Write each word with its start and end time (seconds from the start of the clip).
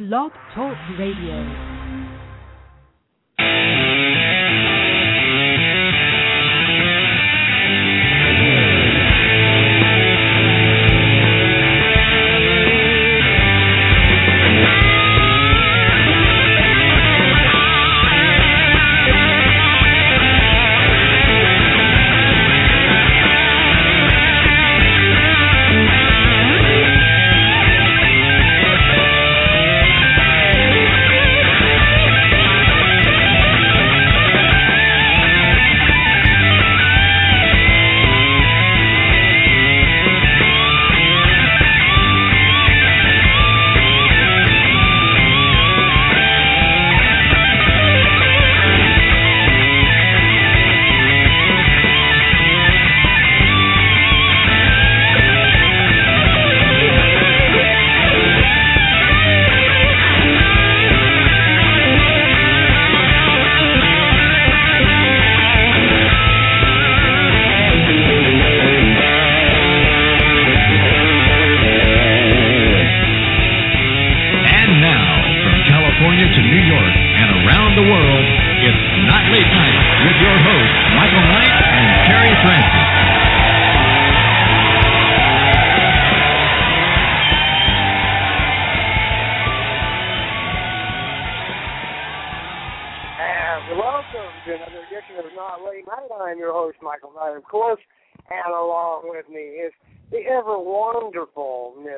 Blog 0.00 0.32
Talk 0.54 0.78
Radio. 0.98 1.69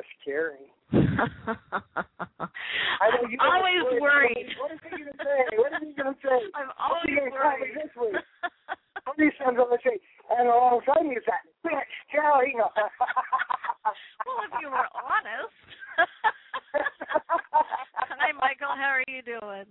Miss 0.03 0.27
I 0.93 1.09
know 3.09 3.25
you 3.29 3.37
I'm 3.39 3.63
always 3.63 4.01
worried. 4.01 4.47
What 4.59 4.71
is 4.73 4.79
he 4.83 4.89
going 4.91 5.09
to 5.09 5.17
say? 5.17 5.39
What 5.57 5.71
is 5.73 5.81
he 5.87 5.93
going 5.95 6.13
to 6.13 6.19
say? 6.21 6.39
I'm 6.59 6.69
always 6.77 7.07
you 7.07 7.17
gonna 7.17 7.31
worried. 7.31 7.73
this 7.75 7.93
week? 7.95 8.19
What 9.07 9.15
are 9.17 9.23
you 9.23 9.31
going 9.39 9.55
to 9.55 9.79
say? 9.83 9.97
And 10.37 10.49
all 10.49 10.77
of 10.77 10.83
a 10.83 10.85
sudden, 10.85 11.09
he's 11.09 11.25
that 11.25 11.47
bitch, 11.65 11.95
Kerri. 12.13 12.53
No. 12.55 12.69
well, 12.75 14.43
if 14.47 14.53
you 14.61 14.69
were 14.69 14.87
honest. 14.91 15.55
Hi, 18.19 18.31
Michael. 18.39 18.75
How 18.75 18.91
are 18.93 19.07
you 19.07 19.21
doing? 19.23 19.67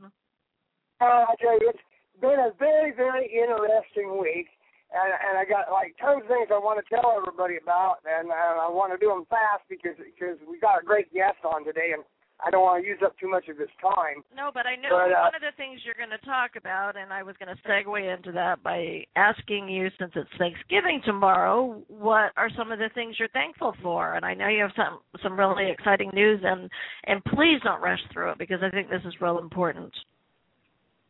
Uh, 1.00 1.24
I 1.28 1.34
tell 1.40 1.60
you, 1.60 1.70
it's 1.70 1.86
been 2.20 2.40
a 2.40 2.52
very, 2.58 2.92
very 2.92 3.28
interesting 3.30 4.20
week, 4.20 4.48
and 4.92 5.12
and 5.12 5.34
I 5.38 5.44
got 5.44 5.72
like 5.72 5.96
tons 6.00 6.24
of 6.24 6.31
things 6.42 6.50
I 6.52 6.58
want 6.58 6.82
to 6.82 6.86
tell 6.90 7.14
everybody 7.16 7.56
about, 7.62 8.02
and, 8.02 8.26
and 8.26 8.58
I 8.58 8.66
want 8.66 8.92
to 8.92 8.98
do 8.98 9.08
them 9.14 9.26
fast 9.30 9.62
because 9.68 9.94
because 9.98 10.38
we 10.50 10.58
got 10.58 10.82
a 10.82 10.84
great 10.84 11.12
guest 11.14 11.38
on 11.46 11.64
today, 11.64 11.94
and 11.94 12.02
I 12.42 12.50
don't 12.50 12.62
want 12.62 12.82
to 12.82 12.88
use 12.88 12.98
up 13.04 13.14
too 13.18 13.30
much 13.30 13.46
of 13.46 13.58
his 13.58 13.70
time. 13.78 14.26
No, 14.34 14.50
but 14.52 14.66
I 14.66 14.74
know 14.74 14.90
But, 14.90 15.14
uh, 15.14 15.30
one 15.30 15.38
of 15.38 15.46
the 15.46 15.54
things 15.56 15.80
you're 15.86 15.94
going 15.94 16.10
to 16.10 16.26
talk 16.26 16.58
about, 16.58 16.96
and 16.96 17.12
I 17.12 17.22
was 17.22 17.36
going 17.38 17.54
to 17.54 17.62
segue 17.62 18.02
into 18.02 18.32
that 18.32 18.62
by 18.62 19.06
asking 19.14 19.68
you, 19.68 19.88
since 19.98 20.10
it's 20.16 20.30
Thanksgiving 20.38 21.00
tomorrow, 21.06 21.80
what 21.86 22.34
are 22.36 22.50
some 22.58 22.72
of 22.72 22.80
the 22.80 22.90
things 22.94 23.14
you're 23.18 23.30
thankful 23.30 23.74
for? 23.82 24.14
And 24.14 24.26
I 24.26 24.34
know 24.34 24.48
you 24.48 24.62
have 24.62 24.74
some 24.74 24.98
some 25.22 25.38
really 25.38 25.70
exciting 25.70 26.10
news, 26.12 26.40
and 26.42 26.68
and 27.06 27.22
please 27.30 27.62
don't 27.62 27.82
rush 27.82 28.02
through 28.12 28.34
it 28.34 28.38
because 28.38 28.58
I 28.62 28.70
think 28.70 28.90
this 28.90 29.06
is 29.06 29.14
real 29.20 29.38
important. 29.38 29.92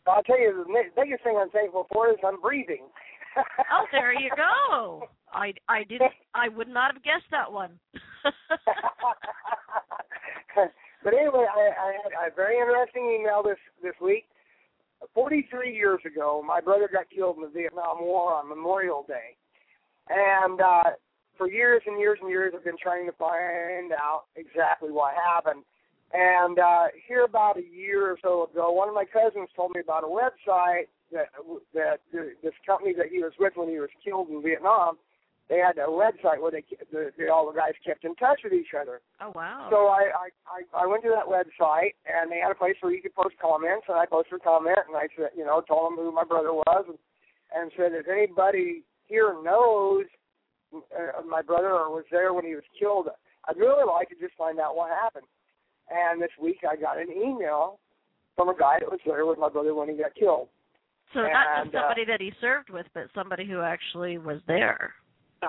I'll 0.06 0.22
tell 0.24 0.40
you, 0.40 0.66
the 0.66 1.00
biggest 1.00 1.22
thing 1.22 1.38
I'm 1.40 1.48
thankful 1.50 1.86
for 1.92 2.10
is 2.10 2.16
I'm 2.26 2.40
breathing. 2.40 2.84
Oh, 3.72 3.86
there 3.92 4.12
you 4.12 4.30
go. 4.36 5.08
I 5.32 5.54
I 5.68 5.84
didn't. 5.84 6.12
I 6.34 6.48
would 6.48 6.68
not 6.68 6.94
have 6.94 7.02
guessed 7.02 7.30
that 7.30 7.50
one. 7.50 7.78
but 11.04 11.14
anyway, 11.14 11.46
I, 11.48 11.70
I 11.80 11.92
had 12.02 12.32
a 12.32 12.34
very 12.34 12.58
interesting 12.58 13.18
email 13.20 13.42
this 13.42 13.58
this 13.82 13.94
week. 14.00 14.26
43 15.14 15.74
years 15.74 16.00
ago, 16.06 16.44
my 16.46 16.60
brother 16.60 16.88
got 16.92 17.10
killed 17.10 17.36
in 17.36 17.42
the 17.42 17.48
Vietnam 17.48 18.00
War 18.00 18.34
on 18.34 18.48
Memorial 18.48 19.04
Day, 19.08 19.36
and 20.08 20.60
uh, 20.60 20.90
for 21.36 21.50
years 21.50 21.82
and 21.86 21.98
years 21.98 22.18
and 22.20 22.30
years, 22.30 22.52
I've 22.56 22.64
been 22.64 22.78
trying 22.80 23.06
to 23.06 23.12
find 23.12 23.92
out 23.92 24.24
exactly 24.36 24.90
what 24.90 25.14
happened. 25.14 25.64
And 26.12 26.58
uh, 26.58 26.84
here, 27.08 27.24
about 27.24 27.56
a 27.56 27.64
year 27.64 28.12
or 28.12 28.18
so 28.22 28.48
ago, 28.50 28.70
one 28.70 28.88
of 28.88 28.94
my 28.94 29.04
cousins 29.04 29.48
told 29.56 29.72
me 29.74 29.80
about 29.80 30.04
a 30.04 30.06
website 30.06 30.86
that 31.10 31.28
that 31.74 32.00
this 32.12 32.52
company 32.66 32.92
that 32.96 33.06
he 33.10 33.18
was 33.18 33.32
with 33.38 33.54
when 33.56 33.68
he 33.68 33.78
was 33.78 33.88
killed 34.04 34.28
in 34.28 34.42
Vietnam. 34.42 34.98
They 35.52 35.60
had 35.60 35.76
a 35.76 35.84
website 35.84 36.40
where 36.40 36.50
they, 36.50 36.64
the, 36.90 37.12
the 37.18 37.28
all 37.28 37.44
the 37.44 37.52
guys 37.52 37.76
kept 37.84 38.06
in 38.08 38.14
touch 38.16 38.40
with 38.42 38.54
each 38.54 38.72
other. 38.72 39.02
oh 39.20 39.32
wow. 39.36 39.68
So 39.68 39.84
I, 39.92 40.08
I 40.16 40.26
I 40.48 40.84
I 40.84 40.86
went 40.86 41.02
to 41.04 41.12
that 41.12 41.28
website 41.28 41.92
and 42.08 42.32
they 42.32 42.40
had 42.40 42.50
a 42.50 42.54
place 42.56 42.76
where 42.80 42.90
you 42.90 43.02
could 43.02 43.14
post 43.14 43.36
comments 43.36 43.84
and 43.86 43.98
I 43.98 44.06
posted 44.06 44.40
a 44.40 44.42
comment 44.42 44.80
and 44.88 44.96
I 44.96 45.12
said 45.12 45.36
you 45.36 45.44
know 45.44 45.60
told 45.60 45.92
them 45.92 46.00
who 46.00 46.10
my 46.10 46.24
brother 46.24 46.54
was 46.56 46.84
and 46.88 46.96
and 47.52 47.70
said 47.76 47.92
if 47.92 48.08
anybody 48.08 48.80
here 49.12 49.36
knows 49.44 50.06
uh, 50.72 51.20
my 51.28 51.42
brother 51.42 51.68
or 51.76 51.92
was 51.92 52.08
there 52.10 52.32
when 52.32 52.46
he 52.46 52.54
was 52.54 52.64
killed 52.80 53.08
I'd 53.44 53.58
really 53.58 53.84
like 53.84 54.08
to 54.08 54.14
just 54.16 54.34
find 54.38 54.58
out 54.58 54.74
what 54.74 54.88
happened. 54.88 55.26
And 55.90 56.22
this 56.22 56.32
week 56.40 56.60
I 56.64 56.76
got 56.76 56.96
an 56.96 57.10
email 57.12 57.78
from 58.36 58.48
a 58.48 58.56
guy 58.56 58.78
that 58.80 58.90
was 58.90 59.00
there 59.04 59.26
with 59.26 59.38
my 59.38 59.50
brother 59.50 59.74
when 59.74 59.90
he 59.90 59.96
got 59.96 60.14
killed. 60.14 60.48
So 61.12 61.20
not 61.20 61.60
And, 61.60 61.72
just 61.72 61.76
uh, 61.76 61.80
somebody 61.80 62.06
that 62.06 62.22
he 62.22 62.32
served 62.40 62.70
with, 62.70 62.86
but 62.94 63.04
somebody 63.14 63.44
who 63.44 63.60
actually 63.60 64.16
was 64.16 64.40
there. 64.46 64.94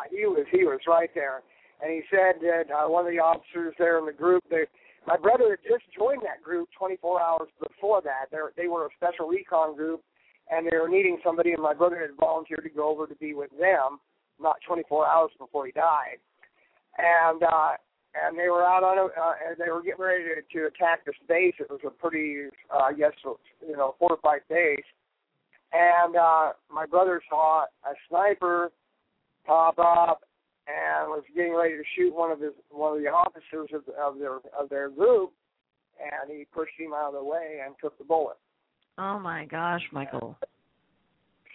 He 0.09 0.25
was 0.25 0.45
he 0.51 0.63
was 0.65 0.79
right 0.87 1.09
there, 1.13 1.41
and 1.81 1.91
he 1.91 2.01
said 2.09 2.41
that 2.41 2.73
uh, 2.73 2.89
one 2.89 3.05
of 3.05 3.11
the 3.11 3.19
officers 3.19 3.73
there 3.77 3.99
in 3.99 4.05
the 4.05 4.13
group, 4.13 4.43
they, 4.49 4.65
my 5.05 5.17
brother 5.17 5.51
had 5.51 5.59
just 5.67 5.83
joined 5.95 6.21
that 6.23 6.41
group 6.41 6.69
24 6.77 7.21
hours 7.21 7.49
before 7.61 8.01
that. 8.01 8.31
They 8.31 8.63
they 8.63 8.67
were 8.67 8.85
a 8.85 8.89
special 8.97 9.27
recon 9.27 9.75
group, 9.75 10.01
and 10.49 10.65
they 10.65 10.77
were 10.77 10.89
needing 10.89 11.19
somebody, 11.23 11.53
and 11.53 11.61
my 11.61 11.73
brother 11.73 11.99
had 11.99 12.17
volunteered 12.19 12.63
to 12.63 12.69
go 12.69 12.89
over 12.89 13.05
to 13.07 13.15
be 13.15 13.33
with 13.33 13.51
them, 13.51 13.99
not 14.39 14.55
24 14.67 15.07
hours 15.07 15.31
before 15.37 15.65
he 15.65 15.71
died, 15.71 16.17
and 16.97 17.43
uh, 17.43 17.77
and 18.15 18.37
they 18.37 18.49
were 18.49 18.63
out 18.63 18.83
on 18.83 18.97
a, 18.97 19.05
uh, 19.05 19.33
and 19.49 19.57
they 19.57 19.71
were 19.71 19.81
getting 19.81 20.03
ready 20.03 20.23
to, 20.23 20.59
to 20.59 20.67
attack 20.67 21.05
this 21.05 21.15
base. 21.27 21.55
It 21.59 21.69
was 21.69 21.81
a 21.85 21.89
pretty, 21.89 22.45
uh, 22.73 22.77
I 22.77 22.93
guess, 22.93 23.13
you 23.25 23.75
know, 23.75 23.95
fortified 23.97 24.41
base, 24.49 24.85
and 25.71 26.15
uh, 26.15 26.53
my 26.71 26.85
brother 26.85 27.21
saw 27.29 27.63
a 27.63 27.93
sniper 28.09 28.71
pop 29.45 29.77
up 29.79 30.21
and 30.67 31.09
was 31.09 31.23
getting 31.35 31.55
ready 31.55 31.75
to 31.75 31.83
shoot 31.95 32.13
one 32.13 32.31
of 32.31 32.39
his 32.39 32.53
one 32.69 32.95
of 32.97 33.03
the 33.03 33.09
officers 33.09 33.69
of, 33.73 33.81
of 33.99 34.19
their 34.19 34.37
of 34.59 34.69
their 34.69 34.89
group, 34.89 35.31
and 35.99 36.31
he 36.35 36.45
pushed 36.53 36.73
him 36.77 36.93
out 36.93 37.09
of 37.09 37.13
the 37.15 37.23
way 37.23 37.59
and 37.65 37.75
took 37.81 37.97
the 37.97 38.03
bullet. 38.03 38.37
Oh 38.97 39.19
my 39.19 39.45
gosh, 39.45 39.81
Michael. 39.91 40.37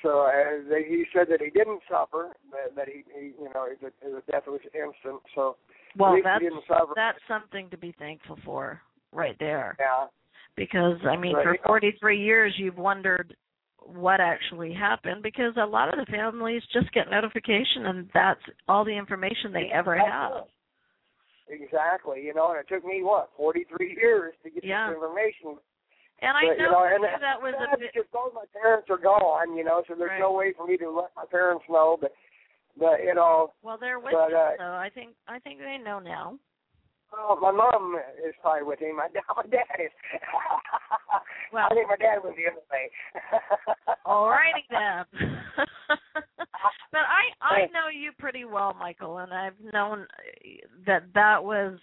So 0.02 0.20
uh, 0.26 0.68
they, 0.70 0.84
he 0.88 1.04
said 1.12 1.26
that 1.30 1.40
he 1.40 1.50
didn't 1.50 1.80
suffer, 1.90 2.28
that, 2.52 2.76
that 2.76 2.86
he, 2.88 3.02
he 3.18 3.26
you 3.40 3.48
know 3.54 3.66
his, 3.68 3.90
his 4.00 4.12
death 4.30 4.44
was 4.46 4.60
instant. 4.66 5.20
So 5.34 5.56
Well, 5.96 6.16
that's 6.22 6.40
he 6.40 6.48
didn't 6.48 6.64
suffer. 6.68 6.92
that's 6.94 7.18
something 7.26 7.68
to 7.70 7.76
be 7.76 7.92
thankful 7.98 8.38
for, 8.44 8.80
right 9.12 9.36
there. 9.40 9.76
yeah, 9.80 10.06
Because 10.56 10.98
I 11.08 11.16
mean, 11.16 11.34
Right. 11.34 11.58
for 11.62 11.66
43 11.66 12.16
years, 12.22 12.54
you've 12.58 12.78
wondered 12.78 13.34
what 13.80 14.20
actually 14.20 14.72
happened. 14.72 15.22
Because 15.22 15.54
a 15.60 15.66
lot 15.66 15.88
of 15.92 15.98
the 16.04 16.10
families 16.10 16.62
just 16.72 16.92
get 16.92 17.10
notification, 17.10 17.86
and 17.86 18.08
that's 18.14 18.40
all 18.68 18.84
the 18.84 18.96
information 18.96 19.52
they 19.52 19.70
ever 19.72 19.96
have. 19.96 20.44
Exactly. 21.48 22.22
You 22.22 22.34
know, 22.34 22.50
and 22.50 22.60
it 22.60 22.68
took 22.68 22.84
me 22.84 23.02
what 23.02 23.30
forty 23.36 23.64
three 23.64 23.96
years 24.00 24.34
to 24.44 24.50
get 24.50 24.64
Yeah. 24.64 24.88
this 24.88 24.94
information. 24.96 25.58
And 26.20 26.36
I 26.36 26.42
know, 26.42 26.52
you 26.52 26.70
know, 26.70 26.84
and 26.84 27.22
that 27.22 27.40
was 27.40 27.54
a 27.54 27.78
bit. 27.78 27.92
because 27.94 28.08
both 28.12 28.34
my 28.34 28.44
parents 28.52 28.90
are 28.90 28.98
gone. 28.98 29.56
You 29.56 29.64
know, 29.64 29.82
so 29.88 29.94
there's 29.94 30.10
Right. 30.10 30.20
no 30.20 30.32
way 30.32 30.52
for 30.52 30.66
me 30.66 30.76
to 30.76 30.90
let 30.90 31.14
my 31.16 31.24
parents 31.24 31.64
know. 31.68 31.96
But 32.00 32.12
but 32.76 33.02
you 33.02 33.14
know, 33.14 33.52
Well, 33.62 33.78
they're 33.78 33.98
with 33.98 34.12
but, 34.12 34.30
you, 34.30 34.36
uh, 34.36 34.56
so 34.58 34.64
I 34.64 34.90
think 34.92 35.14
I 35.26 35.38
think 35.38 35.60
they 35.60 35.78
know 35.78 36.00
now. 36.00 36.38
Oh, 37.16 37.38
my 37.40 37.50
mom 37.50 37.96
is 38.26 38.34
probably 38.42 38.64
with 38.66 38.80
him. 38.80 38.96
My 38.96 39.08
dad, 39.12 39.22
my 39.36 39.42
dad 39.44 39.82
is. 39.84 39.90
Well- 41.52 41.66
I 41.70 41.74
think 41.74 41.88
my 41.88 41.96
dad 41.96 42.18
was 42.22 42.34
the 42.36 42.50
other 42.50 42.60
way. 42.70 42.90
All 44.04 44.28
righty 44.28 44.64
then. 44.70 45.04
but 46.92 46.98
I 47.00 47.32
I 47.40 47.60
know 47.72 47.88
you 47.92 48.12
pretty 48.18 48.44
well, 48.44 48.74
Michael, 48.78 49.18
and 49.18 49.32
I've 49.32 49.54
known 49.72 50.06
that 50.86 51.04
that 51.14 51.42
was 51.42 51.78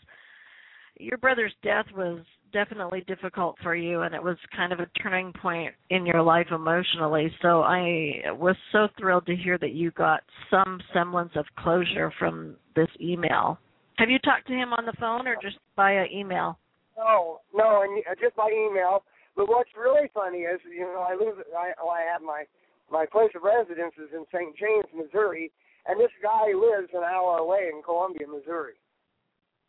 your 0.99 1.17
brother's 1.17 1.53
death 1.63 1.85
was 1.95 2.19
definitely 2.53 3.01
difficult 3.07 3.55
for 3.61 3.75
you 3.75 4.01
and 4.03 4.15
it 4.15 4.23
was 4.23 4.37
kind 4.55 4.71
of 4.71 4.79
a 4.79 4.85
turning 5.01 5.33
point 5.33 5.73
in 5.89 6.05
your 6.05 6.21
life 6.21 6.47
emotionally. 6.51 7.29
So 7.41 7.61
I 7.61 8.31
was 8.31 8.55
so 8.71 8.87
thrilled 8.97 9.25
to 9.25 9.35
hear 9.35 9.57
that 9.57 9.73
you 9.73 9.91
got 9.91 10.21
some 10.49 10.79
semblance 10.93 11.33
of 11.35 11.45
closure 11.57 12.13
from 12.17 12.55
this 12.75 12.87
email. 13.01 13.59
Have 13.97 14.09
you 14.09 14.19
talked 14.19 14.47
to 14.47 14.53
him 14.53 14.73
on 14.73 14.85
the 14.85 14.93
phone 14.99 15.27
or 15.27 15.35
just 15.41 15.57
via 15.75 16.05
email? 16.13 16.59
No, 16.97 17.39
no, 17.53 17.83
and 17.83 18.03
uh, 18.09 18.15
just 18.19 18.35
by 18.35 18.49
email. 18.49 19.03
But 19.35 19.49
what's 19.49 19.69
really 19.75 20.09
funny 20.13 20.47
is, 20.47 20.59
you 20.63 20.81
know, 20.81 21.05
I 21.07 21.13
live, 21.13 21.35
I, 21.57 21.71
well, 21.81 21.91
I 21.91 22.03
have 22.11 22.21
my 22.21 22.43
my 22.91 23.05
place 23.05 23.31
of 23.35 23.41
residence 23.41 23.93
is 23.97 24.13
in 24.13 24.25
St. 24.29 24.55
James, 24.55 24.85
Missouri, 24.93 25.51
and 25.87 25.99
this 25.99 26.13
guy 26.21 26.53
lives 26.53 26.89
an 26.93 27.03
hour 27.03 27.39
away 27.39 27.69
in 27.73 27.81
Columbia, 27.81 28.27
Missouri. 28.27 28.77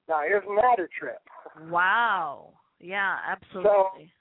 Now, 0.09 0.21
isn't 0.23 0.57
that 0.57 0.79
a 0.79 0.87
trip? 0.93 1.23
Wow. 1.71 2.53
Yeah, 2.79 3.17
absolutely. 3.27 4.13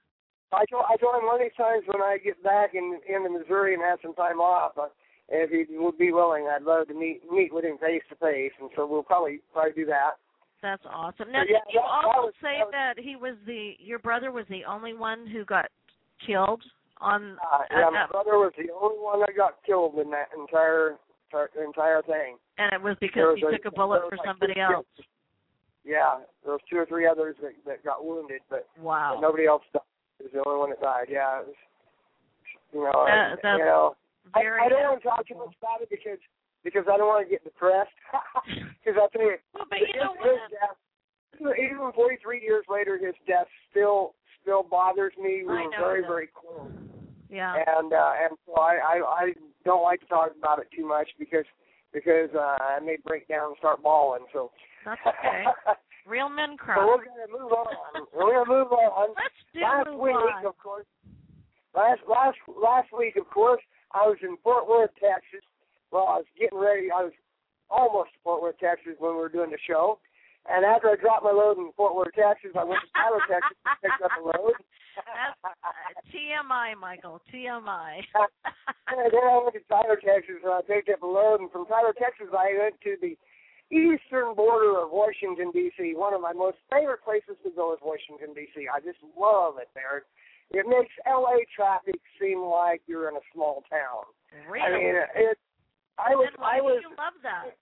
I 0.53 0.63
told 0.71 0.85
I 0.87 0.95
told 0.97 1.15
him 1.15 1.25
one 1.27 1.35
of 1.35 1.41
these 1.41 1.57
times 1.57 1.83
when 1.87 2.01
I 2.01 2.17
get 2.23 2.41
back 2.41 2.73
in 2.73 2.99
into 3.03 3.29
Missouri 3.29 3.73
and 3.73 3.83
have 3.83 3.99
some 4.01 4.15
time 4.15 4.39
off, 4.39 4.77
uh, 4.77 4.87
if 5.29 5.49
he 5.69 5.77
would 5.77 5.97
be 5.97 6.11
willing, 6.11 6.47
I'd 6.47 6.63
love 6.63 6.87
to 6.87 6.93
meet 6.93 7.21
meet 7.31 7.53
with 7.53 7.65
him 7.65 7.77
face 7.77 8.03
to 8.09 8.15
face, 8.15 8.51
and 8.59 8.69
so 8.75 8.85
we'll 8.85 9.03
probably 9.03 9.41
probably 9.53 9.73
do 9.73 9.85
that. 9.87 10.11
That's 10.61 10.83
awesome. 10.85 11.31
Now, 11.31 11.43
yeah, 11.47 11.59
did 11.65 11.73
you 11.73 11.79
that- 11.81 12.01
that 12.01 12.05
also 12.15 12.25
was- 12.27 12.33
say 12.41 12.57
that 12.57 12.65
was- 12.65 12.71
that 12.73 12.97
he 12.99 13.15
was 13.15 13.35
the 13.45 13.75
your 13.79 13.99
brother 13.99 14.31
was 14.31 14.47
the 14.47 14.65
only 14.65 14.93
one 14.93 15.27
who 15.27 15.45
got 15.45 15.69
killed 16.25 16.63
on? 17.01 17.37
Uh, 17.51 17.63
yeah, 17.71 17.89
my 17.89 18.07
brother 18.07 18.37
was 18.39 18.53
the 18.57 18.71
only 18.71 18.97
one 18.99 19.19
that 19.19 19.35
got 19.35 19.61
killed 19.63 19.99
in 19.99 20.09
that 20.11 20.31
entire 20.33 20.97
entire, 21.31 21.49
entire 21.63 22.01
thing. 22.03 22.37
and 22.57 22.71
it 22.73 22.81
was 22.81 22.95
because 22.99 23.33
was 23.33 23.39
he 23.39 23.45
a- 23.47 23.51
took 23.57 23.65
a 23.65 23.71
bullet 23.71 24.07
for 24.09 24.15
like 24.17 24.25
somebody 24.25 24.59
else. 24.59 24.85
kills. 24.95 25.07
Yeah, 25.83 26.21
there 26.43 26.53
was 26.53 26.61
two 26.69 26.77
or 26.79 26.85
three 26.85 27.05
others 27.05 27.35
that 27.41 27.53
that 27.65 27.83
got 27.83 28.03
wounded, 28.05 28.41
but, 28.49 28.67
Wow. 28.77 29.15
but 29.15 29.21
nobody 29.21 29.45
else 29.45 29.63
died. 29.73 29.81
He 30.17 30.23
was 30.23 30.31
the 30.33 30.43
only 30.45 30.59
one 30.59 30.69
that 30.71 30.81
died. 30.81 31.09
Yeah, 31.09 31.41
it 31.41 31.47
was, 31.47 31.55
you 32.73 32.83
know, 32.85 33.05
That- 33.05 33.43
and, 33.43 33.59
you 33.59 33.65
know. 33.65 33.95
I, 34.33 34.41
Very. 34.41 34.61
I 34.61 34.69
don't 34.69 34.83
want 34.83 35.01
to 35.01 35.07
talk 35.07 35.27
too 35.27 35.35
much 35.35 35.53
about 35.61 35.81
it 35.81 35.89
because 35.89 36.19
because 36.63 36.85
I 36.91 36.97
don't 36.97 37.07
want 37.07 37.25
to 37.27 37.29
get 37.29 37.43
depressed. 37.43 37.93
Because 38.85 39.01
I 39.01 39.07
tell 39.17 39.21
you, 39.33 39.37
well, 39.53 39.65
but 39.69 39.79
you 39.79 39.87
his, 39.87 39.95
know 39.97 40.13
his 40.21 40.41
death, 40.53 40.77
even 41.57 41.91
43 41.93 42.41
years 42.41 42.65
later, 42.69 42.97
his 43.01 43.15
death 43.27 43.47
still 43.71 44.13
still 44.41 44.61
bothers 44.63 45.13
me. 45.21 45.41
We 45.45 45.53
I 45.53 45.63
were 45.65 45.71
very 45.77 46.01
that. 46.01 46.07
very 46.07 46.29
close, 46.29 46.69
Yeah. 47.29 47.55
and 47.57 47.91
uh, 47.93 48.11
and 48.21 48.37
so 48.45 48.53
I, 48.61 48.77
I 48.77 48.95
I 49.25 49.33
don't 49.65 49.81
like 49.83 50.01
to 50.01 50.05
talk 50.05 50.29
about 50.37 50.59
it 50.59 50.67
too 50.75 50.85
much 50.87 51.09
because 51.17 51.45
because 51.93 52.29
uh, 52.35 52.57
I 52.61 52.79
may 52.83 52.97
break 53.03 53.27
down 53.27 53.47
and 53.49 53.55
start 53.57 53.81
bawling. 53.81 54.25
So 54.33 54.51
That's 54.85 55.01
okay. 55.07 55.43
Real 56.05 56.29
men 56.29 56.55
cry. 56.57 56.75
so 56.77 56.85
we're 56.85 57.05
gonna 57.05 57.31
move 57.33 57.51
on. 57.51 58.05
We're 58.13 58.33
gonna 58.45 58.49
move 58.59 58.71
on. 58.71 59.09
Let's 59.17 59.41
do 59.53 59.61
last 59.61 59.87
move 59.89 59.99
week, 59.99 60.15
on. 60.15 60.45
of 60.45 60.57
course. 60.59 60.85
Last 61.75 62.01
last 62.07 62.37
last 62.61 62.89
week, 62.95 63.15
of 63.17 63.27
course, 63.29 63.61
I 63.91 64.07
was 64.07 64.17
in 64.21 64.37
Fort 64.43 64.67
Worth, 64.67 64.91
Texas. 64.99 65.45
Well, 65.91 66.07
I 66.07 66.17
was 66.23 66.29
getting 66.39 66.59
ready. 66.59 66.89
I 66.91 67.03
was 67.03 67.15
almost 67.69 68.13
to 68.13 68.19
Fort 68.23 68.41
Worth, 68.41 68.59
Texas, 68.59 68.95
when 68.99 69.13
we 69.13 69.21
were 69.21 69.29
doing 69.29 69.51
the 69.51 69.61
show. 69.67 69.99
And 70.45 70.63
after 70.63 70.89
I 70.89 70.95
dropped 70.95 71.25
my 71.25 71.33
load 71.33 71.57
in 71.57 71.71
Fort 71.75 71.95
Worth, 71.95 72.13
Texas, 72.13 72.53
I 72.53 72.63
went 72.63 72.81
to 72.85 72.91
Tyler, 72.93 73.23
Texas, 73.25 73.57
to 73.65 73.73
pick 73.81 73.97
up 74.03 74.13
a 74.13 74.21
load. 74.21 74.53
That's 74.95 75.41
uh, 75.41 76.01
TMI, 76.13 76.77
Michael. 76.77 77.19
TMI. 77.33 78.05
and 78.87 78.97
then 79.09 79.25
I 79.25 79.41
went 79.41 79.57
to 79.57 79.63
Tyler, 79.67 79.97
Texas, 79.97 80.39
and 80.45 80.53
I 80.53 80.61
picked 80.61 80.89
up 80.89 81.01
a 81.01 81.09
load. 81.09 81.41
And 81.41 81.49
from 81.49 81.65
Tyler, 81.65 81.93
Texas, 81.97 82.29
I 82.31 82.53
went 82.55 82.77
to 82.85 82.95
the 83.01 83.17
eastern 83.73 84.35
border 84.35 84.77
of 84.77 84.93
Washington, 84.93 85.49
D.C. 85.49 85.97
One 85.97 86.13
of 86.13 86.21
my 86.21 86.33
most 86.33 86.57
favorite 86.69 87.03
places 87.03 87.35
to 87.43 87.49
go 87.49 87.73
is 87.73 87.79
Washington, 87.81 88.33
D.C. 88.37 88.69
I 88.69 88.79
just 88.79 89.01
love 89.17 89.57
it 89.57 89.69
there. 89.73 90.05
It 90.51 90.65
makes 90.67 90.93
L.A. 91.07 91.43
traffic 91.55 91.99
seem 92.21 92.41
like 92.43 92.81
you're 92.87 93.09
in 93.09 93.15
a 93.15 93.25
small 93.33 93.63
town. 93.69 94.05
really? 94.49 94.65
I 94.65 94.69
mean, 94.77 94.95
it. 95.15 95.37
I 95.97 96.15
was. 96.15 96.29
then 96.31 96.41
why 96.41 96.57
I 96.57 96.61
was 96.61 96.79
you 96.83 96.89
love 96.95 97.15
that? 97.23 97.55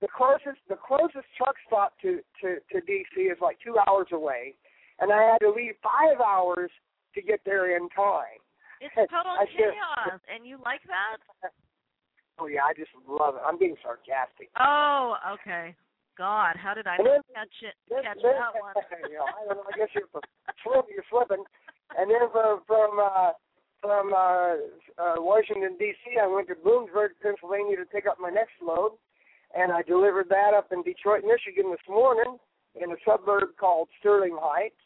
the 0.00 0.08
closest. 0.08 0.60
The 0.68 0.76
closest 0.78 1.26
truck 1.36 1.54
stop 1.66 1.92
to 2.02 2.20
to 2.42 2.56
to 2.72 2.80
D.C. 2.86 3.20
is 3.22 3.38
like 3.40 3.58
two 3.64 3.76
hours 3.86 4.08
away, 4.12 4.54
and 5.00 5.12
I 5.12 5.22
had 5.32 5.38
to 5.44 5.50
leave 5.50 5.74
five 5.82 6.20
hours 6.20 6.70
to 7.14 7.22
get 7.22 7.40
there 7.44 7.76
in 7.76 7.88
time. 7.90 8.40
It's 8.80 8.94
total 9.12 9.36
chaos, 9.56 10.20
and 10.32 10.46
you 10.46 10.58
like 10.64 10.82
that? 10.88 11.50
Oh 12.38 12.48
yeah, 12.52 12.68
I 12.68 12.76
just 12.76 12.92
love 13.08 13.32
it. 13.36 13.40
I'm 13.48 13.56
being 13.56 13.80
sarcastic. 13.80 14.52
Oh, 14.60 15.16
okay. 15.40 15.72
God, 16.20 16.52
how 16.60 16.74
did 16.76 16.84
I 16.86 17.00
then- 17.00 17.24
catch 17.32 17.56
it? 17.64 17.72
Catch 17.88 18.20
then- 18.20 18.36
that 18.36 18.52
one? 18.60 18.76
you 19.08 19.16
know, 19.16 19.24
I 19.24 19.40
don't 19.48 19.56
know. 19.56 19.64
I 19.64 19.72
guess 19.72 19.88
you're 19.96 20.04
you're 20.84 21.08
slipping. 21.08 21.40
And 21.94 22.10
then 22.10 22.26
from 22.32 22.60
from 22.66 22.98
uh, 22.98 23.32
from 23.80 24.12
uh, 24.12 24.58
uh, 24.98 25.16
Washington 25.22 25.76
D.C., 25.78 26.18
I 26.20 26.26
went 26.26 26.48
to 26.48 26.54
Bloomsburg, 26.54 27.14
Pennsylvania, 27.22 27.76
to 27.76 27.84
pick 27.86 28.06
up 28.06 28.18
my 28.20 28.30
next 28.30 28.58
load, 28.60 28.98
and 29.54 29.70
I 29.70 29.82
delivered 29.82 30.28
that 30.30 30.54
up 30.56 30.72
in 30.72 30.82
Detroit, 30.82 31.22
Michigan 31.22 31.70
this 31.70 31.86
morning 31.88 32.38
in 32.74 32.90
a 32.90 32.96
suburb 33.06 33.56
called 33.58 33.88
Sterling 34.00 34.36
Heights. 34.40 34.80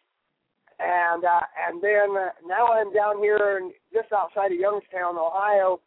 And 0.79 1.25
uh, 1.25 1.45
and 1.69 1.83
then 1.83 2.17
uh, 2.17 2.31
now 2.47 2.73
I'm 2.73 2.93
down 2.93 3.19
here 3.19 3.61
in, 3.61 3.73
just 3.93 4.13
outside 4.13 4.53
of 4.53 4.59
Youngstown, 4.59 5.17
Ohio, 5.17 5.81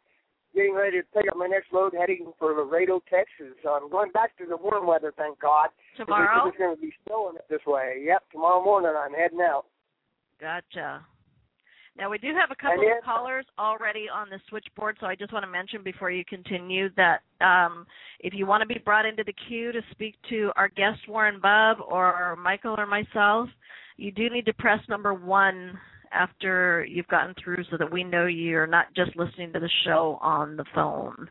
getting 0.54 0.74
ready 0.74 1.00
to 1.00 1.06
pick 1.12 1.28
up 1.30 1.36
my 1.36 1.48
next 1.48 1.72
load, 1.72 1.94
heading 1.98 2.32
for 2.38 2.54
Laredo, 2.54 3.02
Texas. 3.10 3.58
So 3.62 3.70
I'm 3.70 3.90
going 3.90 4.12
back 4.12 4.38
to 4.38 4.46
the 4.46 4.56
warm 4.56 4.86
weather, 4.86 5.12
thank 5.16 5.40
God. 5.40 5.70
Tomorrow? 5.96 6.48
It's 6.48 6.58
going 6.58 6.76
to 6.76 6.80
be 6.80 6.92
snowing 7.06 7.36
it 7.36 7.44
this 7.50 7.64
way. 7.66 8.04
Yep, 8.06 8.22
tomorrow 8.30 8.64
morning 8.64 8.92
I'm 8.96 9.12
heading 9.12 9.40
out. 9.40 9.64
Gotcha. 10.40 11.04
Now 11.96 12.10
we 12.10 12.18
do 12.18 12.34
have 12.34 12.50
a 12.50 12.60
couple 12.60 12.82
of 12.82 13.04
callers 13.04 13.46
already 13.56 14.06
on 14.12 14.28
the 14.28 14.40
switchboard, 14.48 14.96
so 14.98 15.06
I 15.06 15.14
just 15.14 15.32
want 15.32 15.44
to 15.44 15.50
mention 15.50 15.82
before 15.84 16.10
you 16.10 16.24
continue 16.24 16.88
that 16.96 17.20
um, 17.40 17.86
if 18.18 18.34
you 18.34 18.46
want 18.46 18.62
to 18.62 18.66
be 18.66 18.80
brought 18.84 19.06
into 19.06 19.22
the 19.22 19.34
queue 19.46 19.70
to 19.70 19.80
speak 19.92 20.16
to 20.30 20.50
our 20.56 20.68
guest 20.68 20.98
Warren 21.08 21.40
Bub 21.40 21.78
or 21.86 22.36
Michael 22.36 22.74
or 22.76 22.86
myself, 22.86 23.48
you 23.96 24.10
do 24.10 24.28
need 24.28 24.44
to 24.46 24.52
press 24.54 24.80
number 24.88 25.14
one 25.14 25.78
after 26.12 26.84
you've 26.88 27.06
gotten 27.08 27.34
through, 27.42 27.62
so 27.70 27.76
that 27.76 27.92
we 27.92 28.02
know 28.02 28.26
you're 28.26 28.66
not 28.66 28.86
just 28.94 29.16
listening 29.16 29.52
to 29.52 29.60
the 29.60 29.70
show 29.84 30.18
on 30.20 30.56
the 30.56 30.64
phone. 30.74 31.28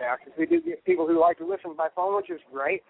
Yeah, 0.00 0.16
because 0.16 0.38
we 0.38 0.46
do 0.46 0.60
get 0.60 0.84
people 0.84 1.06
who 1.06 1.20
like 1.20 1.38
to 1.38 1.46
listen 1.46 1.74
by 1.76 1.88
phone, 1.94 2.16
which 2.16 2.30
is 2.30 2.40
great. 2.52 2.82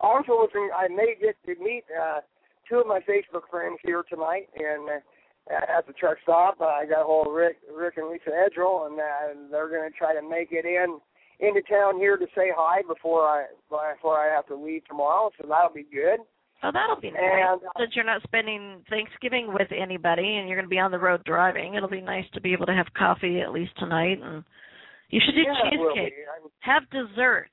Also, 0.00 0.46
I 0.76 0.88
may 0.88 1.14
get 1.20 1.36
to 1.46 1.62
meet 1.62 1.84
uh, 1.98 2.20
two 2.68 2.76
of 2.76 2.86
my 2.86 3.00
Facebook 3.00 3.48
friends 3.50 3.78
here 3.84 4.04
tonight, 4.08 4.48
and 4.56 4.88
uh, 4.88 5.78
at 5.78 5.86
the 5.86 5.92
truck 5.94 6.18
stop, 6.22 6.60
uh, 6.60 6.66
I 6.66 6.86
got 6.86 7.02
a 7.02 7.04
hold 7.04 7.28
of 7.28 7.32
Rick, 7.32 7.56
Rick 7.74 7.94
and 7.96 8.10
Lisa 8.10 8.30
Edgel, 8.30 8.86
and 8.86 9.00
uh, 9.00 9.48
they're 9.50 9.68
going 9.68 9.90
to 9.90 9.96
try 9.96 10.14
to 10.14 10.22
make 10.22 10.48
it 10.52 10.64
in 10.64 10.98
into 11.40 11.62
town 11.62 11.96
here 11.98 12.16
to 12.16 12.26
say 12.34 12.50
hi 12.54 12.82
before 12.86 13.22
I 13.22 13.46
before 13.70 14.18
I 14.18 14.34
have 14.34 14.46
to 14.46 14.56
leave 14.56 14.84
tomorrow. 14.86 15.30
So 15.40 15.46
that'll 15.48 15.74
be 15.74 15.86
good. 15.92 16.20
Oh, 16.62 16.70
that'll 16.72 17.00
be 17.00 17.12
nice. 17.12 17.20
And, 17.22 17.60
uh, 17.62 17.68
Since 17.78 17.94
you're 17.94 18.04
not 18.04 18.22
spending 18.24 18.82
Thanksgiving 18.90 19.52
with 19.52 19.68
anybody 19.70 20.38
and 20.38 20.48
you're 20.48 20.58
going 20.58 20.66
to 20.66 20.70
be 20.70 20.80
on 20.80 20.90
the 20.90 20.98
road 20.98 21.22
driving, 21.24 21.74
it'll 21.74 21.88
be 21.88 22.00
nice 22.00 22.24
to 22.34 22.40
be 22.40 22.52
able 22.52 22.66
to 22.66 22.74
have 22.74 22.86
coffee 22.96 23.40
at 23.40 23.52
least 23.52 23.70
tonight. 23.78 24.18
And 24.20 24.42
you 25.10 25.20
should 25.24 25.36
do 25.36 25.42
yeah, 25.42 25.70
it 25.72 25.78
will 25.78 25.94
be. 25.94 26.00
cheesecake. 26.00 26.14
Have 26.60 26.82
dessert. 26.90 27.50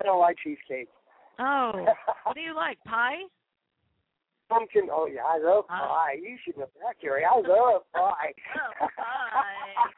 I 0.00 0.04
don't 0.04 0.20
like 0.20 0.36
cheesecake. 0.42 0.88
Oh, 1.38 1.84
what 2.24 2.34
do 2.34 2.40
you 2.40 2.56
like? 2.56 2.78
Pie? 2.84 3.20
Pumpkin. 4.52 4.88
Oh 4.92 5.08
yeah, 5.08 5.24
I 5.24 5.38
love 5.40 5.66
Pie. 5.68 6.20
You 6.20 6.36
should 6.44 6.58
know 6.58 6.68
that, 6.84 7.00
Kerri. 7.00 7.24
I 7.24 7.32
love 7.40 7.82
pie. 7.94 8.36
Oh, 8.82 8.86
pie 8.96 9.88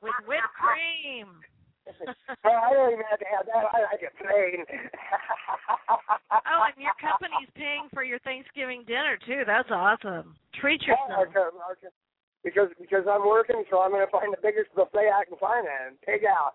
with 0.00 0.14
whipped 0.26 0.54
cream. 0.56 1.28
well, 2.44 2.60
I 2.60 2.70
don't 2.72 2.92
even 2.92 3.04
have 3.10 3.18
to 3.18 3.28
have 3.32 3.44
that. 3.48 3.64
I 3.72 3.80
like 3.88 4.04
it 4.04 4.12
plain. 4.20 4.60
oh, 5.88 6.62
and 6.68 6.76
your 6.78 6.94
company's 7.00 7.48
paying 7.56 7.88
for 7.92 8.04
your 8.04 8.18
Thanksgiving 8.20 8.84
dinner 8.86 9.18
too. 9.24 9.42
That's 9.46 9.68
awesome. 9.72 10.36
Treat 10.60 10.82
Yeah, 10.86 10.94
yourself. 11.00 11.28
okay, 11.32 11.48
okay. 11.48 11.92
Because 12.44 12.68
because 12.80 13.04
I'm 13.10 13.26
working, 13.26 13.64
so 13.70 13.80
I'm 13.80 13.90
going 13.90 14.04
to 14.06 14.12
find 14.12 14.30
the 14.32 14.38
biggest 14.40 14.70
buffet 14.76 15.10
I 15.10 15.24
can 15.26 15.36
find 15.40 15.66
and 15.66 15.98
pig 16.04 16.22
out. 16.28 16.54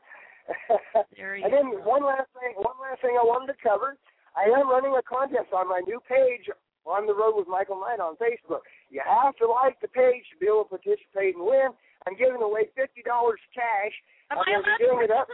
There 1.17 1.35
you 1.35 1.43
and 1.45 1.51
then 1.53 1.67
go. 1.71 1.83
one 1.83 2.03
last 2.05 2.29
thing, 2.37 2.53
one 2.55 2.77
last 2.79 3.01
thing 3.01 3.17
I 3.19 3.23
wanted 3.25 3.51
to 3.51 3.59
cover. 3.59 3.97
I 4.37 4.49
am 4.49 4.69
running 4.69 4.95
a 4.97 5.03
contest 5.03 5.51
on 5.53 5.67
my 5.69 5.81
new 5.85 5.99
page 6.07 6.49
on 6.85 7.07
the 7.07 7.15
road 7.15 7.35
with 7.35 7.47
Michael 7.47 7.79
Nayt 7.79 7.99
on 7.99 8.15
Facebook. 8.19 8.67
You 8.89 9.01
have 9.05 9.35
to 9.37 9.47
like 9.47 9.79
the 9.79 9.87
page 9.87 10.27
to 10.31 10.37
be 10.39 10.47
able 10.47 10.67
to 10.67 10.75
participate 10.75 11.35
and 11.35 11.45
win. 11.45 11.71
I'm 12.07 12.15
giving 12.15 12.41
away 12.41 12.67
fifty 12.75 13.01
dollars 13.01 13.39
cash. 13.55 13.95
Am 14.31 14.39
I'm 14.39 14.43
I 14.43 14.51
allowed 14.59 14.77
to 14.77 14.83
doing 14.83 15.01
it 15.07 15.11
up. 15.11 15.27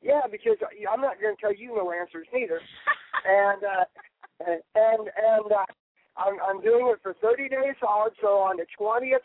Yeah, 0.00 0.28
because 0.30 0.60
I'm 0.60 1.00
not 1.00 1.20
going 1.20 1.36
to 1.36 1.40
tell 1.40 1.54
you 1.54 1.76
no 1.76 1.92
answers 1.92 2.28
neither. 2.32 2.60
and 3.24 3.60
uh, 3.64 3.84
and 4.76 5.08
and 5.08 5.48
uh, 5.52 5.68
I'm 6.16 6.36
I'm 6.40 6.60
doing 6.60 6.88
it 6.92 7.00
for 7.02 7.14
30 7.20 7.48
days 7.48 7.76
solid. 7.80 8.12
So 8.20 8.40
on 8.40 8.56
the 8.56 8.66
20th, 8.78 9.24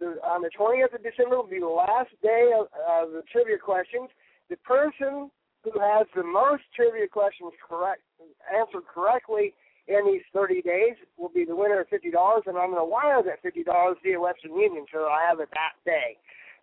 the, 0.00 0.18
on 0.26 0.42
the 0.42 0.50
20th 0.58 0.94
of 0.94 1.02
December 1.02 1.36
will 1.36 1.50
be 1.50 1.60
the 1.60 1.66
last 1.66 2.10
day 2.22 2.52
of, 2.54 2.66
of 2.86 3.12
the 3.12 3.22
trivia 3.30 3.58
questions. 3.58 4.10
The 4.50 4.56
person 4.58 5.30
who 5.64 5.72
has 5.80 6.06
the 6.14 6.22
most 6.22 6.62
trivia 6.74 7.08
questions 7.08 7.52
correct 7.62 8.02
answered 8.54 8.86
correctly 8.86 9.54
in 9.88 10.02
these 10.06 10.22
30 10.32 10.62
days 10.62 10.96
will 11.16 11.28
be 11.28 11.44
the 11.44 11.54
winner 11.54 11.80
of 11.80 11.88
$50, 11.88 12.10
and 12.46 12.58
I'm 12.58 12.70
going 12.70 12.82
to 12.82 12.84
wire 12.84 13.22
that 13.22 13.42
$50 13.42 13.94
via 14.02 14.20
Western 14.20 14.56
Union, 14.56 14.84
so 14.92 15.06
I 15.06 15.26
have 15.28 15.40
it 15.40 15.48
that 15.54 15.78
day. 15.84 16.18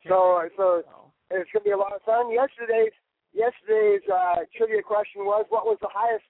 So, 0.07 0.43
so 0.57 0.83
it's 1.31 1.49
going 1.51 1.63
to 1.63 1.69
be 1.69 1.71
a 1.71 1.77
lot 1.77 1.95
of 1.95 2.01
fun. 2.03 2.31
Yesterday's 2.31 2.91
yesterday's 3.33 4.05
uh, 4.07 4.45
trivia 4.55 4.81
question 4.81 5.25
was, 5.25 5.45
what 5.49 5.65
was 5.65 5.77
the 5.81 5.89
highest? 5.91 6.25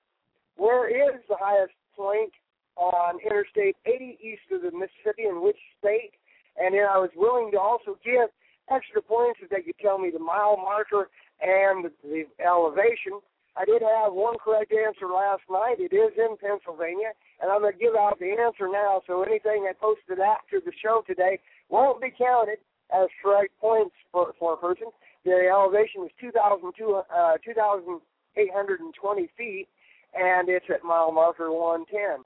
Where 0.55 0.87
is 0.87 1.19
the 1.27 1.35
highest 1.37 1.73
point 1.95 2.31
on 2.77 3.19
Interstate 3.25 3.75
80 3.85 4.17
east 4.21 4.47
of 4.51 4.61
the 4.61 4.71
Mississippi, 4.71 5.27
in 5.27 5.43
which 5.43 5.59
state? 5.79 6.13
And 6.57 6.73
then 6.73 6.85
I 6.85 6.97
was 6.97 7.09
willing 7.15 7.51
to 7.51 7.59
also 7.59 7.97
give 8.05 8.29
extra 8.71 9.01
points 9.01 9.39
if 9.41 9.49
they 9.49 9.61
could 9.61 9.77
tell 9.81 9.97
me 9.97 10.11
the 10.11 10.21
mile 10.21 10.57
marker 10.57 11.09
and 11.41 11.85
the, 11.85 11.91
the 12.03 12.23
elevation. 12.39 13.19
I 13.55 13.65
did 13.65 13.81
have 13.83 14.13
one 14.13 14.37
correct 14.43 14.73
answer 14.73 15.05
last 15.07 15.43
night. 15.49 15.77
It 15.77 15.93
is 15.93 16.11
in 16.17 16.37
Pennsylvania, 16.41 17.13
and 17.41 17.51
I'm 17.51 17.61
going 17.61 17.73
to 17.73 17.79
give 17.79 17.95
out 17.95 18.17
the 18.19 18.33
answer 18.33 18.67
now. 18.67 19.01
So 19.05 19.21
anything 19.21 19.69
I 19.69 19.73
posted 19.77 20.19
after 20.19 20.59
the 20.59 20.73
show 20.81 21.03
today 21.05 21.37
won't 21.69 22.01
be 22.01 22.09
counted 22.09 22.57
as 22.89 23.09
correct 23.21 23.53
points 23.61 23.93
for, 24.11 24.33
for 24.39 24.53
a 24.53 24.57
person. 24.57 24.87
The 25.23 25.49
elevation 25.53 26.03
is 26.03 26.11
2,820 26.19 26.81
uh, 28.33 29.27
feet, 29.37 29.67
and 30.15 30.49
it's 30.49 30.65
at 30.73 30.83
mile 30.83 31.11
marker 31.11 31.51
110. 31.51 32.25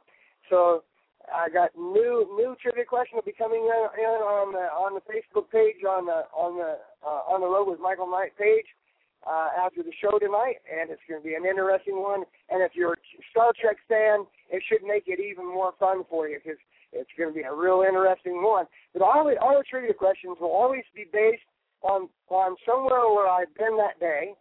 So 0.50 0.84
I 1.28 1.50
got 1.50 1.76
new 1.76 2.24
new 2.40 2.56
trivia 2.62 2.86
question 2.86 3.18
will 3.18 3.28
be 3.28 3.36
coming 3.36 3.68
in, 3.68 3.84
in 4.00 4.18
on 4.24 4.54
the 4.54 4.72
on 4.72 4.96
the 4.96 5.04
Facebook 5.04 5.52
page 5.52 5.84
on 5.84 6.06
the 6.06 6.24
on 6.32 6.56
the 6.56 6.80
uh, 7.04 7.22
on 7.28 7.42
the 7.42 7.48
road 7.48 7.68
with 7.68 7.82
Michael 7.82 8.08
Nayt 8.08 8.32
page 8.40 8.66
uh, 9.28 9.50
after 9.60 9.84
the 9.84 9.92
show 10.00 10.18
tonight, 10.18 10.64
and 10.72 10.90
it's 10.90 11.04
going 11.08 11.20
to 11.20 11.26
be 11.28 11.36
an 11.36 11.44
interesting 11.46 12.00
one. 12.00 12.24
And 12.50 12.64
if 12.64 12.72
you're 12.74 12.94
a 12.94 13.24
Star 13.32 13.52
Trek 13.60 13.78
fan, 13.88 14.24
it 14.50 14.64
should 14.64 14.88
make 14.88 15.04
it 15.08 15.20
even 15.20 15.46
more 15.46 15.74
fun 15.80 16.04
for 16.10 16.28
you 16.28 16.40
because 16.40 16.60
it's 16.94 17.12
going 17.18 17.30
to 17.30 17.36
be 17.36 17.44
a 17.44 17.54
real 17.54 17.84
interesting 17.88 18.42
one. 18.42 18.66
But 18.94 19.04
all 19.04 19.28
the 19.28 19.36
all 19.38 19.58
the 19.58 19.68
trivia 19.70 19.94
questions 19.94 20.38
will 20.40 20.56
always 20.56 20.88
be 20.96 21.06
based 21.12 21.44
on 21.84 22.08
on 22.30 22.56
somewhere 22.66 23.12
where 23.12 23.28
I've 23.28 23.54
been 23.56 23.76
that 23.78 24.00
day, 24.00 24.34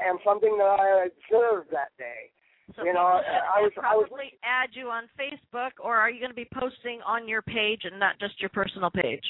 and 0.00 0.18
something 0.24 0.56
that 0.56 0.80
I 0.80 1.12
observed 1.12 1.68
that 1.72 1.92
day. 1.98 2.32
So 2.76 2.84
you 2.84 2.92
know, 2.92 3.20
I 3.20 3.60
was 3.60 3.72
probably 3.76 4.36
I 4.44 4.56
was 4.56 4.68
add 4.68 4.70
you 4.72 4.88
on 4.88 5.04
Facebook, 5.20 5.72
or 5.80 5.96
are 5.96 6.10
you 6.10 6.20
going 6.20 6.32
to 6.32 6.36
be 6.36 6.48
posting 6.52 7.00
on 7.06 7.28
your 7.28 7.42
page 7.42 7.82
and 7.84 7.98
not 7.98 8.18
just 8.20 8.40
your 8.40 8.50
personal 8.50 8.90
page? 8.90 9.24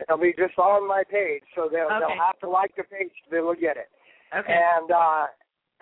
It'll 0.00 0.18
be 0.18 0.34
just 0.36 0.58
on 0.58 0.86
my 0.86 1.02
page, 1.08 1.42
so 1.54 1.68
they'll 1.70 1.86
Okay. 1.88 2.00
they'll 2.00 2.20
have 2.20 2.38
to 2.40 2.48
like 2.48 2.76
the 2.76 2.84
page 2.84 3.10
able 3.32 3.54
to 3.54 3.60
get 3.60 3.76
it. 3.76 3.88
Okay. 4.34 4.52
And 4.52 4.90
uh 4.90 5.26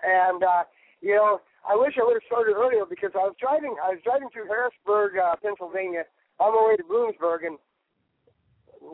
and 0.03 0.43
uh 0.43 0.63
you 1.01 1.15
know, 1.15 1.41
I 1.67 1.75
wish 1.75 1.93
I 1.99 2.03
would 2.05 2.15
have 2.15 2.27
started 2.27 2.55
earlier 2.55 2.85
because 2.89 3.11
I 3.15 3.27
was 3.27 3.35
driving 3.39 3.75
I 3.83 3.89
was 3.91 3.99
driving 4.03 4.29
through 4.31 4.47
Harrisburg, 4.47 5.17
uh, 5.17 5.35
Pennsylvania 5.41 6.03
on 6.39 6.53
my 6.53 6.63
way 6.67 6.75
to 6.77 6.83
Bloomsburg 6.83 7.45
and 7.45 7.57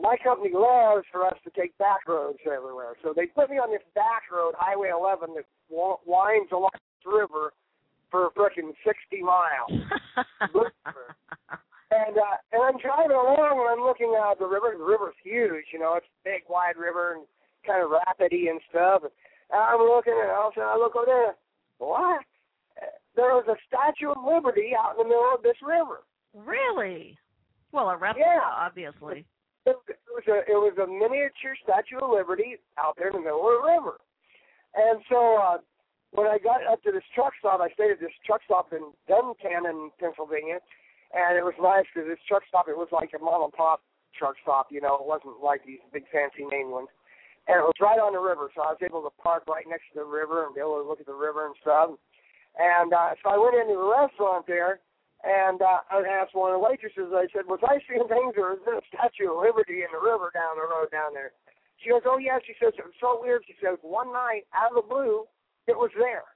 my 0.00 0.16
company 0.22 0.50
loves 0.54 1.04
for 1.12 1.26
us 1.26 1.36
to 1.44 1.50
take 1.50 1.76
back 1.78 2.08
roads 2.08 2.38
everywhere. 2.46 2.94
So 3.02 3.12
they 3.14 3.26
put 3.26 3.50
me 3.50 3.56
on 3.56 3.70
this 3.70 3.82
back 3.94 4.22
road, 4.32 4.54
Highway 4.56 4.88
11, 4.88 5.34
that 5.34 5.44
winds 5.70 6.50
along 6.52 6.70
this 6.72 7.12
river 7.12 7.52
for 8.10 8.30
frickin' 8.30 8.72
60 8.84 9.22
miles. 9.22 9.70
And 11.92 12.16
uh, 12.16 12.36
and 12.56 12.62
I'm 12.64 12.78
driving 12.80 13.12
along 13.12 13.60
and 13.60 13.68
I'm 13.68 13.84
looking 13.84 14.16
out 14.16 14.38
the 14.40 14.48
river. 14.48 14.72
The 14.78 14.84
river's 14.84 15.18
huge, 15.22 15.68
you 15.72 15.78
know, 15.78 15.94
it's 16.00 16.06
a 16.08 16.16
big, 16.24 16.42
wide 16.48 16.80
river 16.80 17.12
and 17.20 17.22
kind 17.68 17.84
of 17.84 17.92
rapidy 17.92 18.48
and 18.48 18.60
stuff. 18.72 19.02
And 19.04 19.12
I'm 19.60 19.76
looking 19.84 20.16
and 20.16 20.32
all 20.32 20.48
of 20.48 20.56
a 20.56 20.64
sudden 20.64 20.72
I 20.72 20.78
look 20.80 20.96
over 20.96 21.04
there. 21.06 21.34
What? 21.78 22.24
There 23.14 23.36
was 23.36 23.44
a 23.52 23.60
Statue 23.68 24.08
of 24.16 24.24
Liberty 24.24 24.72
out 24.72 24.96
in 24.96 25.04
the 25.04 25.08
middle 25.12 25.28
of 25.36 25.42
this 25.44 25.60
river. 25.60 26.00
really? 26.32 27.18
Well, 27.72 27.88
a 27.88 27.96
replica, 27.96 28.24
Yeah. 28.24 28.40
obviously. 28.44 29.24
It, 29.64 29.76
it 29.88 30.00
was 30.12 30.24
a 30.28 30.38
it 30.50 30.56
was 30.58 30.76
a 30.80 30.86
miniature 30.88 31.54
Statue 31.62 32.00
of 32.04 32.10
Liberty 32.10 32.56
out 32.80 32.96
there 32.96 33.08
in 33.08 33.20
the 33.20 33.20
middle 33.28 33.44
of 33.46 33.60
the 33.60 33.68
river. 33.68 33.96
And 34.74 35.00
so 35.08 35.36
uh, 35.36 35.58
when 36.12 36.26
I 36.26 36.38
got 36.38 36.64
up 36.66 36.82
to 36.84 36.90
this 36.92 37.04
truck 37.14 37.32
stop, 37.38 37.60
I 37.60 37.68
stayed 37.76 37.92
at 37.92 38.00
this 38.00 38.12
truck 38.26 38.40
stop 38.44 38.72
in 38.72 38.92
Duncannon, 39.08 39.90
Pennsylvania, 40.00 40.58
and 41.12 41.36
it 41.36 41.44
was 41.44 41.56
nice 41.60 41.84
because 41.92 42.08
this 42.08 42.20
truck 42.26 42.42
stop 42.48 42.68
it 42.68 42.76
was 42.76 42.88
like 42.92 43.12
a 43.12 43.20
mom 43.22 43.44
and 43.44 43.52
pop 43.52 43.84
truck 44.16 44.36
stop. 44.42 44.68
You 44.70 44.80
know, 44.80 44.96
it 45.00 45.06
wasn't 45.08 45.40
like 45.40 45.64
these 45.64 45.80
big 45.92 46.04
fancy 46.12 46.44
main 46.48 46.72
ones. 46.72 46.88
And 47.50 47.58
it 47.58 47.66
was 47.66 47.74
right 47.82 47.98
on 47.98 48.14
the 48.14 48.22
river, 48.22 48.54
so 48.54 48.62
I 48.62 48.70
was 48.70 48.82
able 48.86 49.02
to 49.02 49.10
park 49.18 49.50
right 49.50 49.66
next 49.66 49.90
to 49.92 49.98
the 49.98 50.06
river 50.06 50.46
and 50.46 50.54
be 50.54 50.62
able 50.62 50.78
to 50.78 50.86
look 50.86 51.02
at 51.02 51.10
the 51.10 51.16
river 51.16 51.50
and 51.50 51.58
stuff. 51.58 51.98
And 52.54 52.94
uh, 52.94 53.18
so 53.18 53.34
I 53.34 53.38
went 53.40 53.58
into 53.58 53.74
the 53.74 53.90
restaurant 53.90 54.46
there, 54.46 54.78
and 55.26 55.58
uh, 55.58 55.82
I 55.90 56.06
asked 56.06 56.38
one 56.38 56.54
of 56.54 56.60
the 56.60 56.62
waitresses. 56.62 57.10
I 57.10 57.26
said, 57.34 57.50
"Was 57.50 57.58
I 57.66 57.82
seeing 57.90 58.06
things, 58.06 58.38
or 58.38 58.54
is 58.54 58.62
there 58.62 58.78
a 58.78 58.86
Statue 58.94 59.34
of 59.34 59.42
Liberty 59.42 59.82
in 59.82 59.90
the 59.90 59.98
river 59.98 60.30
down 60.30 60.54
the 60.54 60.70
road 60.70 60.94
down 60.94 61.18
there?" 61.18 61.34
She 61.82 61.90
goes, 61.90 62.06
"Oh 62.06 62.22
yeah." 62.22 62.38
She 62.46 62.54
says, 62.62 62.78
"It 62.78 62.86
was 62.86 62.94
so 63.02 63.18
weird." 63.18 63.42
She 63.48 63.58
says, 63.58 63.74
"One 63.82 64.14
night, 64.14 64.46
out 64.54 64.70
of 64.70 64.78
the 64.78 64.86
blue, 64.86 65.26
it 65.66 65.74
was 65.74 65.90
there. 65.98 66.28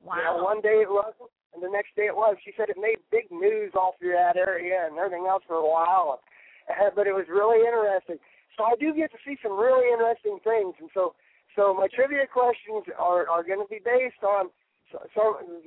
Wow. 0.00 0.16
You 0.16 0.24
know, 0.24 0.36
one 0.44 0.60
day 0.64 0.86
it 0.86 0.88
wasn't, 0.88 1.28
and 1.54 1.62
the 1.62 1.68
next 1.68 1.94
day 1.96 2.06
it 2.06 2.16
was." 2.16 2.36
She 2.44 2.52
said 2.56 2.68
it 2.68 2.78
made 2.78 2.98
big 3.10 3.30
news 3.30 3.72
all 3.74 3.96
through 3.98 4.12
that 4.12 4.36
area 4.36 4.86
and 4.86 4.98
everything 4.98 5.26
else 5.26 5.42
for 5.46 5.56
a 5.56 5.68
while, 5.68 6.20
but 6.96 7.06
it 7.06 7.14
was 7.14 7.26
really 7.28 7.64
interesting. 7.66 8.18
So 8.56 8.64
I 8.64 8.74
do 8.78 8.94
get 8.94 9.10
to 9.12 9.18
see 9.24 9.38
some 9.42 9.58
really 9.58 9.90
interesting 9.92 10.38
things, 10.44 10.74
and 10.80 10.90
so 10.94 11.14
so 11.56 11.74
my 11.74 11.88
trivia 11.88 12.26
questions 12.26 12.84
are 12.98 13.28
are 13.28 13.42
going 13.42 13.60
to 13.60 13.68
be 13.68 13.80
based 13.84 14.22
on 14.22 14.50
so, 14.92 14.98
so 15.14 15.22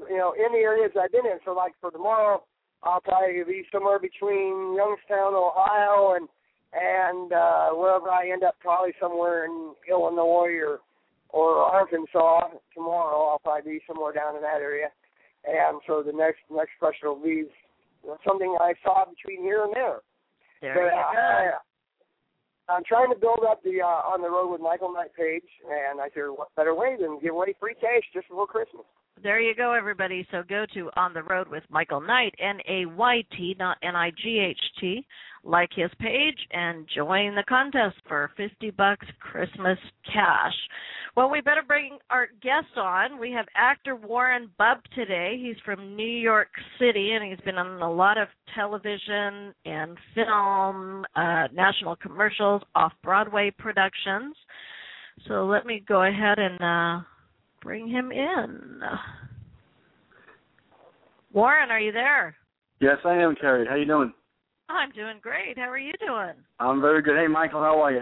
you 0.10 0.18
know 0.18 0.34
in 0.34 0.52
the 0.52 0.60
areas 0.60 0.92
I've 1.00 1.12
been 1.12 1.26
in. 1.26 1.40
So 1.46 1.54
like 1.54 1.74
for 1.82 1.92
tomorrow, 1.92 2.44
I'll 2.84 3.02
probably 3.02 3.44
be 3.44 3.64
somewhere 3.72 4.00
between 4.00 4.76
Youngstown, 4.76 5.34
Ohio, 5.34 6.16
and 6.16 6.28
and 6.74 7.32
uh, 7.32 7.70
wherever 7.72 8.10
I 8.10 8.30
end 8.32 8.44
up, 8.44 8.56
probably 8.60 8.94
somewhere 9.00 9.46
in 9.46 9.74
Illinois 9.90 10.58
or 10.60 10.80
or 11.30 11.58
Arkansas. 11.64 12.50
Tomorrow, 12.74 13.30
I'll 13.30 13.40
probably 13.40 13.74
be 13.74 13.82
somewhere 13.88 14.14
down 14.14 14.36
in 14.36 14.42
that 14.42 14.62
area. 14.62 14.90
And 15.46 15.82
so 15.88 16.04
the 16.04 16.14
next 16.14 16.40
next 16.50 16.72
question 16.80 17.10
will 17.10 17.24
be 17.24 17.46
something 18.26 18.56
I 18.60 18.74
saw 18.84 19.06
between 19.06 19.44
here 19.44 19.64
and 19.64 19.74
there. 19.74 20.00
There 20.62 20.74
But. 20.76 20.94
I, 20.94 21.52
I'm 22.70 22.84
trying 22.88 23.12
to 23.14 23.20
build 23.20 23.44
up 23.48 23.62
the 23.64 23.82
uh, 23.82 24.08
on 24.08 24.22
the 24.22 24.30
road 24.30 24.52
with 24.52 24.62
Michael 24.62 24.94
Nayt 24.96 25.14
page, 25.18 25.48
and 25.68 26.00
I 26.00 26.08
figured 26.08 26.32
what 26.32 26.56
better 26.56 26.74
way 26.74 26.96
than 27.00 27.20
give 27.20 27.34
away 27.34 27.54
free 27.60 27.76
cash 27.76 28.04
just 28.14 28.30
before 28.30 28.48
Christmas. 28.48 28.86
There 29.22 29.40
you 29.40 29.56
go, 29.56 29.74
everybody. 29.74 30.28
So 30.32 30.44
go 30.48 30.66
to 30.74 30.90
On 30.96 31.14
the 31.14 31.24
Road 31.24 31.48
with 31.48 31.64
Michael 31.70 32.02
Nayt, 32.02 32.32
N 32.40 32.60
A 32.68 32.86
Y 32.88 33.24
T, 33.38 33.56
not 33.58 33.78
N 33.84 33.96
I 33.96 34.12
G 34.12 34.40
H 34.40 34.60
T. 34.82 35.06
Like 35.46 35.70
his 35.76 35.92
page 36.00 36.38
and 36.52 36.88
join 36.96 37.36
the 37.36 37.44
contest 37.48 37.98
for 38.08 38.32
50 38.38 38.72
bucks 38.72 39.06
Christmas 39.20 39.78
cash. 40.06 40.54
Well, 41.16 41.30
we 41.30 41.42
better 41.42 41.64
bring 41.68 42.00
our 42.10 42.28
guest 42.42 42.78
on. 42.78 43.20
We 43.20 43.32
have 43.32 43.46
actor 43.56 43.96
Warren 43.96 44.50
Bub 44.58 44.78
today. 44.96 45.38
He's 45.42 45.58
from 45.66 45.96
New 45.96 46.08
York 46.08 46.48
City 46.80 47.12
and 47.12 47.30
he's 47.30 47.44
been 47.46 47.58
on 47.58 47.82
a 47.82 47.92
lot 47.92 48.18
of 48.18 48.30
television 48.56 49.54
and 49.66 49.98
film, 50.16 51.06
uh, 51.16 51.48
national 51.54 51.98
commercials, 51.98 52.62
off 52.74 52.94
Broadway 53.04 53.52
productions. 53.58 54.36
So 55.28 55.46
let 55.46 55.66
me 55.66 55.84
go 55.88 56.04
ahead 56.04 56.40
and 56.40 56.62
uh, 56.62 57.04
bring 57.64 57.88
him 57.88 58.12
in. 58.12 58.82
Warren, 61.32 61.72
are 61.72 61.80
you 61.80 61.92
there? 61.92 62.36
Yes, 62.80 62.98
I 63.06 63.14
am, 63.16 63.36
Kerri. 63.36 63.68
How 63.68 63.76
you 63.76 63.86
doing? 63.86 64.14
I'm 64.70 64.92
doing 64.92 65.18
great. 65.22 65.58
How 65.58 65.70
are 65.70 65.78
you 65.78 65.94
doing? 66.06 66.34
I'm 66.60 66.82
very 66.82 67.02
good. 67.02 67.16
Hey, 67.18 67.28
Michael, 67.28 67.62
how 67.62 67.80
are 67.82 67.92
you? 67.92 68.02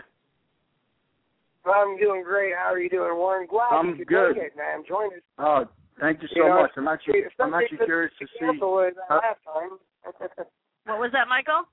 I'm 1.65 1.97
doing 1.99 2.23
great. 2.23 2.53
How 2.55 2.73
are 2.73 2.79
you 2.79 2.89
doing, 2.89 3.15
Warren? 3.15 3.47
Glad 3.47 3.69
I'm 3.71 3.89
you 3.89 3.95
could 3.97 4.07
good. 4.07 4.35
make 4.37 4.45
it, 4.47 4.57
man. 4.57 4.83
Join 4.87 5.07
us. 5.13 5.21
Oh, 5.37 5.65
thank 5.99 6.21
you 6.23 6.27
so 6.33 6.41
You 6.41 6.49
know, 6.49 6.61
much. 6.63 6.71
I'm 6.75 6.87
actually, 6.87 7.21
I'm 7.39 7.53
actually 7.53 7.85
curious 7.85 8.11
to 8.19 8.25
see. 8.25 8.39
canceled 8.45 8.83
it 8.87 8.95
last 9.09 9.39
time. 9.45 9.77
What 10.87 10.97
was 10.97 11.11
that, 11.13 11.27
Michael? 11.29 11.69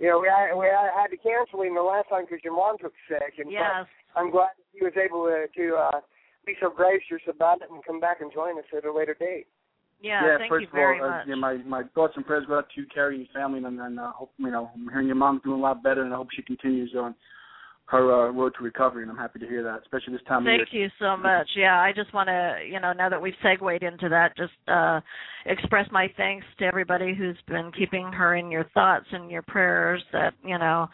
you 0.00 0.08
know, 0.10 0.18
we 0.18 0.26
had, 0.26 0.50
we 0.58 0.66
had 0.66 1.06
to 1.14 1.16
cancel 1.22 1.62
him 1.62 1.76
the 1.76 1.82
last 1.86 2.08
time 2.10 2.24
because 2.26 2.42
your 2.42 2.56
mom 2.56 2.76
took 2.82 2.92
sick, 3.08 3.38
and 3.38 3.46
so 3.46 3.52
Yes. 3.52 3.86
I'm 4.16 4.32
glad 4.32 4.50
that 4.58 4.66
he 4.74 4.82
was 4.82 4.92
able 4.98 5.30
to 5.30 5.46
to 5.46 5.76
uh, 5.78 6.00
be 6.46 6.54
so 6.60 6.70
gracious 6.70 7.22
about 7.28 7.62
it 7.62 7.70
and 7.70 7.84
come 7.84 8.00
back 8.00 8.20
and 8.20 8.32
join 8.32 8.58
us 8.58 8.64
at 8.76 8.84
a 8.84 8.92
later 8.92 9.14
date. 9.18 9.46
Yeah, 10.02 10.38
thank 10.38 10.50
first 10.50 10.62
you 10.62 10.68
of 10.68 10.74
all, 10.74 10.80
very 10.80 11.00
uh, 11.00 11.08
much. 11.08 11.26
yeah, 11.28 11.34
my 11.34 11.56
my 11.58 11.82
thoughts 11.94 12.14
and 12.16 12.24
prayers 12.24 12.44
go 12.48 12.56
out 12.56 12.68
to 12.74 12.80
you, 12.80 12.86
Kerri, 12.94 13.16
and 13.16 13.26
your 13.26 13.34
family, 13.34 13.62
and 13.62 13.78
then 13.78 13.98
uh, 13.98 14.12
hope 14.12 14.32
you 14.38 14.50
know 14.50 14.70
I'm 14.74 14.88
hearing 14.88 15.06
your 15.06 15.16
mom's 15.16 15.42
doing 15.42 15.58
a 15.58 15.62
lot 15.62 15.82
better, 15.82 16.02
and 16.02 16.12
I 16.12 16.16
hope 16.16 16.28
she 16.34 16.42
continues 16.42 16.94
on. 16.98 17.14
Her 17.90 18.28
uh, 18.28 18.30
road 18.30 18.52
to 18.56 18.62
recovery, 18.62 19.02
and 19.02 19.10
I'm 19.10 19.16
happy 19.16 19.40
to 19.40 19.46
hear 19.46 19.64
that, 19.64 19.80
especially 19.82 20.12
this 20.12 20.22
time 20.28 20.44
Thank 20.44 20.62
of 20.62 20.68
year. 20.72 20.88
Thank 20.88 21.00
you 21.00 21.06
so 21.06 21.16
much. 21.16 21.48
Yeah, 21.56 21.80
I 21.80 21.90
just 21.94 22.14
want 22.14 22.28
to, 22.28 22.58
you 22.64 22.78
know, 22.78 22.92
now 22.92 23.08
that 23.08 23.20
we've 23.20 23.34
segued 23.42 23.82
into 23.82 24.08
that, 24.08 24.36
just 24.36 24.52
uh 24.68 25.00
express 25.46 25.86
my 25.90 26.06
thanks 26.16 26.46
to 26.58 26.66
everybody 26.66 27.14
who's 27.14 27.38
been 27.48 27.72
keeping 27.76 28.12
her 28.12 28.36
in 28.36 28.50
your 28.50 28.64
thoughts 28.74 29.06
and 29.10 29.30
your 29.30 29.42
prayers. 29.42 30.02
That 30.12 30.34
you 30.44 30.56
know, 30.56 30.86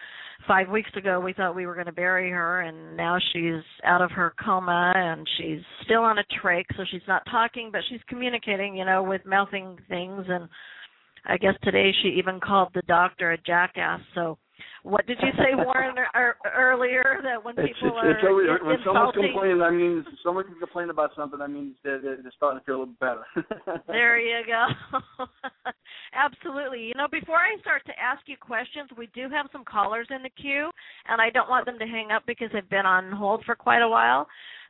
five 0.49 0.71
weeks 0.71 0.89
ago 0.97 1.21
we 1.21 1.35
thought 1.35 1.55
we 1.55 1.67
were 1.67 1.75
going 1.75 1.87
to 1.87 1.93
bury 1.93 2.31
her, 2.31 2.63
and 2.63 2.97
now 2.97 3.19
she's 3.33 3.63
out 3.85 4.01
of 4.01 4.11
her 4.13 4.33
coma 4.43 4.95
and 4.97 5.29
she's 5.37 5.61
still 5.85 6.03
on 6.03 6.19
a 6.19 6.25
trach, 6.43 6.65
so 6.79 6.85
she's 6.91 7.07
not 7.07 7.23
talking, 7.31 7.69
but 7.71 7.83
she's 7.91 8.01
communicating, 8.09 8.75
you 8.75 8.87
know, 8.87 9.03
with 9.03 9.21
mouthing 9.27 9.77
things. 9.91 10.25
And 10.29 10.49
I 11.27 11.37
guess 11.37 11.55
today 11.63 11.93
she 12.03 12.09
even 12.19 12.41
called 12.41 12.71
the 12.75 12.83
doctor 12.89 13.33
a 13.33 13.39
jackass. 13.39 14.01
So 14.15 14.39
what 14.83 15.07
did 15.07 15.19
you 15.21 15.31
say, 15.37 15.55
Warren, 15.55 15.97
er, 16.15 16.37
earlier? 16.57 17.21
That 17.23 17.45
when 17.45 17.55
It's, 17.59 17.79
people 17.79 17.99
it's, 18.03 18.17
it's 18.19 18.25
are 18.25 18.31
always, 18.31 18.47
in- 18.49 18.67
when 18.67 18.79
someone's 18.85 19.15
complaining, 19.15 19.63
I 19.63 19.71
mean, 19.71 20.05
someone 20.23 20.45
can 20.45 20.59
complain 20.59 20.91
about 20.91 21.11
something. 21.17 21.39
Means 21.53 21.77
they're, 21.83 22.01
they're, 22.01 22.19
they're 22.23 22.33
starting 22.37 22.61
to 22.61 22.65
feel 22.65 22.77
a 22.77 22.81
little 22.87 23.01
better. 23.01 23.25
there 23.87 24.19
you 24.19 24.45
go. 24.47 24.67
Absolutely. 26.15 26.85
You 26.85 26.95
know, 26.97 27.09
before 27.11 27.37
I 27.37 27.61
start 27.61 27.83
to 27.87 27.93
ask 28.01 28.23
you 28.27 28.37
questions, 28.41 28.91
we 28.97 29.09
do 29.15 29.29
have 29.31 29.47
some 29.53 29.65
callers 29.65 30.09
in 30.11 30.23
the 30.23 30.31
queue, 30.31 30.71
and 31.09 31.21
I 31.21 31.31
don't 31.31 31.51
want 31.51 31.67
them 31.67 31.79
to 31.79 31.87
hang 31.87 32.11
up 32.11 32.23
because 32.27 32.49
they've 32.53 32.69
been 32.71 32.87
on 32.87 33.13
hold 33.13 33.45
for 33.45 33.55
quite 33.55 33.83
a 33.83 33.89
while. 33.89 34.27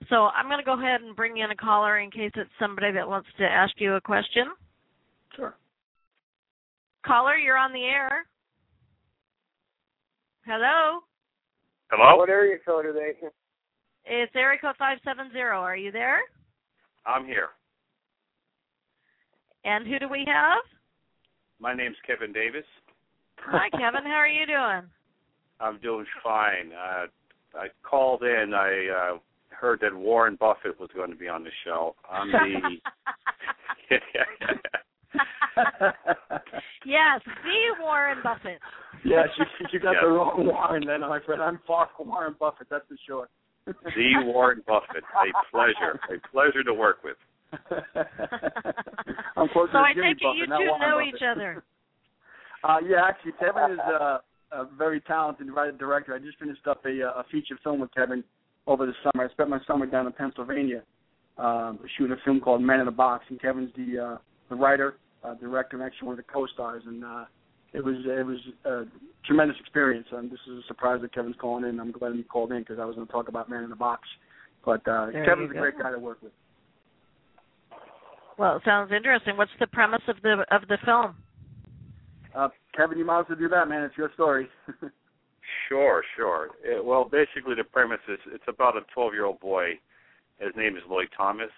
So 0.09 0.27
I'm 0.37 0.47
going 0.47 0.59
to 0.59 0.65
go 0.65 0.79
ahead 0.79 1.01
and 1.01 1.17
bring 1.17 1.39
in 1.39 1.51
a 1.51 1.57
caller 1.57 1.99
in 1.99 2.11
case 2.11 2.33
it's 2.35 2.51
somebody 2.59 2.93
that 2.93 3.09
wants 3.09 3.29
to 3.39 3.45
ask 3.45 3.75
you 3.79 3.95
a 3.95 4.01
question. 4.01 4.49
Sure. 5.35 5.55
Caller, 7.05 7.37
you're 7.37 7.57
on 7.57 7.73
the 7.73 7.85
air. 7.85 8.27
Hello. 10.47 11.01
Hello? 11.91 12.17
What 12.19 12.29
area 12.29 12.57
code 12.65 12.87
are 12.87 12.93
they? 12.93 13.15
It's 14.05 14.33
area 14.37 14.61
code 14.61 14.77
570. 14.79 15.37
Are 15.41 15.77
you 15.77 15.91
there? 15.91 16.21
I'm 17.05 17.27
here. 17.27 17.49
And 19.65 19.89
who 19.89 19.99
do 19.99 20.09
we 20.09 20.25
have? 20.29 20.63
My 21.59 21.75
name's 21.75 21.97
Kevin 22.07 22.33
Davis. 22.33 22.65
Hi, 23.39 23.69
Kevin. 23.73 24.05
How 24.05 24.19
are 24.19 24.29
you 24.29 24.47
doing? 24.47 24.89
I'm 25.59 25.81
doing 25.81 26.07
fine. 26.23 26.71
Uh, 26.73 27.07
I 27.59 27.67
called 27.83 28.23
in. 28.23 28.55
I 28.55 29.15
uh, 29.15 29.19
heard 29.49 29.81
that 29.81 29.97
Warren 29.97 30.37
Buffett 30.39 30.79
was 30.79 30.91
going 30.95 31.11
to 31.11 31.17
be 31.17 31.27
on 31.27 31.43
the 31.43 31.51
show. 31.65 31.97
I'm 32.09 32.31
the. 32.31 32.77
yes, 36.87 37.21
the 37.25 37.83
Warren 37.83 38.19
Buffett. 38.23 38.61
Yes, 39.07 39.29
you, 39.39 39.45
you 39.73 39.81
got 39.81 39.93
Yes. 39.93 40.03
the 40.03 40.09
wrong 40.09 40.47
Warren 40.47 40.85
then, 40.87 41.01
my 41.01 41.21
friend. 41.25 41.43
I'm 41.43 41.61
far 41.67 41.89
from 41.97 42.09
Warren 42.09 42.35
Buffett, 42.39 42.69
that's 42.71 42.85
for 42.89 42.97
sure. 43.07 43.29
the 43.67 44.13
Warren 44.25 44.63
Buffett. 44.67 45.03
A 45.05 45.51
pleasure. 45.51 45.99
A 46.11 46.29
pleasure 46.31 46.63
to 46.65 46.75
work 46.75 46.99
with. 47.05 47.17
I'm 49.37 49.49
closer 49.49 49.73
so 49.73 49.79
to 49.79 49.85
I 49.85 49.95
Jimmy 49.95 50.15
take 50.15 50.23
it 50.23 50.37
you 50.37 50.47
Buffett, 50.47 50.49
not 50.49 50.59
two 50.61 50.67
Warren 50.67 50.81
know 50.81 50.97
Buffett. 50.99 51.15
each 51.15 51.23
other. 51.31 51.65
Uh, 52.65 52.79
yeah, 52.89 53.05
actually, 53.07 53.31
Kevin 53.39 53.73
is 53.75 53.79
uh, 53.79 54.19
a 54.51 54.65
very 54.77 55.01
talented 55.03 55.47
writer 55.55 55.77
director. 55.77 56.15
I 56.15 56.19
just 56.19 56.37
finished 56.39 56.67
up 56.67 56.85
a, 56.85 57.01
uh, 57.07 57.21
a 57.21 57.25
feature 57.31 57.57
film 57.63 57.79
with 57.79 57.95
Kevin 57.95 58.25
over 58.67 58.87
the 58.87 58.95
summer. 59.05 59.25
I 59.29 59.31
spent 59.33 59.51
my 59.51 59.61
summer 59.69 59.87
down 59.87 60.07
in 60.07 60.13
Pennsylvania 60.13 60.83
um, 61.39 61.79
shooting 61.97 62.17
a 62.17 62.25
film 62.25 62.41
called 62.41 62.63
Man 62.63 62.81
in 62.81 62.89
a 62.89 62.91
Box, 62.93 63.25
and 63.29 63.41
Kevin's 63.41 63.71
the 63.77 64.03
uh, 64.15 64.19
the 64.49 64.57
writer, 64.57 64.97
uh, 65.23 65.35
director, 65.35 65.77
and 65.77 65.85
actually 65.85 66.07
one 66.09 66.19
of 66.19 66.25
the 66.27 66.33
co-stars. 66.33 66.83
And 66.87 67.05
uh, 67.05 67.25
it 67.77 67.85
was 67.85 67.97
it 68.05 68.27
was 68.27 68.39
a 68.65 68.85
tremendous 69.27 69.57
experience. 69.61 70.07
And 70.11 70.31
this 70.31 70.41
is 70.49 70.65
a 70.65 70.67
surprise 70.67 71.01
that 71.03 71.15
Kevin's 71.15 71.37
calling 71.41 71.65
in. 71.65 71.79
I'm 71.79 71.93
glad 71.93 72.15
he 72.15 72.23
called 72.23 72.53
in 72.53 72.61
because 72.61 72.79
I 72.81 72.85
was 72.85 72.97
going 72.97 73.07
to 73.07 73.13
talk 73.13 73.29
about 73.29 73.49
Man 73.49 73.63
in 73.63 73.71
the 73.71 73.77
Box. 73.77 74.03
But 74.65 74.81
uh, 74.89 75.11
There 75.13 75.25
Kevin's 75.25 75.51
you 75.53 75.59
a 75.59 75.61
great 75.61 75.79
guy 75.79 75.93
to 75.93 75.99
work 75.99 76.19
with. 76.23 76.33
Well, 78.39 78.57
it 78.57 78.63
sounds 78.65 78.91
interesting. 78.93 79.37
What's 79.37 79.53
the 79.61 79.67
premise 79.69 80.03
of 80.09 80.17
the 80.23 80.45
of 80.51 80.63
the 80.69 80.79
film? 80.85 81.17
Uh, 82.35 82.49
Kevin, 82.77 82.99
you 82.99 83.05
might 83.05 83.21
as 83.21 83.27
well 83.29 83.39
do 83.39 83.49
that, 83.49 83.69
man. 83.69 83.83
It's 83.83 83.97
your 83.97 84.11
story. 84.15 84.49
Sure, 85.69 86.03
sure. 86.17 86.49
It, 86.65 86.85
well, 86.85 87.05
basically, 87.05 87.55
the 87.55 87.65
premise 87.65 88.01
is 88.09 88.19
it's 88.33 88.45
about 88.49 88.77
a 88.77 88.81
12 88.95 89.15
year 89.15 89.25
old 89.25 89.41
boy. 89.41 89.79
His 90.39 90.53
name 90.57 90.77
is 90.77 90.83
Lloyd 90.89 91.09
Thomas. 91.17 91.51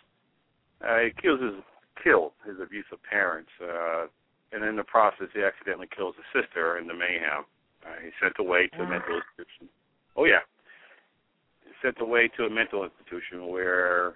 Uh, 0.81 0.98
he 0.98 1.11
kills 1.20 1.40
his 1.40 1.62
killed 2.02 2.33
his 2.46 2.57
abusive 2.62 3.02
parents, 3.09 3.50
uh, 3.62 4.07
and 4.52 4.64
in 4.64 4.76
the 4.76 4.84
process, 4.84 5.28
he 5.34 5.42
accidentally 5.42 5.88
kills 5.94 6.14
his 6.16 6.42
sister 6.42 6.78
in 6.78 6.87
the 6.87 6.94
mayhem. 6.94 7.44
Uh, 7.84 7.94
he's 8.02 8.12
sent 8.20 8.34
away 8.38 8.66
to 8.68 8.82
a 8.82 8.88
mental 8.88 9.16
institution. 9.20 9.68
Oh 10.16 10.24
yeah, 10.24 10.42
he's 11.64 11.74
sent 11.82 12.00
away 12.00 12.28
to 12.37 12.44
a 12.46 12.50
mental 12.50 12.84
institution 12.84 13.48
where 13.48 14.14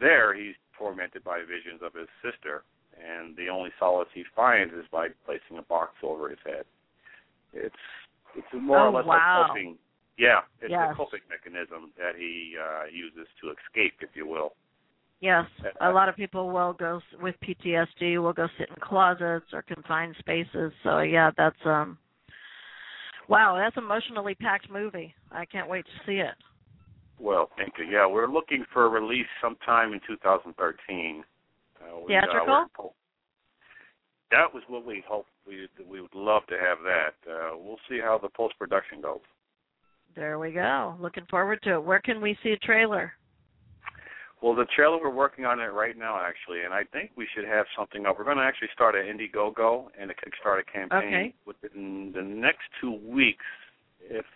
there 0.00 0.34
he's 0.34 0.54
tormented 0.76 1.22
by 1.24 1.40
visions 1.40 1.80
of 1.82 1.94
his 1.94 2.08
sister, 2.22 2.64
and 2.98 3.36
the 3.36 3.48
only 3.48 3.70
solace 3.78 4.08
he 4.12 4.24
finds 4.34 4.74
is 4.74 4.84
by 4.90 5.08
placing 5.24 5.58
a 5.58 5.62
box 5.62 5.92
over 6.02 6.28
his 6.28 6.38
head. 6.44 6.64
It's 7.54 7.74
it's 8.34 8.48
more 8.52 8.78
Oh, 8.78 8.88
or 8.88 8.92
less 8.92 9.06
wow. 9.06 9.40
like 9.42 9.48
coping. 9.48 9.78
Yeah, 10.18 10.40
it's 10.60 10.70
Yes. 10.70 10.92
a 10.92 10.94
coping 10.94 11.20
mechanism 11.30 11.92
that 11.96 12.16
he 12.16 12.56
uh, 12.60 12.84
uses 12.92 13.26
to 13.40 13.50
escape, 13.50 13.94
if 14.00 14.10
you 14.14 14.26
will. 14.26 14.54
Yes, 15.22 15.46
Uh, 15.64 15.68
a 15.88 15.92
lot 15.92 16.08
of 16.08 16.16
people 16.16 16.50
will 16.50 16.72
go 16.72 17.00
with 17.20 17.36
PTSD 17.40 18.20
will 18.20 18.32
go 18.32 18.48
sit 18.58 18.68
in 18.68 18.74
closets 18.80 19.46
or 19.52 19.62
confined 19.62 20.16
spaces. 20.18 20.72
So 20.82 20.98
yeah, 20.98 21.30
that's 21.36 21.64
um 21.64 21.96
wow, 23.28 23.56
that's 23.56 23.76
an 23.76 23.84
emotionally 23.84 24.34
packed 24.34 24.68
movie. 24.68 25.14
I 25.30 25.44
can't 25.44 25.68
wait 25.70 25.86
to 25.86 26.06
see 26.06 26.18
it. 26.18 26.34
Well, 27.20 27.50
thank 27.56 27.74
you. 27.78 27.84
Yeah, 27.84 28.04
we're 28.08 28.26
looking 28.26 28.64
for 28.72 28.86
a 28.86 28.88
release 28.88 29.28
sometime 29.40 29.92
in 29.92 30.00
2013. 30.08 31.22
Uh, 31.80 32.00
we, 32.00 32.08
Theatrical? 32.08 32.66
Uh, 32.76 32.88
that 34.32 34.52
was 34.52 34.64
what 34.66 34.84
we 34.84 35.04
hoped. 35.06 35.30
We 35.46 35.68
we 35.86 36.00
would 36.00 36.16
love 36.16 36.42
to 36.48 36.58
have 36.58 36.78
that. 36.82 37.14
Uh, 37.30 37.56
we'll 37.56 37.78
see 37.88 38.00
how 38.00 38.18
the 38.18 38.28
post 38.28 38.58
production 38.58 39.00
goes. 39.00 39.20
There 40.16 40.40
we 40.40 40.50
go. 40.50 40.96
Looking 40.98 41.26
forward 41.30 41.60
to 41.62 41.74
it. 41.74 41.84
Where 41.84 42.00
can 42.00 42.20
we 42.20 42.36
see 42.42 42.50
a 42.50 42.58
trailer? 42.58 43.12
Well, 44.42 44.56
the 44.56 44.64
trailer 44.74 44.98
we're 45.00 45.08
working 45.10 45.44
on 45.44 45.60
it 45.60 45.72
right 45.72 45.96
now, 45.96 46.20
actually, 46.20 46.62
and 46.64 46.74
I 46.74 46.82
think 46.82 47.12
we 47.14 47.28
should 47.32 47.44
have 47.44 47.64
something 47.78 48.06
up. 48.06 48.18
We're 48.18 48.24
going 48.24 48.38
to 48.38 48.42
actually 48.42 48.70
start 48.74 48.96
an 48.96 49.06
Indiegogo 49.06 49.86
and 49.98 50.10
a 50.10 50.14
Kickstarter 50.14 50.62
campaign 50.70 51.14
Okay. 51.14 51.34
within 51.46 52.10
the 52.12 52.22
next 52.22 52.64
two 52.80 52.92
weeks. 53.06 53.44
If 54.00 54.26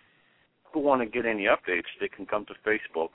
people 0.65 0.83
want 0.83 1.01
to 1.01 1.05
get 1.07 1.25
any 1.25 1.43
updates, 1.43 1.91
they 1.99 2.07
can 2.07 2.25
come 2.25 2.45
to 2.45 2.53
Facebook, 2.65 3.09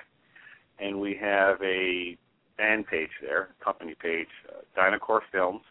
and 0.78 1.00
we 1.00 1.14
have 1.18 1.56
a 1.62 2.18
fan 2.58 2.84
page 2.84 3.10
there, 3.22 3.48
company 3.64 3.94
page, 3.98 4.28
uh, 4.50 4.60
Dynacore 4.78 5.20
Films. 5.32 5.62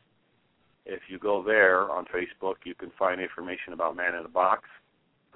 If 0.88 1.02
you 1.08 1.20
go 1.20 1.44
there 1.44 1.92
on 1.92 2.06
Facebook, 2.06 2.56
you 2.66 2.74
can 2.74 2.90
find 2.98 3.22
information 3.22 3.74
about 3.74 3.96
Man 3.96 4.16
in 4.16 4.24
the 4.24 4.30
Box. 4.30 4.64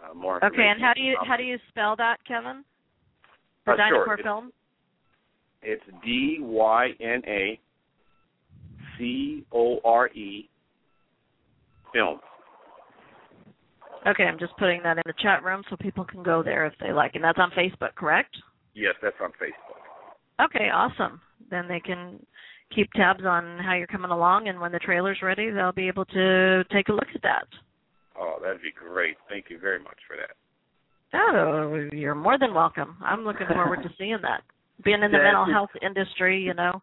Uh, 0.03 0.15
more 0.15 0.43
Okay, 0.43 0.67
and 0.67 0.81
how 0.81 0.93
do 0.95 1.01
you 1.01 1.15
how 1.27 1.37
do 1.37 1.43
you 1.43 1.59
spell 1.69 1.95
that, 1.97 2.17
Kevin? 2.27 2.65
The 3.65 3.73
Uh. 3.73 3.77
Dynacore 3.77 4.13
It's- 4.15 4.23
film? 4.23 4.47
It's 4.47 4.55
D 6.03 6.37
Y 6.41 6.89
N 6.99 7.21
A 7.27 7.59
C 8.97 9.45
O 9.51 9.79
R 9.83 10.07
E 10.09 10.49
film. 11.93 12.19
Okay, 14.07 14.23
I'm 14.23 14.37
just 14.37 14.55
putting 14.57 14.83
that 14.83 14.97
in 14.97 15.03
the 15.05 15.13
chat 15.21 15.43
room 15.43 15.63
so 15.69 15.75
people 15.77 16.05
can 16.05 16.21
go 16.21 16.43
there 16.43 16.65
if 16.67 16.73
they 16.79 16.91
like. 16.91 17.15
And 17.15 17.23
that's 17.23 17.39
on 17.39 17.49
Facebook, 17.51 17.95
correct? 17.95 18.35
Yes, 18.75 18.93
that's 19.01 19.15
on 19.21 19.31
Facebook. 19.31 20.45
Okay, 20.45 20.69
awesome. 20.71 21.19
Then 21.49 21.67
they 21.67 21.79
can 21.79 22.23
keep 22.73 22.91
tabs 22.93 23.23
on 23.25 23.57
how 23.63 23.73
you're 23.73 23.87
coming 23.87 24.11
along, 24.11 24.47
and 24.47 24.59
when 24.59 24.71
the 24.71 24.79
trailer's 24.79 25.21
ready, 25.23 25.49
they'll 25.49 25.71
be 25.71 25.87
able 25.87 26.05
to 26.05 26.63
take 26.71 26.89
a 26.89 26.93
look 26.93 27.07
at 27.15 27.21
that. 27.23 27.47
Oh, 28.19 28.37
that'd 28.41 28.61
be 28.61 28.71
great. 28.71 29.15
Thank 29.27 29.45
you 29.49 29.59
very 29.59 29.79
much 29.79 29.97
for 30.07 30.17
that. 30.17 30.35
Oh, 31.17 31.87
you're 31.95 32.15
more 32.15 32.37
than 32.37 32.53
welcome. 32.53 32.97
I'm 33.03 33.23
looking 33.23 33.47
forward 33.47 33.81
to 33.83 33.89
seeing 33.97 34.19
that. 34.21 34.43
Being 34.83 35.03
in 35.03 35.11
the 35.11 35.17
Yeah, 35.17 35.23
mental 35.23 35.45
health 35.45 35.69
industry, 35.81 36.41
you 36.41 36.53
know, 36.53 36.81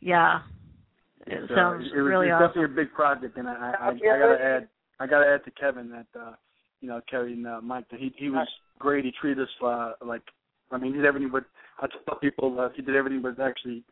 yeah, 0.00 0.42
it 1.26 1.34
It's, 1.42 1.50
uh, 1.50 1.54
sounds 1.54 1.86
it 1.94 2.00
was, 2.00 2.10
really 2.10 2.26
it's 2.26 2.34
awesome. 2.34 2.48
definitely 2.48 2.82
a 2.82 2.84
big 2.84 2.94
project, 2.94 3.36
and 3.38 3.48
I, 3.48 3.52
I, 3.52 3.86
I, 3.86 3.88
I 3.90 4.18
gotta 4.18 4.44
add, 4.44 4.68
I 4.98 5.06
gotta 5.06 5.26
add 5.26 5.44
to 5.44 5.50
Kevin 5.52 5.90
that, 5.90 6.06
uh, 6.18 6.32
you 6.80 6.88
know, 6.88 7.00
Kevin, 7.08 7.46
uh, 7.46 7.60
Mike, 7.60 7.88
that 7.90 8.00
he 8.00 8.12
he 8.16 8.28
was 8.28 8.48
great. 8.78 9.04
He 9.04 9.12
treated 9.20 9.42
us 9.42 9.48
uh, 9.64 9.92
like, 10.04 10.22
I 10.72 10.78
mean, 10.78 10.92
he 10.92 10.98
did 10.98 11.06
everything 11.06 11.30
but. 11.30 11.44
I 11.80 11.86
tell 12.06 12.16
people 12.16 12.60
uh, 12.60 12.68
he 12.76 12.82
did 12.82 12.94
everything 12.94 13.22
but 13.22 13.40
actually 13.40 13.82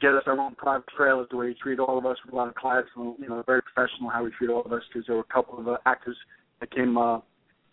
get 0.00 0.14
us 0.14 0.22
our 0.26 0.38
own 0.38 0.54
private 0.54 0.86
trailers. 0.96 1.26
The 1.30 1.36
way 1.36 1.48
he 1.48 1.54
treated 1.54 1.80
all 1.80 1.98
of 1.98 2.06
us 2.06 2.16
with 2.24 2.32
a 2.32 2.36
lot 2.36 2.48
of 2.48 2.54
class, 2.54 2.84
and 2.96 3.16
you 3.18 3.28
know, 3.28 3.42
very 3.44 3.62
professional 3.62 4.10
how 4.10 4.24
he 4.24 4.30
treated 4.32 4.52
all 4.52 4.62
of 4.62 4.72
us. 4.72 4.82
Because 4.92 5.06
there 5.06 5.16
were 5.16 5.22
a 5.22 5.32
couple 5.32 5.58
of 5.58 5.66
uh, 5.66 5.78
actors 5.86 6.16
that 6.60 6.70
came 6.70 6.96
uh, 6.96 7.20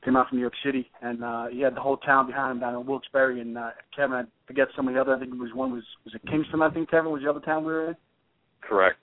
came 0.03 0.15
out 0.15 0.29
from 0.29 0.37
New 0.37 0.41
York 0.41 0.53
City, 0.63 0.89
and 1.01 1.23
uh, 1.23 1.47
he 1.47 1.61
had 1.61 1.75
the 1.75 1.81
whole 1.81 1.97
town 1.97 2.27
behind 2.27 2.51
him 2.53 2.59
down 2.59 2.75
in 2.75 2.85
Wilkes-Barre. 2.85 3.39
And 3.39 3.57
uh, 3.57 3.71
Kevin, 3.95 4.15
I 4.17 4.23
forget 4.45 4.67
some 4.75 4.87
of 4.87 4.93
the 4.93 5.01
other. 5.01 5.15
I 5.15 5.19
think 5.19 5.33
it 5.33 5.39
was 5.39 5.53
one 5.53 5.71
was 5.73 5.83
was 6.05 6.13
it 6.13 6.21
Kingston? 6.29 6.61
I 6.61 6.69
think 6.69 6.89
Kevin 6.89 7.11
was 7.11 7.21
the 7.23 7.29
other 7.29 7.39
town 7.39 7.65
we 7.65 7.73
were 7.73 7.89
in. 7.89 7.95
Correct. 8.61 8.97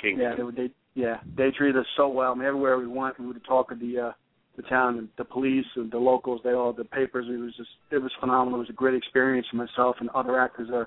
Kingston. 0.00 0.20
Yeah, 0.20 0.36
they, 0.36 0.42
were- 0.42 0.52
they 0.52 0.70
yeah 0.94 1.16
they 1.36 1.50
treated 1.50 1.80
us 1.80 1.86
so 1.96 2.08
well. 2.08 2.32
I 2.32 2.34
mean, 2.34 2.46
everywhere 2.46 2.78
we 2.78 2.86
went, 2.86 3.18
we 3.18 3.26
would 3.26 3.44
talk 3.44 3.70
with 3.70 3.80
the 3.80 3.98
uh, 3.98 4.12
the 4.56 4.62
town, 4.62 4.98
and 4.98 5.08
the 5.18 5.24
police, 5.24 5.66
and 5.74 5.90
the 5.90 5.98
locals, 5.98 6.40
they 6.44 6.52
all 6.52 6.72
the 6.72 6.84
papers. 6.84 7.26
It 7.28 7.38
was 7.38 7.54
just 7.56 7.70
it 7.90 7.98
was 7.98 8.12
phenomenal. 8.20 8.60
It 8.60 8.64
was 8.64 8.70
a 8.70 8.74
great 8.74 8.94
experience 8.94 9.46
for 9.50 9.56
myself 9.56 9.96
and 10.00 10.10
other 10.10 10.38
actors. 10.38 10.68
Uh, 10.72 10.84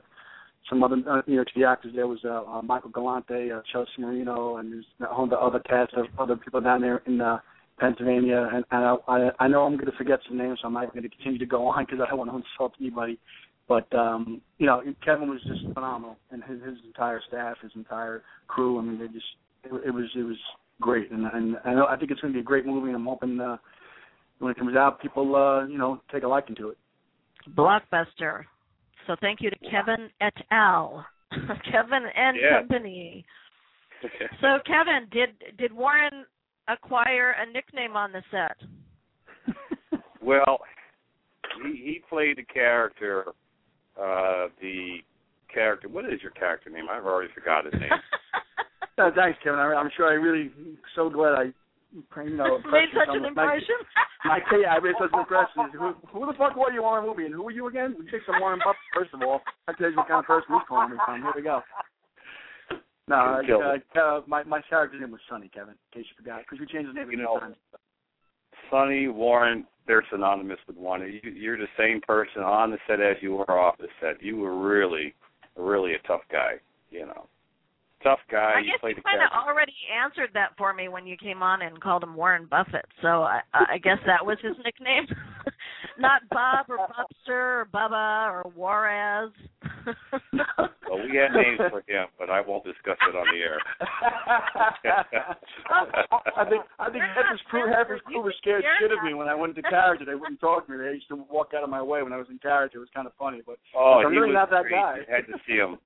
some 0.70 0.84
other 0.84 0.98
uh, 1.10 1.22
New 1.28 1.36
York 1.36 1.48
City 1.54 1.66
actors. 1.66 1.94
There 1.96 2.08
was 2.08 2.20
uh, 2.24 2.44
uh, 2.44 2.62
Michael 2.62 2.90
Galante, 2.90 3.52
uh, 3.52 3.62
Chelsea 3.72 3.90
Marino, 4.00 4.58
and 4.58 4.72
there's 4.72 4.86
all 5.10 5.28
the 5.28 5.38
other 5.38 5.60
cast 5.60 5.94
of 5.94 6.06
other 6.18 6.36
people 6.36 6.62
down 6.62 6.82
there 6.82 7.02
in 7.06 7.22
uh, 7.22 7.40
Pennsylvania. 7.80 8.50
And, 8.52 8.66
and 8.72 8.86
I, 8.86 8.96
I, 9.08 9.30
I 9.40 9.48
know 9.48 9.64
I'm 9.64 9.76
going 9.76 9.92
to 9.92 9.98
forget 9.98 10.20
some 10.28 10.38
names, 10.38 10.60
so 10.62 10.68
I'm 10.68 10.74
not 10.74 10.92
going 10.94 11.04
to 11.04 11.10
continue 11.10 11.40
to 11.40 11.46
go 11.46 11.68
on 11.68 11.86
because 11.86 12.00
I 12.06 12.10
don't 12.10 12.18
want 12.20 12.32
to 12.32 12.38
insult 12.38 12.74
anybody. 12.80 13.20
But 13.68 13.94
um, 13.94 14.42
you 14.58 14.66
know, 14.66 14.82
Kevin 15.04 15.30
was 15.30 15.42
just 15.48 15.60
phenomenal, 15.74 16.18
and 16.32 16.44
his, 16.44 16.62
his 16.64 16.78
entire 16.86 17.22
staff, 17.28 17.58
his 17.62 17.72
entire 17.76 18.24
crew. 18.48 18.80
I 18.80 18.82
mean, 18.82 18.98
they 18.98 19.08
just 19.08 19.26
it, 19.66 19.88
it 19.88 19.92
was 19.92 20.06
it 20.16 20.24
was 20.24 20.38
great, 20.80 21.12
and 21.12 21.26
and 21.26 21.58
I, 21.66 21.74
know, 21.74 21.86
I 21.86 21.98
think 21.98 22.12
it's 22.12 22.22
going 22.22 22.34
to 22.34 22.38
be 22.38 22.42
a 22.42 22.46
great 22.46 22.66
movie. 22.66 22.88
And 22.88 22.96
I'm 22.96 23.06
hoping 23.06 23.40
uh, 23.42 23.58
when 24.40 24.52
it 24.52 24.58
comes 24.58 24.78
out, 24.78 25.02
people 25.02 25.36
uh, 25.36 25.68
you 25.68 25.78
know 25.78 26.02
take 26.12 26.24
a 26.24 26.28
liking 26.28 26.56
to 26.56 26.70
it. 26.70 26.78
Blockbuster. 27.56 28.44
So 29.06 29.16
thank 29.22 29.42
you 29.42 29.50
to 29.50 29.58
Kevin 29.70 30.10
et 30.22 30.34
al. 30.52 31.06
Kevin 31.72 32.04
and 32.16 32.38
Yeah. 32.38 32.60
company. 32.60 33.26
So 34.42 34.60
Kevin, 34.68 35.08
did 35.12 35.58
did 35.58 35.74
Warren 35.74 36.24
acquire 36.68 37.36
a 37.42 37.52
nickname 37.52 37.96
on 37.96 38.12
the 38.12 38.22
set? 38.32 38.58
Well, 40.22 40.60
he 41.64 41.72
he 41.78 42.02
played 42.10 42.38
the 42.38 42.44
character, 42.44 43.26
uh, 43.98 44.48
the 44.60 44.98
character. 45.54 45.88
What 45.88 46.04
is 46.06 46.22
your 46.22 46.32
character 46.32 46.70
name? 46.70 46.86
I've 46.92 47.06
already 47.06 47.32
forgot 47.34 47.66
his 47.66 47.74
name. 47.74 47.92
Uh, 49.00 49.12
thanks, 49.16 49.38
Kevin. 49.44 49.60
I, 49.60 49.78
I'm 49.78 49.92
sure 49.96 50.10
I 50.10 50.14
really 50.14 50.50
so 50.96 51.08
glad 51.08 51.34
I 51.38 51.44
you 51.94 52.36
know 52.36 52.58
Made 52.72 52.90
impressed 52.90 52.94
you 52.94 53.00
such 53.06 53.16
an 53.16 53.26
impression. 53.26 53.36
My- 53.36 53.54
impression. 53.54 53.80
My 54.26 54.40
kid, 54.50 54.66
I 54.66 54.80
made 54.80 54.98
such 54.98 55.14
an 55.14 55.20
impression. 55.20 55.70
Who, 55.78 55.94
who 56.10 56.26
the 56.26 56.34
fuck 56.34 56.56
were 56.58 56.72
you 56.74 56.82
on 56.84 57.06
the 57.06 57.08
movie? 57.08 57.26
And 57.26 57.34
who 57.36 57.44
were 57.44 57.52
you 57.52 57.68
again? 57.68 57.94
We 57.94 58.10
take 58.10 58.26
some 58.26 58.42
Warren 58.42 58.58
Buffett 58.66 58.82
first 58.98 59.14
of 59.14 59.22
all. 59.22 59.42
I 59.70 59.74
tell 59.74 59.92
you 59.92 59.98
what 59.98 60.08
kind 60.08 60.20
of 60.20 60.26
person 60.26 60.50
he's 60.50 60.66
calling 60.68 60.90
me 60.92 60.98
from. 61.06 61.22
Here 61.22 61.32
we 61.36 61.44
go. 61.44 61.62
No, 63.08 63.42
Kill 63.46 63.62
uh, 63.62 64.00
uh, 64.00 64.22
my 64.28 64.44
my 64.44 64.62
character's 64.70 65.00
name 65.00 65.12
was 65.12 65.22
Sonny, 65.30 65.50
Kevin. 65.54 65.76
In 65.94 66.02
case 66.02 66.10
you 66.10 66.16
forgot, 66.18 66.42
because 66.42 66.60
we 66.60 66.66
changed 66.66 66.88
his 66.88 66.96
name 66.96 67.08
a 67.08 67.12
You 67.12 67.18
know, 67.18 67.40
times. 67.40 67.56
Sonny 68.70 69.08
Warren, 69.08 69.66
they're 69.88 70.04
synonymous 70.12 70.60
with 70.68 70.76
one. 70.76 71.02
You, 71.02 71.32
you're 71.32 71.58
the 71.58 71.72
same 71.78 72.02
person 72.02 72.42
on 72.42 72.72
the 72.72 72.78
set 72.86 73.00
as 73.00 73.16
you 73.22 73.36
were 73.36 73.52
off 73.52 73.78
the 73.78 73.88
set. 74.02 74.22
You 74.22 74.38
were 74.38 74.58
really, 74.60 75.16
really 75.56 75.94
a 75.94 76.00
tough 76.08 76.22
guy. 76.30 76.56
You 76.92 77.06
know, 77.06 77.28
tough 78.04 78.20
guy. 78.30 78.56
I 78.58 78.60
you 78.60 78.72
guess 78.72 78.80
played 78.82 78.98
you 78.98 79.04
the 79.04 79.10
kind 79.10 79.22
of 79.22 79.32
already 79.32 79.74
answered 80.04 80.32
that 80.34 80.52
for 80.58 80.74
me 80.74 80.90
when 80.90 81.08
you 81.08 81.16
came 81.16 81.42
on 81.42 81.62
and 81.62 81.80
called 81.80 82.04
him 82.04 82.16
Warren 82.16 82.46
Buffett. 82.50 82.86
So 83.02 83.24
I, 83.24 83.42
I 83.54 83.78
guess 83.78 84.00
that 84.06 84.26
was 84.26 84.38
his 84.42 84.56
nickname, 84.66 85.08
not 86.00 86.22
Bob 86.30 86.66
or 86.70 86.78
Bubster 86.78 87.62
or 87.62 87.68
Bubba 87.74 88.32
or 88.32 88.52
Juarez. 88.56 89.32
Well, 90.90 91.04
we 91.04 91.18
had 91.18 91.34
names 91.36 91.60
for 91.70 91.84
him, 91.86 92.08
but 92.18 92.30
I 92.30 92.40
won't 92.40 92.64
discuss 92.64 92.96
it 93.10 93.16
on 93.16 93.26
the 93.28 93.40
air. 93.44 93.60
I 96.38 96.46
think 96.50 96.64
I 96.80 96.86
think 96.90 97.04
We're 97.04 97.14
half 97.14 97.32
his 97.32 97.42
crew 97.50 97.68
half 97.72 97.88
crew 97.88 98.00
You 98.10 98.22
were 98.22 98.34
scared 98.38 98.64
share 98.64 98.90
shit 98.90 98.98
of 98.98 99.04
me 99.04 99.14
when 99.14 99.28
I 99.28 99.36
went 99.36 99.58
into 99.58 99.68
character. 99.70 100.06
They 100.06 100.16
wouldn't 100.16 100.40
talk 100.40 100.66
to 100.66 100.72
me. 100.72 100.78
They 100.78 100.94
used 100.94 101.10
to 101.10 101.26
walk 101.30 101.52
out 101.56 101.64
of 101.64 101.70
my 101.70 101.82
way 101.82 102.04
when 102.04 102.14
I 102.14 102.18
was 102.18 102.28
in 102.30 102.40
character. 102.40 102.78
It 102.78 102.82
was 102.82 102.90
kind 102.96 103.08
of 103.08 103.14
funny, 103.20 103.42
but 103.46 103.58
Oh, 103.76 104.02
I'm 104.06 104.12
he 104.12 104.18
really 104.18 104.34
was 104.34 104.48
not 104.48 104.50
that 104.52 104.64
great. 104.64 104.76
guy. 104.76 104.98
You 104.98 105.14
had 105.14 105.28
to 105.28 105.40
see 105.48 105.56
him. 105.56 105.78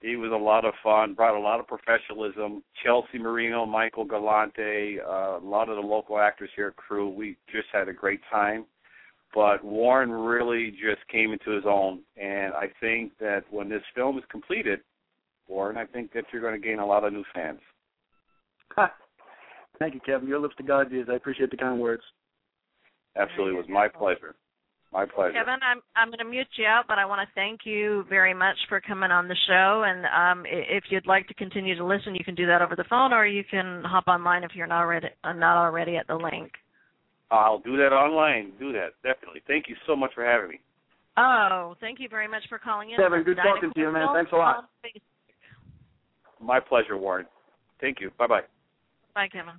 He 0.00 0.16
was 0.16 0.30
a 0.32 0.36
lot 0.36 0.64
of 0.64 0.74
fun. 0.82 1.14
Brought 1.14 1.36
a 1.36 1.40
lot 1.40 1.60
of 1.60 1.66
professionalism. 1.66 2.62
Chelsea 2.84 3.18
Marino, 3.18 3.64
Michael 3.66 4.04
Galante, 4.04 4.98
uh, 5.00 5.38
a 5.38 5.42
lot 5.42 5.68
of 5.68 5.76
the 5.76 5.82
local 5.82 6.18
actors 6.18 6.50
here 6.54 6.68
at 6.68 6.76
Crew. 6.76 7.08
We 7.08 7.36
just 7.50 7.68
had 7.72 7.88
a 7.88 7.92
great 7.92 8.20
time. 8.30 8.66
But 9.34 9.64
Warren 9.64 10.12
really 10.12 10.70
just 10.70 11.06
came 11.10 11.32
into 11.32 11.50
his 11.50 11.64
own, 11.66 12.02
and 12.16 12.54
I 12.54 12.66
think 12.80 13.18
that 13.18 13.42
when 13.50 13.68
this 13.68 13.82
film 13.94 14.16
is 14.16 14.24
completed, 14.30 14.78
Warren, 15.48 15.76
I 15.76 15.86
think 15.86 16.12
that 16.12 16.24
you're 16.32 16.40
going 16.40 16.60
to 16.60 16.66
gain 16.66 16.78
a 16.78 16.86
lot 16.86 17.02
of 17.04 17.12
new 17.12 17.24
fans. 17.34 17.58
Thank 19.78 19.94
you, 19.94 20.00
Kevin. 20.06 20.28
Your 20.28 20.38
lips 20.38 20.54
to 20.58 20.62
God 20.62 20.92
is. 20.92 21.08
I 21.10 21.14
appreciate 21.14 21.50
the 21.50 21.56
kind 21.56 21.80
words. 21.80 22.02
Absolutely, 23.16 23.54
it 23.54 23.58
was 23.58 23.66
my 23.68 23.88
pleasure. 23.88 24.36
My 24.92 25.04
pleasure. 25.04 25.32
Kevin, 25.32 25.58
I'm 25.68 25.80
I'm 25.96 26.08
going 26.08 26.18
to 26.18 26.24
mute 26.24 26.46
you 26.56 26.66
out, 26.66 26.84
but 26.86 26.98
I 26.98 27.04
want 27.04 27.28
to 27.28 27.34
thank 27.34 27.60
you 27.64 28.04
very 28.08 28.32
much 28.32 28.56
for 28.68 28.80
coming 28.80 29.10
on 29.10 29.26
the 29.26 29.36
show. 29.48 29.82
And 29.84 30.06
um, 30.06 30.46
if 30.46 30.84
you'd 30.90 31.08
like 31.08 31.26
to 31.26 31.34
continue 31.34 31.76
to 31.76 31.84
listen, 31.84 32.14
you 32.14 32.24
can 32.24 32.36
do 32.36 32.46
that 32.46 32.62
over 32.62 32.76
the 32.76 32.84
phone, 32.88 33.12
or 33.12 33.26
you 33.26 33.42
can 33.50 33.82
hop 33.84 34.06
online 34.06 34.44
if 34.44 34.52
you're 34.54 34.68
not 34.68 34.82
already 34.82 35.08
uh, 35.24 35.32
not 35.32 35.56
already 35.56 35.96
at 35.96 36.06
the 36.06 36.14
link. 36.14 36.52
I'll 37.30 37.58
do 37.58 37.76
that 37.76 37.92
online. 37.92 38.52
Do 38.58 38.72
that 38.72 38.90
definitely. 39.02 39.42
Thank 39.46 39.68
you 39.68 39.76
so 39.86 39.96
much 39.96 40.12
for 40.14 40.24
having 40.24 40.50
me. 40.50 40.60
Oh, 41.16 41.74
thank 41.80 42.00
you 42.00 42.08
very 42.08 42.28
much 42.28 42.42
for 42.48 42.58
calling 42.58 42.90
in. 42.90 42.96
Kevin, 42.96 43.22
good 43.22 43.36
talking 43.36 43.70
to 43.72 43.80
you, 43.80 43.92
man. 43.92 44.08
Thanks 44.14 44.32
a 44.32 44.36
lot. 44.36 44.68
My 46.40 46.60
pleasure, 46.60 46.96
Warren. 46.96 47.26
Thank 47.80 48.00
you. 48.00 48.10
Bye 48.18 48.26
bye. 48.26 48.40
Bye, 49.14 49.28
Kevin. 49.28 49.54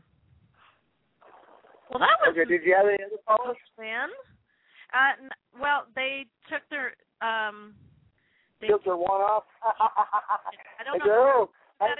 Well, 1.89 1.99
that 1.99 2.17
was 2.21 2.32
Okay, 2.32 2.45
did 2.45 2.65
you 2.65 2.75
have 2.75 2.88
any 2.88 2.97
other 3.04 3.21
callers? 3.28 3.58
man. 3.80 4.10
Uh, 4.93 5.30
well, 5.60 5.86
they 5.95 6.25
took 6.49 6.62
their 6.69 6.93
um. 7.21 7.73
They, 8.62 8.67
Took 8.67 8.86
their 8.86 8.95
one 8.95 9.21
off? 9.21 9.43
I 9.63 10.84
don't 10.84 11.01
I 11.01 11.06
know. 11.06 11.49
That. 11.80 11.98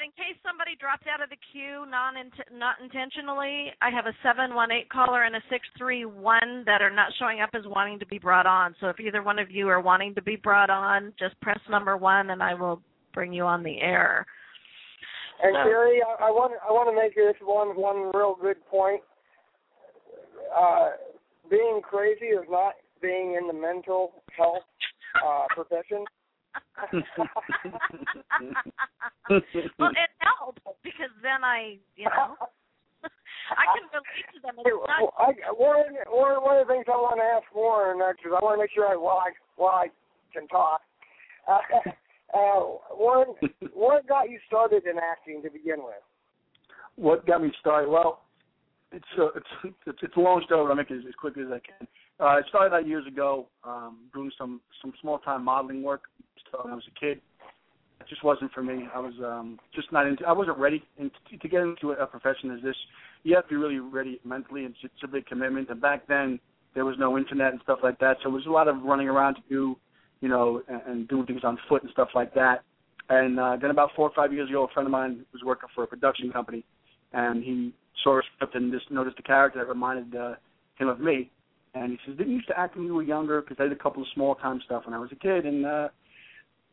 But 0.00 0.04
in 0.04 0.12
case 0.12 0.36
somebody 0.44 0.76
dropped 0.80 1.06
out 1.12 1.22
of 1.22 1.28
the 1.28 1.36
queue 1.52 1.84
non 1.88 2.14
not 2.52 2.76
intentionally, 2.82 3.72
I 3.82 3.90
have 3.90 4.06
a 4.06 4.16
seven 4.22 4.54
one 4.54 4.70
eight 4.70 4.88
caller 4.88 5.24
and 5.24 5.36
a 5.36 5.42
six 5.50 5.66
three 5.76 6.04
one 6.04 6.62
that 6.66 6.80
are 6.80 6.90
not 6.90 7.12
showing 7.18 7.40
up 7.40 7.50
as 7.54 7.62
wanting 7.66 7.98
to 7.98 8.06
be 8.06 8.18
brought 8.18 8.46
on. 8.46 8.74
So 8.80 8.88
if 8.88 9.00
either 9.00 9.22
one 9.22 9.38
of 9.38 9.50
you 9.50 9.68
are 9.68 9.80
wanting 9.80 10.14
to 10.14 10.22
be 10.22 10.36
brought 10.36 10.70
on, 10.70 11.12
just 11.18 11.38
press 11.40 11.58
number 11.68 11.96
one 11.96 12.30
and 12.30 12.42
I 12.42 12.54
will 12.54 12.80
bring 13.12 13.32
you 13.32 13.44
on 13.44 13.62
the 13.62 13.80
air. 13.80 14.26
And 15.42 15.54
So- 15.54 15.68
Terry, 15.68 16.00
I, 16.02 16.28
I 16.28 16.30
want 16.30 16.52
I 16.66 16.72
want 16.72 16.88
to 16.88 16.96
make 16.96 17.14
this 17.14 17.36
one 17.42 17.76
one 17.76 18.10
real 18.14 18.36
good 18.40 18.64
point. 18.66 19.02
Uh, 20.56 20.90
being 21.50 21.80
crazy 21.82 22.26
is 22.26 22.44
not 22.48 22.74
being 23.02 23.36
in 23.40 23.46
the 23.46 23.52
mental 23.52 24.22
health 24.36 24.64
uh, 25.24 25.44
profession. 25.54 26.04
Well, 29.78 29.90
it 29.90 30.10
helps 30.18 30.62
because 30.82 31.12
then 31.22 31.44
I, 31.44 31.78
you 31.96 32.06
know, 32.06 32.36
I 33.54 33.64
can 33.74 33.86
relate 33.92 34.26
to 34.34 34.40
them. 34.42 34.54
It's 34.58 34.68
not 34.86 35.00
Well, 35.00 35.14
I, 35.18 35.32
one, 35.52 35.94
one, 36.08 36.42
one 36.42 36.56
of 36.58 36.66
the 36.66 36.72
things 36.72 36.86
I 36.88 36.96
want 36.96 37.20
to 37.20 37.24
ask 37.24 37.46
Warren, 37.54 37.98
because 38.16 38.32
I 38.36 38.44
want 38.44 38.58
to 38.58 38.62
make 38.64 38.72
sure 38.74 38.88
I, 38.88 38.96
while 38.96 39.18
I, 39.18 39.30
while 39.56 39.74
I 39.74 39.88
can 40.32 40.48
talk, 40.48 40.80
uh, 41.48 41.60
uh, 42.38 42.60
Warren, 42.96 43.34
what 43.72 44.06
got 44.08 44.30
you 44.30 44.38
started 44.46 44.86
in 44.86 44.98
acting 44.98 45.42
to 45.42 45.50
begin 45.50 45.84
with? 45.84 46.02
what 47.00 47.26
got 47.26 47.42
me 47.42 47.50
started? 47.60 47.90
Well, 47.90 48.22
it's 48.92 49.04
a, 49.18 49.26
it's 49.36 49.74
it's, 49.86 49.98
it's 50.02 50.16
a 50.16 50.20
long 50.20 50.42
story. 50.44 50.68
I'll 50.68 50.74
make 50.74 50.90
it 50.90 50.98
as, 50.98 51.04
as 51.08 51.14
quick 51.14 51.36
as 51.38 51.46
I 51.46 51.60
can. 51.60 51.88
Uh, 52.20 52.24
I 52.24 52.40
started 52.50 52.74
out 52.74 52.86
years 52.86 53.06
ago 53.06 53.46
um, 53.64 53.98
doing 54.12 54.30
some 54.36 54.60
some 54.82 54.92
small 55.00 55.18
time 55.18 55.44
modeling 55.44 55.82
work. 55.82 56.02
When 56.62 56.72
I 56.72 56.74
was 56.74 56.84
a 56.94 57.00
kid, 57.00 57.20
it 58.00 58.08
just 58.08 58.24
wasn't 58.24 58.52
for 58.52 58.62
me. 58.62 58.88
I 58.94 58.98
was 58.98 59.14
um, 59.24 59.58
just 59.74 59.90
not 59.92 60.06
into. 60.06 60.26
I 60.26 60.32
wasn't 60.32 60.58
ready 60.58 60.82
and 60.98 61.10
to, 61.30 61.38
to 61.38 61.48
get 61.48 61.62
into 61.62 61.92
a 61.92 62.06
profession 62.06 62.50
as 62.50 62.62
this. 62.62 62.76
You 63.22 63.36
have 63.36 63.44
to 63.44 63.50
be 63.50 63.56
really 63.56 63.78
ready 63.78 64.20
mentally. 64.24 64.62
It's, 64.62 64.76
it's 64.82 65.02
a 65.04 65.08
big 65.08 65.26
commitment. 65.26 65.70
And 65.70 65.80
back 65.80 66.06
then, 66.08 66.40
there 66.74 66.84
was 66.84 66.96
no 66.98 67.16
internet 67.16 67.52
and 67.52 67.60
stuff 67.62 67.78
like 67.82 67.98
that, 68.00 68.16
so 68.22 68.28
it 68.28 68.32
was 68.32 68.46
a 68.46 68.50
lot 68.50 68.68
of 68.68 68.82
running 68.82 69.08
around 69.08 69.34
to 69.34 69.40
do, 69.48 69.76
you 70.20 70.28
know, 70.28 70.62
and, 70.68 70.82
and 70.86 71.08
doing 71.08 71.26
things 71.26 71.42
on 71.44 71.58
foot 71.68 71.82
and 71.82 71.92
stuff 71.92 72.08
like 72.14 72.34
that. 72.34 72.62
And 73.08 73.38
uh, 73.38 73.56
then 73.60 73.70
about 73.70 73.90
four 73.96 74.08
or 74.08 74.12
five 74.14 74.32
years 74.32 74.48
ago, 74.48 74.64
a 74.64 74.72
friend 74.72 74.86
of 74.86 74.92
mine 74.92 75.24
was 75.32 75.42
working 75.44 75.68
for 75.74 75.84
a 75.84 75.86
production 75.86 76.30
company, 76.32 76.64
and 77.12 77.42
he 77.42 77.72
saw 78.02 78.18
a 78.18 78.22
script 78.34 78.54
and 78.54 78.72
just 78.72 78.90
noticed 78.90 79.18
a 79.18 79.22
character 79.22 79.58
that 79.58 79.68
reminded 79.68 80.14
uh, 80.14 80.34
him 80.78 80.88
of 80.88 81.00
me. 81.00 81.30
And 81.74 81.92
he 81.92 81.98
says, 82.04 82.16
"Didn't 82.16 82.32
you 82.32 82.36
used 82.36 82.48
to 82.48 82.58
act 82.58 82.76
when 82.76 82.86
you 82.86 82.94
were 82.94 83.02
younger?" 83.02 83.40
Because 83.40 83.56
I 83.60 83.64
did 83.64 83.72
a 83.72 83.82
couple 83.82 84.02
of 84.02 84.08
small 84.14 84.34
time 84.34 84.60
stuff 84.64 84.84
when 84.86 84.94
I 84.94 84.98
was 84.98 85.10
a 85.12 85.16
kid, 85.16 85.46
and 85.46 85.64
uh, 85.64 85.88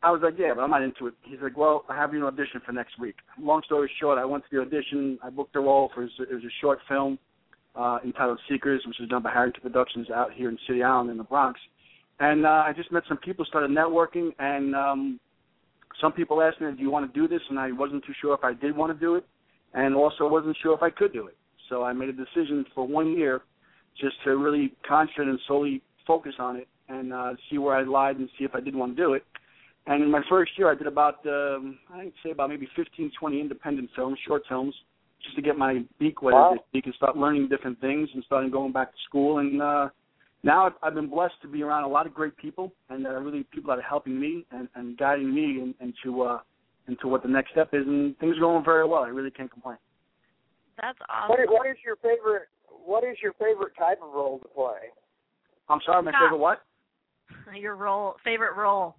I 0.02 0.12
was 0.12 0.22
like, 0.24 0.36
"Yeah, 0.38 0.54
but 0.56 0.62
I'm 0.62 0.72
not 0.72 0.82
into 0.82 1.08
it." 1.08 1.14
He's 1.24 1.40
like, 1.42 1.58
"Well, 1.58 1.86
I 1.90 1.96
have 1.96 2.14
you 2.14 2.20
an 2.20 2.26
audition 2.26 2.62
for 2.66 2.72
next 2.72 3.00
week." 3.00 3.16
Long 3.40 3.62
story 3.66 3.92
short, 4.00 4.18
I 4.18 4.26
went 4.26 4.44
to 4.46 4.50
the 4.52 4.62
audition. 4.62 5.20
I 5.24 5.30
booked 5.30 5.56
a 5.56 5.60
role 5.60 5.92
for 5.94 6.04
it 6.04 6.12
was 6.20 6.44
a 6.44 6.56
short 6.62 6.80
film 6.88 7.20
uh, 7.76 8.00
entitled 8.04 8.40
Seekers, 8.50 8.82
which 8.88 8.98
was 9.00 9.10
done 9.10 9.22
by 9.22 9.32
Harrington 9.32 9.62
Productions 9.62 10.10
out 10.10 10.34
here 10.34 10.50
in 10.50 10.58
City 10.68 10.84
Island 10.84 11.12
in 11.12 11.18
the 11.18 11.24
Bronx. 11.24 11.60
And 12.20 12.46
uh, 12.46 12.64
I 12.66 12.74
just 12.76 12.92
met 12.92 13.04
some 13.08 13.18
people, 13.18 13.46
started 13.46 13.70
networking, 13.70 14.32
and 14.40 14.76
um, 14.76 15.20
some 16.02 16.12
people 16.12 16.42
asked 16.42 16.60
me, 16.60 16.72
"Do 16.72 16.82
you 16.82 16.90
want 16.90 17.12
to 17.12 17.20
do 17.20 17.28
this?" 17.28 17.42
And 17.50 17.60
I 17.60 17.72
wasn't 17.72 18.04
too 18.06 18.14
sure 18.20 18.34
if 18.34 18.44
I 18.44 18.54
did 18.54 18.76
want 18.76 18.92
to 18.92 19.00
do 19.00 19.16
it, 19.16 19.26
and 19.74 19.96
also 19.96 20.28
wasn't 20.28 20.58
sure 20.62 20.74
if 20.74 20.82
I 20.82 20.90
could 20.90 21.14
do 21.14 21.28
it. 21.28 21.38
So 21.70 21.84
I 21.84 21.94
made 21.94 22.10
a 22.10 22.14
decision 22.14 22.66
for 22.74 22.88
one 22.88 23.16
year, 23.16 23.42
just 24.00 24.16
to 24.24 24.38
really 24.38 24.74
concentrate 24.88 25.28
and 25.28 25.40
solely 25.48 25.82
focus 26.06 26.34
on 26.40 26.56
it, 26.58 26.68
and 26.90 27.14
uh, 27.14 27.34
see 27.50 27.58
where 27.58 27.76
I 27.76 27.84
lied 27.84 28.18
and 28.18 28.30
see 28.38 28.46
if 28.46 28.52
I 28.56 28.60
did 28.62 28.76
want 28.76 28.96
to 28.96 29.04
do 29.04 29.14
it. 29.14 29.24
And 29.88 30.04
in 30.04 30.12
my 30.12 30.22
first 30.30 30.52
year, 30.58 30.70
I 30.72 30.76
did 30.76 30.88
about 30.88 31.26
um, 31.26 31.80
I'd 31.94 32.12
say 32.24 32.32
about 32.32 32.50
maybe 32.50 32.68
15, 32.76 33.12
20 33.20 33.40
independent 33.42 33.90
films, 33.96 34.18
short 34.28 34.44
films, 34.50 34.76
just 35.24 35.36
to 35.36 35.42
get 35.42 35.58
my 35.58 35.84
beak 36.00 36.22
wet, 36.22 36.34
Wow. 36.34 36.52
so 36.52 36.58
to 36.58 36.64
speak, 36.70 36.86
and 36.86 36.96
start 36.96 37.18
learning 37.18 37.48
different 37.50 37.80
things 37.82 38.10
and 38.14 38.24
starting 38.26 38.52
going 38.52 38.72
back 38.72 38.92
to 38.92 38.98
school. 39.08 39.40
And 39.40 39.62
uh, 39.62 39.90
now 40.44 40.68
I've, 40.68 40.74
I've 40.84 40.94
been 40.94 41.10
blessed 41.10 41.36
to 41.42 41.48
be 41.48 41.64
around 41.64 41.84
a 41.84 41.88
lot 41.88 42.06
of 42.06 42.14
great 42.14 42.36
people, 42.38 42.72
and 42.90 43.08
uh, 43.08 43.12
really 43.12 43.44
people 43.52 43.70
that 43.74 43.80
are 43.80 43.90
helping 43.90 44.20
me 44.20 44.46
and, 44.52 44.68
and 44.76 44.98
guiding 44.98 45.34
me 45.34 45.44
in, 45.62 45.74
into 45.80 46.22
uh, 46.22 46.40
into 46.90 47.08
what 47.08 47.22
the 47.24 47.28
next 47.30 47.52
step 47.52 47.70
is. 47.74 47.86
And 47.86 48.18
things 48.20 48.38
are 48.38 48.42
going 48.42 48.64
very 48.64 48.88
well. 48.88 49.04
I 49.04 49.10
really 49.10 49.32
can't 49.32 49.52
complain. 49.52 49.78
That's 50.82 50.98
What 51.28 51.40
is, 51.40 51.48
awesome. 51.48 51.54
what 51.56 51.68
is 51.68 51.78
your 51.84 51.96
favorite? 51.98 52.48
What 52.88 53.04
is 53.04 53.18
your 53.22 53.34
favorite 53.34 53.74
type 53.78 54.00
of 54.02 54.14
role 54.14 54.40
to 54.40 54.48
play? 54.48 54.88
I'm 55.68 55.80
sorry, 55.86 56.02
my 56.04 56.12
Stop. 56.12 56.22
favorite 56.22 56.38
what? 56.38 56.62
Your 57.60 57.76
role, 57.76 58.16
favorite 58.24 58.56
role. 58.56 58.96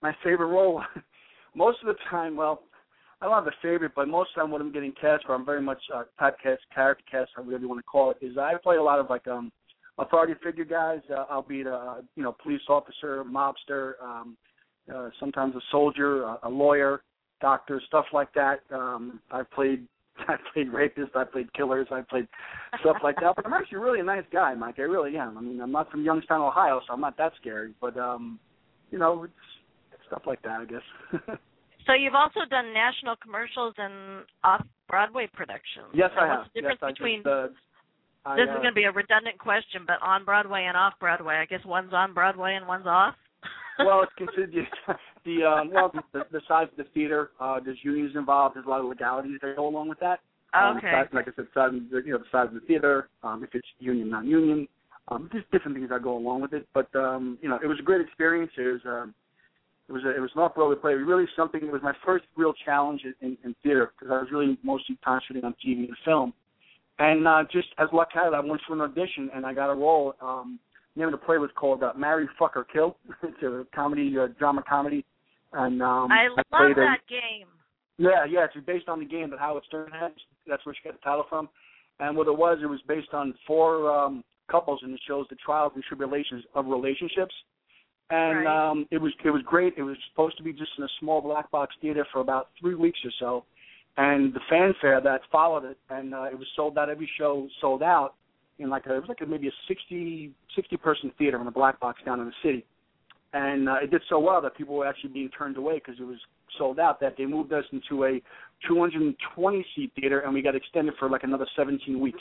my 0.00 0.14
favorite 0.22 0.46
role. 0.46 0.80
most 1.56 1.78
of 1.82 1.88
the 1.88 1.96
time, 2.08 2.36
well, 2.36 2.62
I 3.20 3.24
don't 3.24 3.34
have 3.34 3.48
a 3.48 3.56
favorite, 3.60 3.92
but 3.96 4.06
most 4.06 4.30
of 4.30 4.34
the 4.36 4.40
time, 4.42 4.50
what 4.52 4.60
I'm 4.60 4.72
getting 4.72 4.92
cast 4.92 5.26
for, 5.26 5.34
I'm 5.34 5.44
very 5.44 5.60
much 5.60 5.82
uh, 5.92 6.04
typecast, 6.20 6.58
character 6.72 7.04
cast, 7.10 7.32
or 7.36 7.42
whatever 7.42 7.62
you 7.62 7.68
want 7.68 7.80
to 7.80 7.84
call 7.84 8.12
it. 8.12 8.18
Is 8.24 8.38
I 8.38 8.52
play 8.62 8.76
a 8.76 8.82
lot 8.82 9.00
of 9.00 9.10
like 9.10 9.26
um 9.26 9.50
authority 9.98 10.34
figure 10.42 10.64
guys. 10.64 11.00
Uh, 11.10 11.24
I'll 11.28 11.42
be 11.42 11.64
the 11.64 11.74
uh, 11.74 11.96
you 12.14 12.22
know 12.22 12.36
police 12.40 12.62
officer, 12.68 13.24
mobster, 13.24 13.94
um, 14.00 14.36
uh, 14.94 15.08
sometimes 15.18 15.56
a 15.56 15.60
soldier, 15.72 16.22
a, 16.22 16.38
a 16.44 16.48
lawyer, 16.48 17.02
doctor, 17.40 17.82
stuff 17.88 18.06
like 18.12 18.32
that. 18.34 18.60
Um, 18.72 19.20
I've 19.32 19.50
played. 19.50 19.84
I 20.28 20.36
played 20.52 20.68
rapists, 20.68 21.16
I 21.16 21.24
played 21.24 21.52
killers, 21.54 21.88
I 21.90 22.02
played 22.02 22.28
stuff 22.80 22.96
like 23.02 23.16
that. 23.20 23.34
But 23.36 23.46
I'm 23.46 23.52
actually 23.52 23.78
really 23.78 24.00
a 24.00 24.04
nice 24.04 24.24
guy, 24.32 24.54
Mike. 24.54 24.76
I 24.78 24.82
really 24.82 25.16
am. 25.16 25.38
I 25.38 25.40
mean, 25.40 25.60
I'm 25.60 25.72
not 25.72 25.90
from 25.90 26.04
Youngstown, 26.04 26.40
Ohio, 26.40 26.80
so 26.86 26.92
I'm 26.92 27.00
not 27.00 27.16
that 27.18 27.32
scary. 27.40 27.74
But 27.80 27.96
um, 27.96 28.38
you 28.90 28.98
know, 28.98 29.24
it's 29.24 29.32
stuff 30.06 30.22
like 30.26 30.42
that, 30.42 30.60
I 30.60 30.64
guess. 30.64 31.38
So 31.86 31.94
you've 31.94 32.14
also 32.14 32.40
done 32.48 32.72
national 32.72 33.16
commercials 33.16 33.74
and 33.78 34.24
off 34.44 34.64
Broadway 34.88 35.28
productions. 35.32 35.90
yes, 35.94 36.10
I 36.18 36.26
have. 36.26 36.38
What's 36.46 36.50
the 36.54 36.60
difference 36.60 36.80
yes, 36.82 36.92
between 36.94 37.18
just, 37.18 37.26
uh, 37.26 37.48
I, 38.24 38.36
this 38.36 38.46
uh, 38.48 38.54
is 38.54 38.62
going 38.62 38.74
to 38.74 38.78
be 38.78 38.84
a 38.84 38.92
redundant 38.92 39.38
question, 39.38 39.82
but 39.86 39.98
on 40.02 40.24
Broadway 40.24 40.66
and 40.68 40.76
off 40.76 40.94
Broadway. 41.00 41.34
I 41.34 41.46
guess 41.46 41.64
one's 41.66 41.92
on 41.92 42.14
Broadway 42.14 42.54
and 42.54 42.66
one's 42.66 42.86
off. 42.86 43.14
Well, 43.78 44.02
it's 44.02 44.12
considered 44.16 44.52
the, 44.52 44.94
the 45.24 45.44
um, 45.44 45.70
well 45.72 45.92
the, 46.12 46.24
the 46.30 46.40
size 46.48 46.68
of 46.70 46.76
the 46.76 46.90
theater. 46.94 47.30
Uh, 47.40 47.60
there's 47.64 47.78
unions 47.82 48.12
involved. 48.16 48.56
There's 48.56 48.66
a 48.66 48.68
lot 48.68 48.80
of 48.80 48.86
legalities 48.86 49.38
that 49.42 49.56
go 49.56 49.66
along 49.66 49.88
with 49.88 50.00
that. 50.00 50.20
Um, 50.54 50.76
okay. 50.78 50.90
size- 50.90 51.08
like 51.12 51.28
I 51.28 51.32
said, 51.36 51.46
size 51.54 51.70
you 51.72 52.12
know 52.12 52.18
the 52.18 52.24
size 52.30 52.48
of 52.48 52.54
the 52.54 52.60
theater. 52.60 53.08
Um, 53.22 53.42
if 53.42 53.54
it's 53.54 53.68
union, 53.78 54.10
non-union. 54.10 54.68
Um, 55.08 55.28
just 55.32 55.50
different 55.50 55.76
things 55.76 55.88
that 55.90 56.02
go 56.02 56.16
along 56.16 56.42
with 56.42 56.52
it. 56.52 56.66
But 56.74 56.94
um, 56.94 57.38
you 57.42 57.48
know, 57.48 57.58
it 57.62 57.66
was 57.66 57.78
a 57.80 57.82
great 57.82 58.00
experience. 58.00 58.52
It 58.56 58.62
was 58.62 58.80
um, 58.86 59.14
it 59.88 59.92
was 59.92 60.04
a, 60.04 60.16
it 60.16 60.20
was 60.20 60.30
an 60.34 60.42
off-Broadway 60.42 60.76
play. 60.76 60.92
It 60.92 60.96
was 60.96 61.06
really 61.06 61.26
something. 61.36 61.60
It 61.62 61.72
was 61.72 61.82
my 61.82 61.94
first 62.04 62.24
real 62.36 62.52
challenge 62.64 63.02
in, 63.20 63.36
in, 63.44 63.54
theater 63.62 63.92
because 63.98 64.12
I 64.12 64.18
was 64.18 64.28
really 64.30 64.56
mostly 64.62 64.96
concentrating 65.04 65.44
on 65.44 65.54
TV 65.64 65.88
and 65.88 65.96
film. 66.04 66.32
And 66.98 67.26
uh, 67.26 67.44
just 67.50 67.68
as 67.78 67.88
luck 67.92 68.08
had 68.12 68.28
it, 68.28 68.34
I 68.34 68.40
went 68.40 68.60
for 68.66 68.74
an 68.74 68.80
audition 68.80 69.30
and 69.34 69.44
I 69.44 69.52
got 69.52 69.70
a 69.70 69.74
role. 69.74 70.14
Um, 70.20 70.58
name 70.96 71.06
of 71.06 71.12
the 71.12 71.18
play 71.18 71.38
was 71.38 71.50
called 71.54 71.82
uh, 71.82 71.92
"Marry, 71.96 72.28
Fuck 72.38 72.56
or 72.56 72.64
Kill." 72.64 72.96
it's 73.22 73.42
a 73.42 73.64
comedy, 73.74 74.14
uh, 74.18 74.28
drama 74.38 74.62
comedy. 74.68 75.04
And 75.52 75.82
um, 75.82 76.10
I 76.10 76.28
love 76.28 76.44
played 76.50 76.78
a- 76.78 76.80
that 76.80 77.00
game. 77.08 77.46
yeah, 77.98 78.24
yeah, 78.24 78.46
it's 78.54 78.66
based 78.66 78.88
on 78.88 78.98
the 79.00 79.04
game 79.06 79.30
that 79.30 79.38
Howard 79.38 79.64
Stern 79.66 79.90
has. 79.92 80.12
That's 80.46 80.64
where 80.64 80.74
she 80.74 80.88
got 80.88 80.94
the 80.98 81.04
title 81.04 81.24
from. 81.28 81.48
And 82.00 82.16
what 82.16 82.26
it 82.26 82.36
was, 82.36 82.58
it 82.62 82.66
was 82.66 82.80
based 82.88 83.12
on 83.12 83.34
four 83.46 83.90
um, 83.92 84.24
couples, 84.50 84.80
and 84.82 84.92
it 84.94 85.00
shows 85.06 85.26
the 85.30 85.36
trials 85.36 85.72
and 85.74 85.84
tribulations 85.84 86.42
of 86.54 86.66
relationships. 86.66 87.34
And 88.10 88.44
Right. 88.44 88.68
um, 88.70 88.86
it 88.90 88.98
was 88.98 89.12
it 89.24 89.30
was 89.30 89.42
great. 89.46 89.74
It 89.76 89.82
was 89.82 89.96
supposed 90.10 90.36
to 90.38 90.42
be 90.42 90.52
just 90.52 90.72
in 90.78 90.84
a 90.84 90.88
small 91.00 91.20
black 91.20 91.50
box 91.50 91.74
theater 91.80 92.06
for 92.12 92.20
about 92.20 92.48
three 92.60 92.74
weeks 92.74 92.98
or 93.04 93.10
so, 93.18 93.44
and 93.96 94.34
the 94.34 94.40
fanfare 94.50 95.00
that 95.00 95.20
followed 95.30 95.64
it, 95.64 95.78
and 95.90 96.14
uh, 96.14 96.24
it 96.24 96.38
was 96.38 96.46
sold 96.56 96.76
out. 96.78 96.88
Every 96.90 97.08
show 97.18 97.46
sold 97.60 97.82
out 97.82 98.14
in 98.58 98.68
like 98.70 98.86
a, 98.86 98.94
it 98.94 99.00
was 99.00 99.08
like 99.08 99.20
a, 99.22 99.26
maybe 99.26 99.48
a 99.48 99.52
60, 99.68 100.30
60 100.54 100.76
person 100.76 101.12
theater 101.18 101.40
in 101.40 101.46
a 101.46 101.50
black 101.50 101.80
box 101.80 102.00
down 102.04 102.20
in 102.20 102.26
the 102.26 102.32
city. 102.42 102.64
And 103.34 103.68
uh, 103.68 103.76
it 103.82 103.90
did 103.90 104.02
so 104.08 104.18
well 104.18 104.42
that 104.42 104.54
people 104.56 104.74
were 104.74 104.86
actually 104.86 105.10
being 105.10 105.30
turned 105.30 105.56
away 105.56 105.76
because 105.84 105.94
it 105.98 106.04
was 106.04 106.18
sold 106.58 106.78
out 106.78 107.00
that 107.00 107.14
they 107.16 107.24
moved 107.24 107.52
us 107.52 107.64
into 107.72 108.04
a 108.04 108.20
220 108.68 109.66
seat 109.74 109.92
theater 109.98 110.20
and 110.20 110.34
we 110.34 110.42
got 110.42 110.54
extended 110.54 110.94
for 110.98 111.08
like 111.08 111.24
another 111.24 111.46
17 111.56 111.98
weeks. 111.98 112.20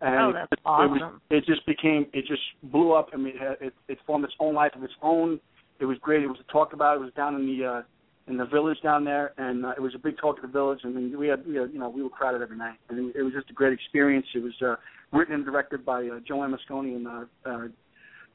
And 0.00 0.14
Oh, 0.18 0.32
that's 0.32 0.50
it, 0.52 0.58
it 0.58 0.64
was- 0.64 1.00
awesome. 1.02 1.20
it 1.28 1.44
just 1.44 1.64
became, 1.66 2.06
it 2.14 2.24
just 2.26 2.42
blew 2.64 2.92
up. 2.92 3.08
I 3.12 3.16
mean, 3.18 3.34
it, 3.38 3.58
it, 3.60 3.74
it 3.88 3.98
formed 4.06 4.24
its 4.24 4.34
own 4.40 4.54
life 4.54 4.72
of 4.74 4.82
its 4.82 4.94
own. 5.02 5.38
It 5.78 5.84
was 5.84 5.98
great. 6.00 6.22
It 6.22 6.26
was 6.26 6.38
talked 6.50 6.72
about. 6.72 6.96
It 6.96 7.00
was 7.00 7.12
down 7.14 7.34
in 7.34 7.46
the 7.46 7.64
uh, 7.66 7.82
in 8.30 8.36
the 8.36 8.46
village 8.46 8.78
down 8.82 9.04
there, 9.04 9.32
and 9.36 9.66
uh, 9.66 9.72
it 9.76 9.80
was 9.80 9.94
a 9.94 9.98
big 9.98 10.16
talk 10.16 10.36
of 10.36 10.42
the 10.42 10.48
village. 10.48 10.78
Mean, 10.84 11.18
we 11.18 11.26
had, 11.26 11.44
we 11.46 11.56
had, 11.56 11.70
you 11.72 11.78
know, 11.80 11.88
we 11.88 12.02
were 12.02 12.08
crowded 12.08 12.40
every 12.40 12.56
night, 12.56 12.78
and 12.88 13.14
it, 13.14 13.22
was 13.22 13.32
just 13.34 13.50
a 13.50 13.52
great 13.52 13.72
experience. 13.72 14.26
It 14.34 14.42
was 14.42 14.54
uh, 14.62 14.76
written 15.12 15.34
and 15.34 15.44
directed 15.44 15.84
by 15.84 16.06
uh, 16.06 16.20
Joanne 16.26 16.54
Moscone 16.54 16.96
and 16.96 17.08
uh, 17.08 17.24
uh, 17.44 17.68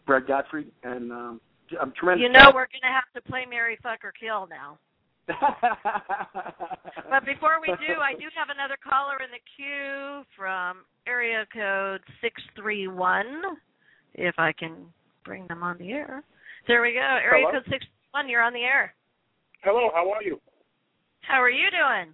Brad 0.05 0.27
Godfrey, 0.27 0.67
and 0.83 1.11
um, 1.11 1.41
I'm 1.81 1.93
tremendous. 1.97 2.23
You 2.23 2.29
know 2.29 2.51
we're 2.53 2.67
going 2.67 2.83
to 2.83 2.93
have 2.93 3.09
to 3.15 3.21
play 3.29 3.45
Marry 3.49 3.77
Fuck 3.81 4.03
or 4.03 4.11
Kill 4.19 4.47
now. 4.47 4.77
But 7.09 7.25
before 7.25 7.61
we 7.61 7.67
do, 7.67 8.01
I 8.01 8.13
do 8.13 8.25
have 8.35 8.49
another 8.49 8.75
caller 8.83 9.17
in 9.23 9.29
the 9.31 9.39
queue 9.55 10.23
from 10.35 10.83
area 11.07 11.45
code 11.53 12.01
631, 12.21 13.25
if 14.15 14.35
I 14.37 14.51
can 14.51 14.73
bring 15.23 15.47
them 15.47 15.63
on 15.63 15.77
the 15.77 15.91
air. 15.91 16.23
There 16.67 16.81
we 16.81 16.93
go. 16.93 16.99
Area 16.99 17.45
Hello? 17.47 17.61
code 17.61 17.71
631, 17.71 18.29
you're 18.29 18.41
on 18.41 18.53
the 18.53 18.61
air. 18.61 18.93
Hello, 19.65 19.89
how 19.95 20.11
are 20.11 20.21
you? 20.21 20.39
How 21.21 21.41
are 21.41 21.49
you 21.49 21.65
doing? 21.71 22.13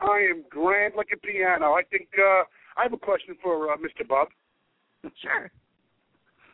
I 0.00 0.18
am 0.30 0.44
grand 0.50 0.92
like 0.94 1.08
a 1.14 1.16
piano. 1.16 1.72
I 1.72 1.82
think 1.90 2.08
uh, 2.18 2.44
I 2.76 2.82
have 2.82 2.92
a 2.92 2.98
question 2.98 3.34
for 3.42 3.72
uh, 3.72 3.76
Mr. 3.78 4.06
Bub. 4.06 4.28
Sure. 5.22 5.50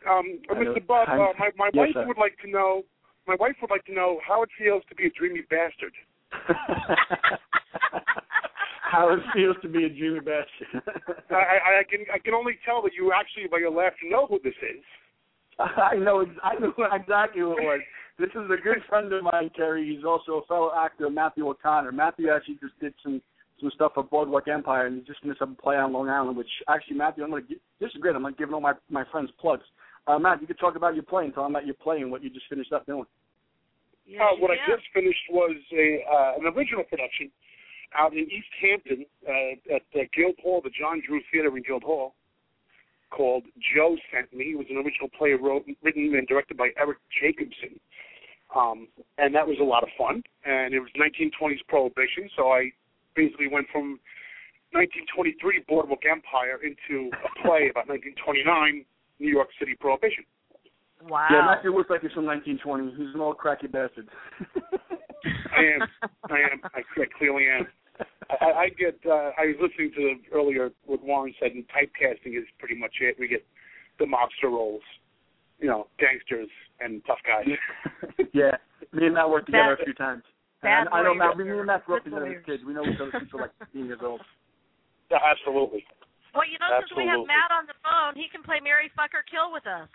Um, 0.09 0.39
uh, 0.49 0.53
I 0.55 0.63
know- 0.63 0.73
Mr. 0.73 0.87
Bub, 0.87 1.09
uh, 1.09 1.33
my 1.37 1.49
my 1.57 1.69
yes, 1.73 1.87
wife 1.87 1.89
sir. 1.93 2.07
would 2.07 2.17
like 2.17 2.37
to 2.43 2.49
know. 2.49 2.83
My 3.27 3.35
wife 3.37 3.57
would 3.61 3.69
like 3.69 3.83
to 3.87 3.93
know 3.93 4.21
how 4.25 4.41
it 4.43 4.49
feels 4.57 4.81
to 4.87 4.95
be 4.95 5.07
a 5.07 5.09
dreamy 5.11 5.41
bastard. 5.49 5.93
How 8.81 9.13
it 9.13 9.19
feels 9.35 9.55
to 9.61 9.67
be 9.69 9.85
a 9.85 9.89
dreamy 9.89 10.19
bastard. 10.21 10.67
I, 11.29 11.35
I, 11.35 11.79
I 11.81 11.83
can 11.87 11.99
I 12.11 12.17
can 12.17 12.33
only 12.33 12.57
tell 12.65 12.81
that 12.83 12.93
you 12.95 13.11
actually 13.13 13.45
by 13.51 13.59
your 13.59 13.69
laugh 13.69 13.93
know 14.03 14.25
who 14.25 14.39
this 14.43 14.55
is. 14.63 14.83
I 15.59 15.95
know 15.95 16.25
I 16.43 16.55
know 16.57 16.73
exactly 16.91 17.41
who 17.41 17.51
it 17.51 17.61
was. 17.61 17.81
This 18.19 18.29
is 18.31 18.51
a 18.51 18.61
good 18.61 18.83
friend 18.89 19.11
of 19.13 19.23
mine, 19.23 19.49
Terry. 19.55 19.95
He's 19.95 20.03
also 20.03 20.43
a 20.43 20.45
fellow 20.45 20.71
actor, 20.75 21.09
Matthew 21.09 21.47
O'Connor. 21.47 21.93
Matthew 21.93 22.29
actually 22.29 22.59
just 22.61 22.77
did 22.81 22.93
some 23.01 23.21
some 23.61 23.71
stuff 23.75 23.91
for 23.93 24.03
Boardwalk 24.03 24.47
Empire, 24.47 24.87
and 24.87 24.97
he 24.97 25.01
just 25.07 25.21
finished 25.21 25.41
up 25.41 25.51
a 25.51 25.61
play 25.61 25.75
on 25.77 25.93
Long 25.93 26.09
Island. 26.09 26.35
Which 26.35 26.51
actually, 26.67 26.97
Matthew, 26.97 27.23
I'm 27.23 27.29
gonna 27.29 27.43
gi- 27.43 27.61
this 27.79 27.89
is 27.95 28.01
great. 28.01 28.15
I'm 28.15 28.23
gonna 28.23 28.35
give 28.35 28.53
all 28.53 28.59
my 28.59 28.73
my 28.89 29.05
friends 29.09 29.31
plugs. 29.39 29.63
Uh, 30.05 30.19
Matt, 30.19 30.41
you 30.41 30.47
could 30.47 30.59
talk 30.59 30.75
about 30.75 30.95
your 30.95 31.03
play 31.03 31.23
and 31.25 31.33
tell 31.33 31.43
them 31.43 31.55
about 31.55 31.65
your 31.65 31.75
play 31.75 32.01
and 32.01 32.11
what 32.11 32.21
you 32.21 32.29
just 32.29 32.47
finished 32.49 32.73
up 32.73 32.85
doing. 32.85 33.05
Yeah, 34.05 34.25
uh, 34.25 34.35
you 34.35 34.41
what 34.41 34.51
I 34.51 34.57
just 34.67 34.83
finished 34.93 35.23
was 35.31 35.55
a 35.71 36.03
uh, 36.11 36.39
an 36.39 36.53
original 36.53 36.83
production 36.83 37.31
out 37.95 38.11
in 38.11 38.27
East 38.27 38.51
Hampton 38.61 39.05
uh, 39.27 39.75
at 39.75 39.83
uh, 39.95 40.03
Guild 40.13 40.35
Hall, 40.43 40.59
the 40.61 40.71
John 40.77 41.01
Drew 41.07 41.21
Theater 41.31 41.55
in 41.55 41.63
Guild 41.63 41.83
Hall, 41.83 42.15
called 43.11 43.43
Joe 43.73 43.95
Sent 44.11 44.33
Me. 44.33 44.51
It 44.51 44.57
was 44.57 44.67
an 44.69 44.77
original 44.77 45.09
play 45.17 45.31
wrote, 45.31 45.65
written 45.81 46.15
and 46.15 46.27
directed 46.27 46.57
by 46.57 46.69
Eric 46.77 46.97
Jacobson. 47.21 47.79
Um, 48.55 48.87
and 49.17 49.33
that 49.35 49.45
was 49.45 49.57
a 49.61 49.63
lot 49.63 49.83
of 49.83 49.89
fun. 49.97 50.23
And 50.45 50.73
it 50.73 50.79
was 50.79 50.89
1920s 50.97 51.61
Prohibition, 51.67 52.29
so 52.35 52.49
I 52.51 52.71
basically 53.15 53.47
went 53.47 53.67
from 53.71 53.99
1923 54.71 55.65
Boardwalk 55.67 56.01
Empire 56.09 56.59
into 56.61 57.09
a 57.13 57.29
play 57.41 57.69
about 57.69 57.89
1929 57.89 58.85
New 59.19 59.31
York 59.31 59.49
City 59.59 59.75
Prohibition. 59.79 60.23
Wow. 61.07 61.27
Yeah, 61.31 61.45
Matthew 61.45 61.75
looks 61.75 61.89
like 61.89 62.01
he's 62.01 62.11
from 62.11 62.25
1920. 62.25 62.91
He's 62.97 63.15
an 63.15 63.21
old 63.21 63.37
cracky 63.37 63.67
bastard. 63.67 64.09
I 65.55 65.63
am. 65.63 65.81
I 66.29 66.39
am. 66.51 66.59
I, 66.75 66.79
I 66.79 67.05
clearly 67.17 67.45
am. 67.47 67.67
I, 68.41 68.45
I 68.45 68.69
get. 68.69 68.99
Uh, 69.05 69.31
I 69.37 69.47
was 69.51 69.55
listening 69.61 69.91
to 69.95 70.01
the, 70.01 70.35
earlier 70.35 70.71
what 70.85 71.03
Warren 71.03 71.33
said, 71.39 71.51
and 71.51 71.63
typecasting 71.67 72.37
is 72.37 72.45
pretty 72.59 72.75
much 72.75 72.95
it. 73.01 73.15
We 73.19 73.27
get 73.27 73.45
the 73.97 74.05
mobster 74.05 74.51
roles, 74.51 74.83
you 75.59 75.67
know, 75.67 75.87
gangsters 75.99 76.49
and 76.79 77.01
tough 77.05 77.19
guys. 77.27 77.47
yeah, 78.33 78.55
me 78.93 79.05
and 79.05 79.15
Matt 79.15 79.29
worked 79.29 79.47
together 79.47 79.75
Bad- 79.75 79.83
a 79.83 79.85
few 79.85 79.93
times. 79.93 80.23
bad 80.61 80.87
And 80.87 80.89
I 80.89 81.03
know 81.03 81.13
Matt. 81.13 81.37
Me 81.37 81.47
and 81.49 81.67
Matt 81.67 81.85
grew 81.85 81.97
up 81.97 82.03
together 82.03 82.27
as 82.27 82.45
kids. 82.45 82.63
We 82.65 82.73
know 82.73 82.83
each 82.83 82.99
other 82.99 83.11
since 83.13 83.31
we're 83.33 83.41
like 83.41 83.55
15 83.59 83.85
years 83.85 83.99
old. 84.03 84.21
Yeah, 85.11 85.19
absolutely. 85.23 85.83
Well, 86.35 86.45
you 86.45 86.61
know, 86.61 86.69
since 86.79 86.93
we 86.95 87.09
have 87.09 87.25
Matt 87.25 87.49
on 87.49 87.65
the 87.65 87.73
phone, 87.81 88.13
he 88.13 88.29
can 88.29 88.45
play 88.45 88.61
Marry 88.61 88.91
Fuck 88.95 89.17
or 89.17 89.25
Kill 89.25 89.51
with 89.51 89.65
us. 89.65 89.89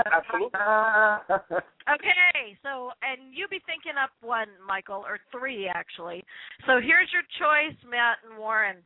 Absolutely. 0.00 0.58
Okay, 1.84 2.56
so 2.64 2.96
and 3.04 3.28
you 3.36 3.44
be 3.52 3.60
thinking 3.68 4.00
up 4.00 4.08
one, 4.24 4.48
Michael, 4.66 5.04
or 5.04 5.20
three 5.28 5.68
actually. 5.68 6.24
So 6.64 6.80
here's 6.80 7.12
your 7.12 7.20
choice, 7.36 7.76
Matt 7.84 8.24
and 8.24 8.40
Warren: 8.40 8.80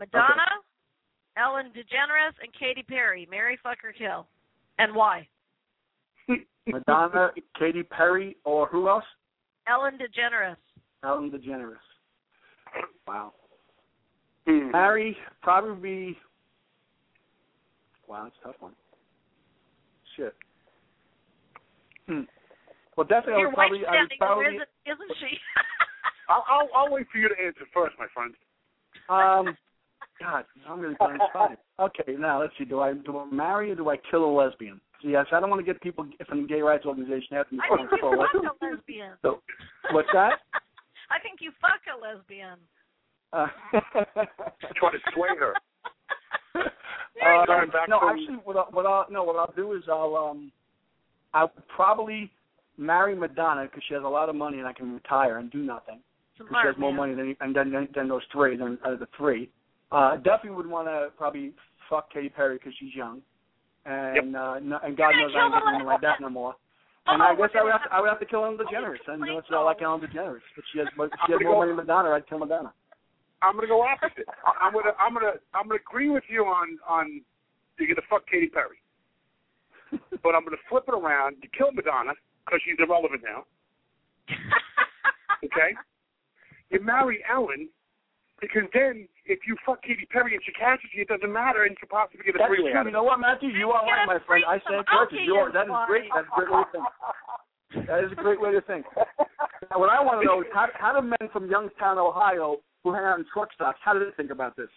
Madonna, 0.00 0.64
Ellen 1.36 1.68
DeGeneres, 1.76 2.32
and 2.40 2.48
Katy 2.56 2.88
Perry. 2.88 3.28
Mary, 3.30 3.58
fuck 3.62 3.84
or 3.84 3.92
kill, 3.92 4.24
and 4.78 4.94
why? 4.94 5.26
Madonna, 6.66 7.30
Katy 7.58 7.82
Perry, 7.84 8.36
or 8.44 8.66
who 8.68 8.88
else? 8.88 9.04
Ellen 9.68 9.98
DeGeneres. 9.98 10.56
Ellen 11.04 11.30
DeGeneres. 11.30 11.76
Wow. 13.06 13.32
Hmm. 14.46 14.70
Mm-hmm. 14.70 15.10
Probably. 15.42 16.16
Wow, 18.06 18.24
that's 18.24 18.36
a 18.42 18.46
tough 18.46 18.56
one. 18.60 18.72
Shit. 20.16 20.34
Hmm. 22.06 22.22
Well, 22.96 23.06
definitely, 23.06 23.42
Your 23.42 23.48
I 23.48 23.48
would 23.48 23.54
probably. 23.54 23.78
wife's 23.78 23.88
I 23.88 24.00
would 24.00 24.06
standing 24.08 24.18
probably. 24.18 24.44
there, 24.44 24.54
isn't, 24.54 24.68
isn't 24.86 25.16
she? 25.20 25.38
I'll, 26.28 26.44
I'll 26.48 26.68
I'll 26.74 26.92
wait 26.92 27.06
for 27.12 27.18
you 27.18 27.28
to 27.28 27.34
answer 27.38 27.64
first, 27.72 27.94
my 27.98 28.06
friend. 28.12 28.34
Um, 29.08 29.56
God, 30.20 30.44
I'm 30.68 30.80
really 30.80 30.96
going 30.98 31.18
to 31.18 31.56
Okay, 31.80 32.16
now 32.18 32.40
let's 32.40 32.52
see. 32.58 32.64
Do 32.64 32.80
I 32.80 32.94
do 32.94 33.18
I 33.18 33.24
marry 33.26 33.70
or 33.70 33.76
do 33.76 33.88
I 33.88 33.96
kill 34.10 34.24
a 34.24 34.32
lesbian? 34.32 34.80
Yes, 35.02 35.26
I 35.32 35.38
don't 35.38 35.48
want 35.48 35.64
to 35.64 35.72
get 35.72 35.80
people 35.80 36.06
from 36.28 36.42
the 36.42 36.48
gay 36.48 36.60
rights 36.60 36.84
organization 36.84 37.36
after 37.36 37.54
me. 37.54 37.60
I 37.64 37.76
think 37.76 37.90
you 37.92 38.16
fuck 38.16 38.34
a 38.34 38.64
lesbian. 38.64 39.12
So, 39.22 39.40
what's 39.92 40.08
that? 40.12 40.40
I 41.10 41.20
think 41.22 41.40
you 41.40 41.52
fuck 41.60 41.80
a 41.86 41.96
lesbian. 42.00 42.58
Uh, 43.32 43.46
Try 44.74 44.90
to 44.90 44.98
sway 45.14 45.28
her. 45.38 45.54
uh, 46.56 47.44
no, 47.88 48.00
to- 48.00 48.06
actually, 48.06 48.38
what 48.44 48.56
I, 48.56 48.62
what 48.70 48.86
I'll 48.86 49.06
no, 49.10 49.22
what 49.22 49.36
I'll 49.36 49.54
do 49.54 49.74
is 49.74 49.84
I'll 49.88 50.16
um, 50.16 50.50
I'll 51.32 51.52
probably 51.74 52.32
marry 52.76 53.14
Madonna 53.14 53.64
because 53.64 53.82
she 53.86 53.94
has 53.94 54.02
a 54.02 54.08
lot 54.08 54.28
of 54.28 54.34
money 54.34 54.58
and 54.58 54.66
I 54.66 54.72
can 54.72 54.92
retire 54.92 55.38
and 55.38 55.50
do 55.50 55.58
nothing. 55.58 56.00
Because 56.36 56.48
she 56.48 56.52
Smart 56.52 56.66
has 56.66 56.76
more 56.78 56.90
man. 56.90 56.96
money 56.96 57.14
than 57.14 57.36
and 57.40 57.54
then 57.54 57.70
than, 57.70 57.88
than 57.94 58.08
those 58.08 58.22
three, 58.32 58.56
than 58.56 58.78
out 58.84 58.94
of 58.94 58.98
the 58.98 59.08
three. 59.16 59.48
Uh, 59.92 60.16
definitely 60.16 60.50
would 60.50 60.66
want 60.66 60.86
to 60.86 61.08
probably 61.16 61.52
fuck 61.88 62.12
Katy 62.12 62.28
Perry 62.28 62.56
because 62.56 62.72
she's 62.78 62.94
young, 62.94 63.20
and 63.86 64.36
uh, 64.36 64.58
no, 64.60 64.78
and 64.82 64.96
God 64.96 65.12
knows 65.16 65.32
I 65.34 65.44
ain't 65.44 65.52
kill 65.54 65.60
getting 65.60 65.64
the 65.64 65.72
woman 65.72 65.86
like 65.86 66.00
that 66.02 66.20
no 66.20 66.28
more. 66.30 66.54
And 67.06 67.22
Oh, 67.22 67.24
I 67.24 67.32
we're 67.32 67.48
guess 67.48 67.56
I 67.60 67.64
would 67.64 67.72
have 67.72 67.84
to, 67.84 67.92
I 67.92 68.00
would 68.00 68.08
have 68.08 68.20
to 68.20 68.26
kill 68.26 68.44
Ellen 68.44 68.58
DeGeneres, 68.58 69.00
and 69.08 69.22
please 69.22 69.32
that's 69.34 69.46
I 69.50 69.62
like 69.62 69.80
don't. 69.80 70.00
Ellen 70.02 70.10
DeGeneres. 70.12 70.44
If 70.56 70.64
she 70.72 70.78
has 70.80 70.88
if 70.88 70.98
I'm 71.00 71.08
she 71.26 71.32
has 71.32 71.38
gonna 71.40 71.44
more 71.50 71.64
money 71.64 71.76
than 71.76 71.86
Madonna, 71.86 72.10
I'd 72.10 72.28
kill 72.28 72.38
Madonna. 72.38 72.72
I'm 73.40 73.54
gonna 73.54 73.68
go 73.68 73.80
opposite. 73.82 74.28
I- 74.44 74.58
I'm 74.66 74.72
gonna 74.72 74.92
I'm 75.00 75.14
gonna 75.14 75.32
I'm 75.54 75.68
gonna 75.68 75.80
agree 75.80 76.10
with 76.10 76.24
you 76.28 76.44
on 76.44 76.78
on 76.88 77.22
you're 77.78 77.88
gonna 77.88 78.04
fuck 78.10 78.26
Katy 78.28 78.48
Perry, 78.48 78.76
but 80.22 80.34
I'm 80.34 80.44
gonna 80.44 80.60
flip 80.68 80.84
it 80.88 80.94
around. 80.94 81.36
You 81.42 81.48
kill 81.56 81.72
Madonna 81.72 82.12
because 82.44 82.60
she's 82.64 82.76
irrelevant 82.78 83.22
now. 83.24 83.44
Okay. 85.44 85.70
You 86.70 86.80
marry 86.84 87.22
Ellen 87.32 87.68
because 88.40 88.62
then 88.72 89.08
if 89.26 89.40
you 89.46 89.56
fuck 89.66 89.82
Katy 89.82 90.06
Perry 90.10 90.34
and 90.34 90.42
she 90.44 90.52
catches 90.52 90.90
you, 90.94 91.02
it 91.02 91.08
doesn't 91.08 91.32
matter, 91.32 91.64
and 91.64 91.72
you 91.72 91.76
could 91.80 91.90
possibly 91.90 92.24
get 92.24 92.34
a 92.34 92.38
That's 92.38 92.48
three-way 92.48 92.70
true. 92.70 92.78
out 92.78 92.86
You 92.86 92.92
of 92.92 92.94
it. 92.94 92.98
know 92.98 93.02
what, 93.04 93.18
Matthew? 93.20 93.50
You 93.50 93.70
are 93.70 93.82
right, 93.84 94.06
my 94.06 94.18
friend. 94.26 94.44
I 94.46 94.58
stand 94.66 94.86
corrected. 94.86 95.20
You 95.26 95.34
are. 95.36 95.50
That 95.52 95.66
is 95.66 95.74
great. 95.86 96.08
That's 96.14 96.26
a 96.30 96.34
great 96.38 96.50
way 96.50 96.62
to 96.62 96.70
think. 96.72 97.86
That 97.86 98.00
is 98.04 98.12
a 98.12 98.20
great 98.20 98.40
way 98.40 98.52
to 98.52 98.60
think. 98.62 98.86
Now, 99.70 99.78
what 99.82 99.90
I 99.90 100.00
want 100.00 100.22
to 100.22 100.26
know 100.26 100.40
is 100.40 100.46
how, 100.54 100.66
how 100.78 100.98
do 100.98 101.02
men 101.06 101.28
from 101.32 101.50
Youngstown, 101.50 101.98
Ohio, 101.98 102.56
who 102.84 102.94
hang 102.94 103.04
out 103.04 103.18
in 103.18 103.26
truck 103.32 103.52
stops, 103.52 103.78
how 103.84 103.92
do 103.92 104.00
they 104.00 104.10
think 104.16 104.30
about 104.30 104.56
this? 104.56 104.70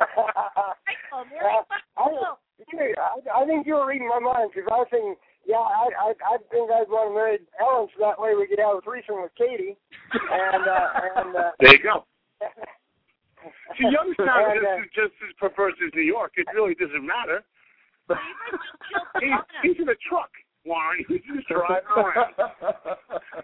Michael, 0.00 1.24
very 1.30 2.94
Uh. 2.96 3.00
I, 3.00 3.38
I, 3.38 3.42
I 3.42 3.46
think 3.46 3.66
you 3.66 3.74
were 3.74 3.86
reading 3.86 4.08
my 4.08 4.18
mind 4.18 4.50
because 4.54 4.68
I 4.72 4.76
was 4.78 4.88
thinking, 4.90 5.14
yeah, 5.46 5.58
I, 5.58 5.90
I, 5.98 6.08
I 6.14 6.36
think 6.50 6.70
I'd 6.70 6.88
want 6.88 7.10
to 7.10 7.14
marry 7.14 7.38
Ellen 7.58 7.88
so 7.90 7.98
that 7.98 8.20
way 8.20 8.34
we 8.34 8.46
could 8.46 8.58
have 8.58 8.78
a 8.78 8.80
threesome 8.80 9.22
with 9.22 9.34
Katy. 9.34 9.76
And, 10.14 10.64
uh, 10.66 10.88
and, 11.16 11.36
uh, 11.36 11.50
There 11.60 11.74
you 11.74 11.82
go. 11.82 12.06
See, 13.78 13.90
Youngstown 13.90 14.54
And, 14.54 14.58
is 14.58 14.62
uh, 14.62 14.78
just, 14.94 14.94
just 14.94 15.14
as 15.26 15.34
perverse 15.38 15.74
as 15.82 15.90
New 15.94 16.06
York. 16.06 16.38
It 16.38 16.46
really 16.54 16.74
doesn't 16.74 17.02
matter. 17.02 17.42
So 18.06 18.14
you 18.14 18.34
guys 18.38 18.60
just 18.62 18.78
killed 18.86 19.10
the 19.14 19.20
He's, 19.22 19.74
he's 19.74 19.78
in 19.82 19.88
a 19.90 19.98
truck, 20.06 20.30
Warren. 20.64 21.04
He's 21.08 21.20
just 21.34 21.48
driving 21.52 21.88
around. 21.96 22.34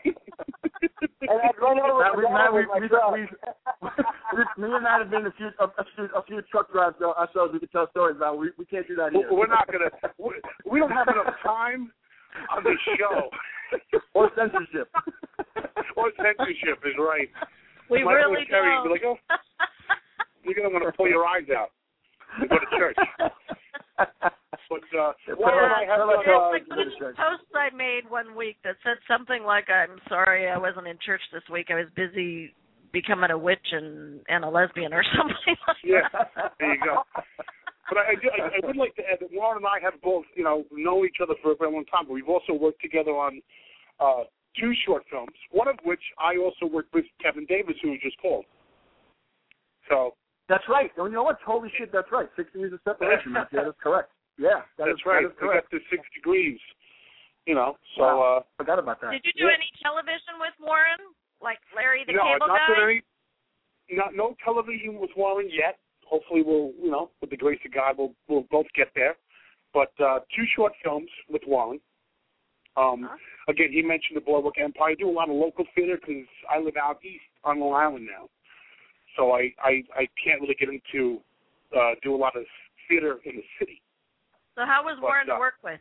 and 0.04 1.38
I'd 1.42 1.58
run 1.60 1.78
over 1.80 1.98
Matt, 1.98 2.12
the 2.14 2.18
we, 2.18 2.24
Matt, 2.30 2.52
we, 2.52 2.60
with 2.66 2.90
my 2.92 3.10
we, 3.12 3.20
we, 3.20 3.90
we, 4.36 4.42
me 4.62 4.74
and 4.74 4.84
Matt 4.84 5.02
have 5.02 5.10
been 5.10 5.26
a 5.26 5.34
few 5.34 5.50
a, 5.58 5.64
a 5.64 5.84
few 5.94 6.04
a 6.14 6.22
few 6.24 6.42
truck 6.50 6.70
drives 6.72 6.96
ourselves. 7.02 7.52
We 7.52 7.60
could 7.60 7.72
tell 7.72 7.88
stories 7.90 8.16
about. 8.16 8.38
We 8.38 8.50
we 8.58 8.64
can't 8.64 8.86
do 8.86 8.96
that 8.96 9.12
here. 9.12 9.28
We're 9.30 9.46
not 9.46 9.66
gonna. 9.66 9.90
We, 10.18 10.34
we 10.70 10.78
don't 10.80 10.92
have 10.92 11.08
enough 11.08 11.34
time 11.42 11.92
on 12.54 12.62
the 12.62 12.74
show. 12.98 13.30
or 14.14 14.30
censorship. 14.36 14.88
or 15.96 16.10
censorship 16.16 16.80
is 16.86 16.96
right. 16.98 17.28
We 17.90 18.04
Michael 18.04 18.32
really 18.32 18.40
and 18.40 18.48
Terry 18.48 18.72
don't. 18.72 18.84
be 18.84 18.90
like, 18.90 19.02
oh, 19.04 19.16
you're 20.44 20.54
gonna 20.54 20.70
want 20.72 20.84
to 20.86 20.96
pull 20.96 21.08
your 21.08 21.26
eyes 21.26 21.44
out 21.54 21.70
and 22.40 22.48
go 22.48 22.56
to 22.58 22.78
church. 22.78 22.96
But 24.68 24.84
uh, 24.98 25.12
and 25.28 25.72
I 25.72 25.84
have 25.88 25.96
Tell 25.98 26.10
us, 26.10 26.24
done, 26.26 26.34
uh, 26.34 26.38
uh, 26.38 26.50
like 26.50 26.68
go 26.68 26.76
to 26.76 26.84
church. 26.98 27.16
posts 27.16 27.48
I 27.56 27.74
made 27.74 28.08
one 28.08 28.36
week 28.36 28.56
that 28.64 28.76
said 28.84 28.98
something 29.08 29.42
like, 29.42 29.68
"I'm 29.70 29.98
sorry, 30.08 30.48
I 30.48 30.58
wasn't 30.58 30.86
in 30.86 30.98
church 31.04 31.22
this 31.32 31.42
week. 31.50 31.68
I 31.70 31.76
was 31.76 31.88
busy 31.96 32.54
becoming 32.92 33.30
a 33.30 33.38
witch 33.38 33.64
and 33.72 34.20
and 34.28 34.44
a 34.44 34.48
lesbian 34.48 34.92
or 34.92 35.02
something." 35.16 35.56
Like 35.66 35.76
Yeah, 35.82 36.08
that. 36.12 36.52
there 36.60 36.74
you 36.74 36.80
go. 36.84 37.02
But 37.88 37.98
I, 37.98 38.12
I, 38.12 38.14
do, 38.20 38.28
I, 38.28 38.60
I 38.62 38.66
would 38.66 38.76
like 38.76 38.94
to 38.96 39.02
add 39.02 39.18
that 39.20 39.32
Warren 39.32 39.64
and 39.64 39.66
I 39.66 39.80
have 39.82 39.98
both, 40.02 40.24
you 40.36 40.44
know, 40.44 40.64
know 40.70 41.06
each 41.06 41.16
other 41.22 41.34
for 41.42 41.52
a 41.52 41.56
very 41.56 41.72
long 41.72 41.86
time, 41.86 42.04
but 42.06 42.12
we've 42.12 42.28
also 42.28 42.52
worked 42.52 42.82
together 42.82 43.12
on 43.12 43.40
uh, 43.98 44.24
two 44.60 44.72
short 44.84 45.04
films, 45.10 45.32
one 45.50 45.68
of 45.68 45.76
which 45.84 46.02
I 46.20 46.36
also 46.36 46.66
worked 46.70 46.92
with 46.92 47.06
Kevin 47.22 47.46
Davis, 47.46 47.76
who 47.82 47.90
was 47.90 48.00
just 48.02 48.20
called. 48.20 48.44
So 49.88 50.12
That's 50.48 50.64
right. 50.68 50.90
And 50.96 51.06
you 51.08 51.12
know 51.14 51.22
what? 51.24 51.38
Holy 51.44 51.70
shit, 51.76 51.92
that's 51.92 52.10
right. 52.10 52.28
Six 52.36 52.50
degrees 52.52 52.72
of 52.72 52.80
separation. 52.84 53.32
Matthew. 53.32 53.58
That 53.60 53.68
is 53.68 53.74
correct. 53.82 54.10
Yeah, 54.38 54.62
that 54.78 54.86
that's 54.86 55.00
is- 55.00 55.06
right. 55.06 55.22
That 55.22 55.30
is 55.30 55.36
We 55.40 55.46
got 55.48 55.52
correct. 55.66 55.70
the 55.70 55.80
six 55.90 56.02
degrees, 56.14 56.58
you 57.46 57.54
know. 57.54 57.76
So 57.96 58.02
Wow. 58.02 58.22
uh, 58.22 58.42
Forgot 58.56 58.78
about 58.78 59.00
that. 59.02 59.10
Did 59.12 59.26
you 59.26 59.32
do 59.34 59.46
Yeah. 59.46 59.54
any 59.54 59.70
television 59.82 60.38
with 60.40 60.54
Warren, 60.58 61.00
like 61.40 61.58
Larry 61.76 62.04
the 62.04 62.12
no, 62.14 62.22
Cable 62.24 62.46
not 62.48 62.58
Guy? 62.68 62.74
that 62.74 62.82
any, 62.82 63.02
not 63.90 64.14
no 64.14 64.36
television 64.44 64.98
with 64.98 65.10
Warren 65.16 65.48
yet. 65.50 65.78
Hopefully, 66.06 66.42
we'll, 66.42 66.72
you 66.80 66.90
know, 66.90 67.10
with 67.20 67.28
the 67.30 67.36
grace 67.36 67.60
of 67.66 67.72
God, 67.72 67.98
we'll 67.98 68.14
we'll 68.28 68.46
both 68.50 68.66
get 68.74 68.88
there. 68.94 69.16
But 69.74 69.92
uh, 70.00 70.20
two 70.34 70.46
short 70.56 70.72
films 70.82 71.10
with 71.28 71.42
Warren. 71.46 71.80
Um, 72.76 73.02
Huh? 73.10 73.16
Again, 73.48 73.72
he 73.72 73.82
mentioned 73.82 74.16
the 74.16 74.20
Boardwalk 74.20 74.56
Empire. 74.58 74.90
I 74.90 74.94
do 74.94 75.08
a 75.08 75.12
lot 75.12 75.28
of 75.28 75.34
local 75.34 75.64
theater 75.74 75.96
because 75.96 76.26
I 76.48 76.58
live 76.58 76.76
out 76.76 77.02
east 77.04 77.24
on 77.44 77.58
Long 77.60 77.74
Island 77.74 78.06
now, 78.06 78.28
so 79.18 79.32
I 79.32 79.52
I, 79.62 79.82
I 79.94 80.08
can't 80.22 80.40
really 80.40 80.54
get 80.58 80.70
into 80.70 81.20
uh, 81.76 81.92
do 82.02 82.14
a 82.14 82.16
lot 82.16 82.36
of 82.36 82.44
theater 82.88 83.18
in 83.26 83.36
the 83.36 83.44
city. 83.58 83.82
So 84.54 84.62
how 84.64 84.82
was 84.84 84.96
But, 84.96 85.02
Warren 85.02 85.28
uh, 85.30 85.34
to 85.34 85.40
work 85.40 85.54
with? 85.62 85.80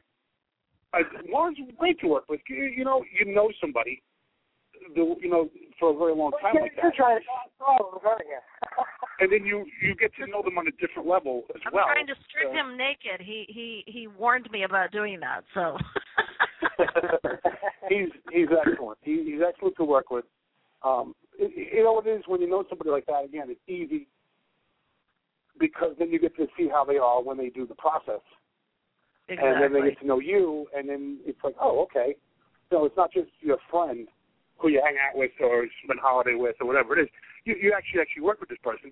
I, 0.93 1.01
Warren's 1.29 1.57
great 1.77 1.99
to 2.01 2.07
work 2.07 2.25
with. 2.29 2.41
You, 2.49 2.65
you 2.65 2.83
know, 2.83 3.03
you 3.19 3.33
know 3.33 3.49
somebody, 3.59 4.01
the, 4.95 5.15
you 5.21 5.29
know, 5.29 5.49
for 5.79 5.91
a 5.93 5.97
very 5.97 6.15
long 6.15 6.31
time 6.41 6.53
You're, 6.55 6.63
like 6.63 6.73
you're 6.81 6.91
that, 6.91 6.95
trying 6.95 7.19
to 7.19 7.23
solve 7.57 8.01
problems, 8.01 8.03
aren't 8.05 8.21
and 9.19 9.31
then 9.31 9.45
you 9.45 9.65
you 9.81 9.95
get 9.95 10.11
to 10.15 10.27
know 10.27 10.41
them 10.43 10.57
on 10.57 10.67
a 10.67 10.71
different 10.79 11.07
level 11.07 11.43
as 11.55 11.61
I'm 11.65 11.73
well. 11.73 11.85
trying 11.87 12.07
to 12.07 12.15
strip 12.29 12.51
Uh, 12.51 12.53
him 12.53 12.77
naked. 12.77 13.19
He 13.19 13.45
he 13.49 13.83
he 13.87 14.07
warned 14.07 14.49
me 14.51 14.63
about 14.63 14.91
doing 14.91 15.19
that. 15.21 15.43
So. 15.53 15.77
he's 17.89 18.09
he's 18.31 18.47
excellent. 18.65 18.97
He, 19.01 19.23
he's 19.23 19.41
excellent 19.47 19.75
to 19.77 19.83
work 19.85 20.09
with. 20.11 20.25
Um, 20.83 21.15
it, 21.37 21.73
you 21.73 21.83
know 21.83 21.93
what 21.93 22.07
it 22.07 22.11
is 22.11 22.23
when 22.27 22.41
you 22.41 22.49
know 22.49 22.63
somebody 22.69 22.89
like 22.89 23.05
that. 23.07 23.25
Again, 23.25 23.47
it's 23.49 23.61
easy 23.67 24.07
because 25.59 25.95
then 25.97 26.11
you 26.11 26.19
get 26.19 26.35
to 26.37 26.47
see 26.57 26.67
how 26.71 26.85
they 26.85 26.97
are 26.97 27.21
when 27.21 27.37
they 27.37 27.49
do 27.49 27.65
the 27.65 27.75
process, 27.75 28.21
exactly. 29.27 29.49
and 29.49 29.61
then 29.61 29.73
they 29.73 29.89
get 29.89 29.99
to 29.99 30.07
know 30.07 30.19
you, 30.19 30.67
and 30.75 30.87
then 30.87 31.19
it's 31.25 31.39
like, 31.43 31.55
oh, 31.59 31.81
okay. 31.83 32.15
You 32.71 32.77
know, 32.77 32.85
it's 32.85 32.97
not 32.97 33.11
just 33.11 33.29
your 33.41 33.57
friend 33.71 34.07
who 34.57 34.69
you 34.69 34.81
hang 34.83 34.95
out 34.97 35.17
with 35.17 35.31
or 35.39 35.65
spend 35.83 35.99
holiday 36.01 36.35
with 36.35 36.55
or 36.59 36.67
whatever 36.67 36.97
it 36.97 37.03
is. 37.03 37.09
You 37.45 37.55
you 37.61 37.73
actually 37.75 38.01
actually 38.01 38.23
work 38.23 38.39
with 38.39 38.49
this 38.49 38.59
person, 38.63 38.91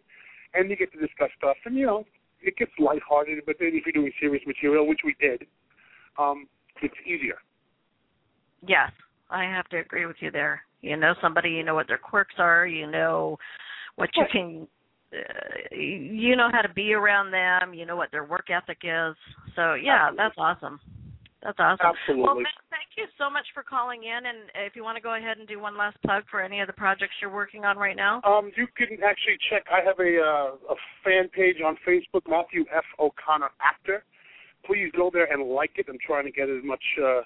and 0.54 0.69
you 0.69 0.76
get 0.76 0.91
to 0.93 1.00
discuss 1.00 1.30
stuff, 1.38 1.58
and 1.65 1.76
you 1.76 1.86
know, 1.86 2.06
it 2.41 2.58
gets 2.58 2.71
lighthearted. 2.80 3.39
But 3.45 3.58
then 3.60 3.71
if 3.74 3.86
you're 3.86 3.93
doing 3.93 4.12
serious 4.19 4.43
material, 4.45 4.88
which 4.88 5.02
we 5.04 5.15
did, 5.19 5.45
um, 6.17 6.48
it's 6.82 6.95
easier. 7.06 7.38
Yes, 8.65 8.91
I 9.30 9.43
have 9.43 9.67
to 9.69 9.80
agree 9.80 10.06
with 10.06 10.17
you 10.21 10.32
there. 10.32 10.62
You 10.86 10.98
know 10.98 11.13
somebody, 11.21 11.50
you 11.50 11.63
know 11.63 11.74
what 11.74 11.88
their 11.88 11.98
quirks 11.98 12.36
are, 12.38 12.67
you 12.67 12.86
know 12.86 13.38
what 13.95 14.10
you 14.15 14.26
can 14.32 14.67
uh, 15.13 15.76
you 15.76 16.36
know 16.36 16.50
how 16.52 16.62
to 16.62 16.74
be 16.74 16.93
around 16.93 17.32
them, 17.32 17.74
you 17.74 17.86
know 17.86 17.95
what 17.95 18.12
their 18.12 18.24
work 18.26 18.48
ethic 18.50 18.80
is. 18.84 19.15
So, 19.56 19.74
yeah, 19.74 20.10
Absolutely. 20.10 20.17
that's 20.17 20.36
awesome. 20.38 20.80
That's 21.41 21.60
awesome. 21.60 21.94
Absolutely. 21.94 22.23
Well, 22.23 22.36
Matt, 22.36 22.58
thank 22.69 22.90
you 22.98 23.06
so 23.17 23.29
much 23.29 23.46
for 23.54 23.62
calling 23.62 24.04
in 24.04 24.25
and 24.25 24.50
if 24.65 24.75
you 24.75 24.83
want 24.83 24.98
to 24.98 25.02
go 25.02 25.15
ahead 25.15 25.38
and 25.38 25.48
do 25.48 25.60
one 25.60 25.77
last 25.77 25.96
plug 26.04 26.23
for 26.29 26.42
any 26.42 26.60
of 26.60 26.67
the 26.67 26.73
projects 26.73 27.13
you're 27.21 27.33
working 27.33 27.65
on 27.65 27.77
right 27.77 27.96
now. 27.96 28.21
Um, 28.23 28.52
you 28.58 28.67
can 28.75 28.98
actually 29.06 29.38
check. 29.50 29.63
I 29.71 29.86
have 29.86 30.00
a 30.00 30.21
uh, 30.21 30.73
a 30.73 30.77
fan 31.04 31.29
page 31.29 31.58
on 31.63 31.77
Facebook, 31.88 32.25
Matthew 32.27 32.65
F. 32.75 32.86
O'Connor 33.00 33.52
Actor. 33.62 34.04
Please 34.65 34.90
go 34.98 35.12
there 35.13 35.31
and 35.31 35.48
like 35.48 35.71
it. 35.75 35.86
I'm 35.88 36.00
trying 36.06 36.25
to 36.25 36.31
get 36.31 36.50
as 36.50 36.63
much 36.63 36.83
uh, 36.98 37.21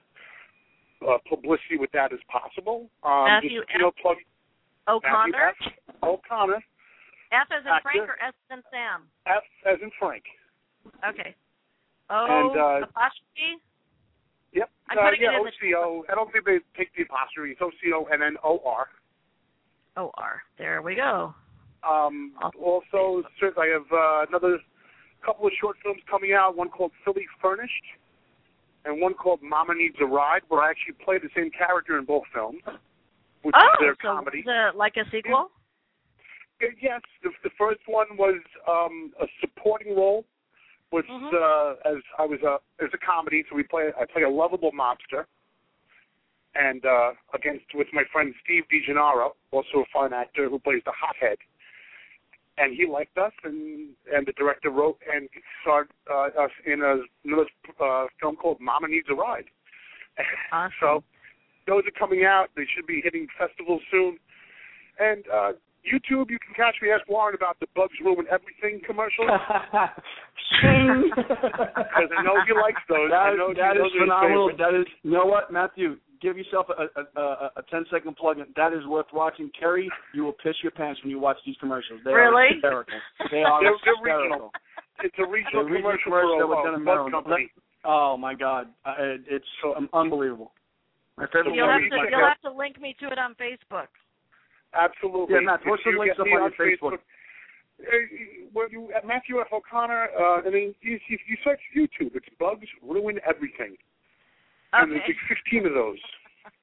uh, 1.08 1.18
publicity 1.28 1.78
with 1.78 1.92
that 1.92 2.12
as 2.14 2.20
possible. 2.30 2.90
Um, 3.04 3.26
Matthew 3.26 3.62
just, 3.62 3.72
you 3.74 3.80
know, 3.80 3.92
plug 4.02 4.18
O'Connor? 4.88 5.32
Matthew 5.32 5.72
F. 5.88 6.04
O'Connor, 6.04 6.62
F 7.32 7.48
as 7.52 7.64
in 7.66 7.72
Frank 7.84 8.10
or 8.10 8.18
S 8.22 8.34
as 8.52 8.58
in 8.58 8.64
Sam? 8.72 9.04
F 9.28 9.44
as 9.66 9.78
in 9.82 9.92
Frank. 10.00 10.24
Okay. 11.08 11.36
O 12.10 12.26
And, 12.26 12.58
uh, 12.58 12.88
apostrophe? 12.88 13.62
Yep. 14.54 14.70
I'm 14.90 14.98
uh, 14.98 15.12
yeah, 15.20 15.38
in 15.38 15.44
the- 15.46 15.52
OCO. 15.76 16.04
I 16.10 16.16
don't 16.16 16.32
think 16.32 16.46
they 16.46 16.58
take 16.76 16.90
the 16.96 17.04
apostrophe. 17.04 17.52
It's 17.52 17.62
OCO 17.62 18.08
and 18.12 18.22
then 18.22 18.36
O 18.44 18.60
R. 18.66 18.88
O 19.98 20.12
R. 20.18 20.42
There 20.58 20.82
we 20.82 20.96
go. 20.96 21.34
Um, 21.88 22.34
also, 22.60 23.24
I 23.58 23.68
have 23.68 23.86
uh, 23.94 24.26
another 24.28 24.60
couple 25.26 25.46
of 25.48 25.54
short 25.62 25.78
films 25.84 26.02
coming 26.10 26.34
out. 26.34 26.58
One 26.58 26.70
called 26.70 26.92
Philly 27.06 27.26
Furnished, 27.42 27.86
and 28.90 29.00
one 29.00 29.14
called 29.14 29.42
Mama 29.42 29.76
Needs 29.76 29.96
a 30.02 30.06
Ride, 30.06 30.42
where 30.50 30.62
I 30.62 30.72
actually 30.72 30.96
play 31.04 31.18
the 31.20 31.30
same 31.36 31.52
character 31.52 31.98
in 31.98 32.06
both 32.06 32.24
films, 32.34 32.62
which 33.44 33.56
oh, 33.58 33.62
is 33.62 33.78
their 33.80 33.96
so 34.02 34.16
comedy. 34.16 34.40
is 34.40 34.46
it 34.48 34.76
like 34.76 34.98
a 34.98 35.10
sequel? 35.12 35.52
Uh, 35.52 35.56
Yes, 36.82 37.00
the, 37.24 37.30
the 37.46 37.52
first 37.58 37.80
one 37.86 38.18
was 38.18 38.36
um, 38.68 39.14
a 39.22 39.28
supporting 39.40 39.96
role, 39.96 40.26
was 40.92 41.06
Mhm. 41.06 41.32
uh, 41.32 41.76
as 41.90 42.04
I 42.18 42.26
was 42.26 42.42
a 42.42 42.60
as 42.84 42.90
a 42.94 42.98
comedy. 42.98 43.46
So 43.50 43.56
we 43.56 43.64
play 43.64 43.94
I 43.98 44.04
play 44.04 44.24
a 44.24 44.30
lovable 44.30 44.74
mobster, 44.74 45.26
and 46.56 46.86
uh, 46.86 47.14
against 47.34 47.74
with 47.74 47.88
my 47.94 48.04
friend 48.12 48.36
Steve 48.44 48.66
DiGennaro, 48.70 49.36
also 49.52 49.80
a 49.80 49.86
fine 49.94 50.12
actor 50.12 50.50
who 50.50 50.60
plays 50.60 50.84
the 50.84 50.92
hothead. 50.92 51.38
And 52.62 52.76
he 52.76 52.86
liked 52.86 53.18
us, 53.18 53.32
and 53.44 53.90
and 54.14 54.28
the 54.28 54.34
director 54.34 54.70
wrote 54.70 54.98
and 55.12 55.30
starred 55.62 55.90
uh, 56.12 56.28
us 56.44 56.52
in 56.66 56.82
a, 56.82 56.98
another 57.26 57.48
uh, 57.82 58.08
film 58.20 58.36
called 58.36 58.60
Mama 58.60 58.88
Needs 58.88 59.08
a 59.10 59.16
Ride. 59.16 59.46
Awesome. 60.52 60.74
so 60.82 61.04
those 61.68 61.84
are 61.88 61.98
coming 61.98 62.26
out. 62.26 62.48
They 62.58 62.66
should 62.76 62.86
be 62.86 63.00
hitting 63.02 63.28
festivals 63.38 63.82
soon. 63.90 64.18
And 65.00 65.24
uh, 65.32 65.52
YouTube, 65.88 66.30
you 66.30 66.40
can 66.44 66.54
catch 66.56 66.76
me. 66.82 66.90
Ask 66.92 67.08
Warren 67.08 67.36
about 67.36 67.58
the 67.62 67.68
Bugs 67.76 67.94
Ruin 68.04 68.26
Everything 68.30 68.82
commercial 68.86 69.24
because 70.62 72.10
I 72.18 72.24
know 72.24 72.36
he 72.46 72.54
likes 72.54 72.82
those. 72.90 73.10
I 73.14 73.32
That, 73.32 73.38
know 73.38 73.54
that 73.56 73.76
those 73.78 73.92
is 73.94 74.02
phenomenal. 74.02 74.52
That 74.58 74.76
is, 74.76 74.88
you 75.04 75.12
know 75.12 75.26
what, 75.26 75.52
Matthew? 75.54 75.96
Give 76.22 76.38
yourself 76.38 76.68
a 76.70 76.84
a, 77.00 77.22
a, 77.22 77.52
a 77.58 77.62
10 77.72 77.86
second 77.92 78.16
plug 78.18 78.40
in. 78.40 78.46
That 78.56 78.74
is 78.74 78.86
worth 78.88 79.08
watching. 79.14 79.50
Kerri, 79.60 79.88
you 80.14 80.24
will 80.24 80.34
piss 80.34 80.56
your 80.62 80.72
pants 80.72 81.02
when 81.04 81.12
you 81.12 81.20
watch 81.20 81.38
these 81.46 81.56
commercials. 81.60 82.02
They 82.04 82.12
Really? 82.12 82.44
are 82.44 82.54
hysterical. 82.54 83.00
They 83.32 83.44
are 83.44 83.62
They're- 83.62 83.72
they're 83.86 83.96
hysterical. 83.96 84.52
regional. 84.52 84.52
It's 85.04 85.16
a 85.18 85.26
regional 85.26 85.64
The 85.64 85.70
regional 85.72 85.92
commercial 86.04 86.04
commercial 86.04 86.30
for 86.30 86.36
a, 86.36 86.40
that 86.40 86.48
was 86.48 86.66
done 86.66 86.76
in 86.76 86.84
Maryland. 86.84 87.14
company. 87.14 87.52
Oh 87.86 88.18
my 88.18 88.34
God, 88.36 88.68
uh, 88.86 88.96
it- 89.00 89.24
it's 89.30 89.52
um, 89.64 89.88
unbelievable. 89.94 90.52
My 91.18 91.26
favorite 91.32 91.56
You'll 91.56 91.68
have 91.72 91.80
to 91.80 91.96
you'll 92.12 92.28
have 92.28 92.42
to 92.42 92.52
link 92.52 92.80
me 92.82 92.96
to 93.00 93.08
it 93.12 93.20
on 93.20 93.36
Facebook. 93.36 93.88
Absolutely. 94.74 95.36
Yeah, 95.36 95.42
Matt, 95.42 95.62
what's 95.66 95.82
If 95.82 95.86
the 95.86 95.92
you 95.92 96.00
links 96.00 96.16
get 96.18 96.22
up 96.22 96.28
me 96.28 96.34
on 96.34 96.52
your 96.52 96.78
Facebook? 96.78 97.00
Uh, 97.80 98.68
you, 98.72 98.90
at 98.96 99.08
Matthew 99.08 99.40
F. 99.40 99.48
O'Connor, 99.54 100.10
uh, 100.20 100.42
I 100.46 100.50
mean, 100.50 100.76
you, 100.82 101.00
you, 101.08 101.18
you 101.28 101.38
search 101.44 101.60
YouTube. 101.76 102.12
It's 102.16 102.26
Bugs 102.40 102.68
Ruin 102.84 103.20
Everything. 103.28 103.76
And 104.74 104.92
there's 104.92 105.02
Okay. 105.04 105.14
like 105.30 105.38
15 105.46 105.66
of 105.68 105.74
those. 105.74 105.98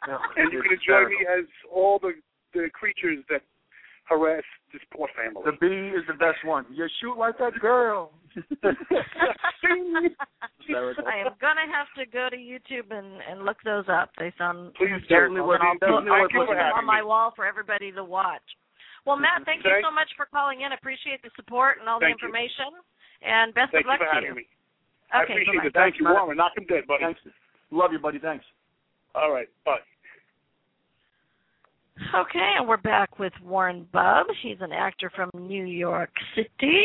Yeah, 0.08 0.18
And 0.36 0.52
you 0.52 0.60
it's 0.60 0.68
can 0.68 0.78
enjoy 0.78 1.08
me 1.10 1.26
as 1.26 1.44
all 1.70 1.98
the, 1.98 2.12
the 2.54 2.68
creatures 2.72 3.24
that 3.28 3.42
harass 4.04 4.42
this 4.72 4.82
poor 4.92 5.08
family. 5.14 5.42
The 5.44 5.52
bee 5.60 5.94
is 5.96 6.04
the 6.06 6.14
best 6.14 6.42
one. 6.44 6.66
You 6.70 6.88
shoot 7.00 7.16
like 7.18 7.38
that 7.38 7.54
girl. 7.60 8.12
Hysterical. 10.58 11.06
I 11.06 11.18
am 11.22 11.34
gonna 11.40 11.66
have 11.70 11.86
to 11.98 12.06
go 12.10 12.28
to 12.30 12.36
YouTube 12.36 12.90
and 12.90 13.20
and 13.22 13.44
look 13.44 13.56
those 13.64 13.84
up. 13.88 14.10
They 14.18 14.32
sound 14.38 14.74
Please 14.74 14.88
do. 14.90 14.94
hysterical, 15.00 15.52
and 15.52 15.62
I'll 15.62 15.78
put, 15.78 16.08
I'll 16.10 16.28
put 16.28 16.46
them 16.50 16.72
on 16.74 16.84
my 16.84 17.02
wall 17.02 17.32
for 17.34 17.46
everybody 17.46 17.92
to 17.92 18.04
watch. 18.04 18.42
Well, 19.06 19.16
Matt, 19.16 19.44
thank 19.44 19.64
you 19.64 19.70
so 19.82 19.90
much 19.94 20.08
for 20.16 20.26
calling 20.26 20.62
in. 20.62 20.72
Appreciate 20.72 21.22
the 21.22 21.30
support 21.36 21.78
and 21.78 21.88
all 21.88 22.00
the 22.00 22.06
Thank 22.06 22.22
you. 22.22 22.28
information. 22.28 22.74
And 23.22 23.54
best 23.54 23.70
Thank 23.72 23.86
of 23.86 23.86
you 23.86 23.90
luck 23.90 23.98
for 24.00 24.06
to 24.06 24.14
having 24.14 24.28
you. 24.30 24.34
me. 24.34 24.46
I 25.14 25.22
Okay, 25.22 25.32
appreciate 25.38 25.62
bye-bye. 25.62 25.66
it. 25.66 25.72
Thank 25.72 25.84
Thanks, 25.94 25.98
you, 25.98 26.04
Matt. 26.04 26.14
Warren. 26.14 26.36
Knock 26.36 26.52
him 26.58 26.66
dead, 26.66 26.86
buddy. 26.90 27.04
Thanks. 27.06 27.20
Love 27.70 27.92
you, 27.92 27.98
buddy. 27.98 28.18
Thanks. 28.18 28.44
All 29.14 29.32
right. 29.32 29.48
Bye. 29.64 29.78
Okay, 32.14 32.52
and 32.58 32.68
we're 32.68 32.76
back 32.76 33.18
with 33.18 33.32
Warren 33.42 33.86
Bub. 33.90 34.26
He's 34.42 34.58
an 34.60 34.70
actor 34.70 35.10
from 35.16 35.30
New 35.34 35.64
York 35.64 36.10
City. 36.34 36.82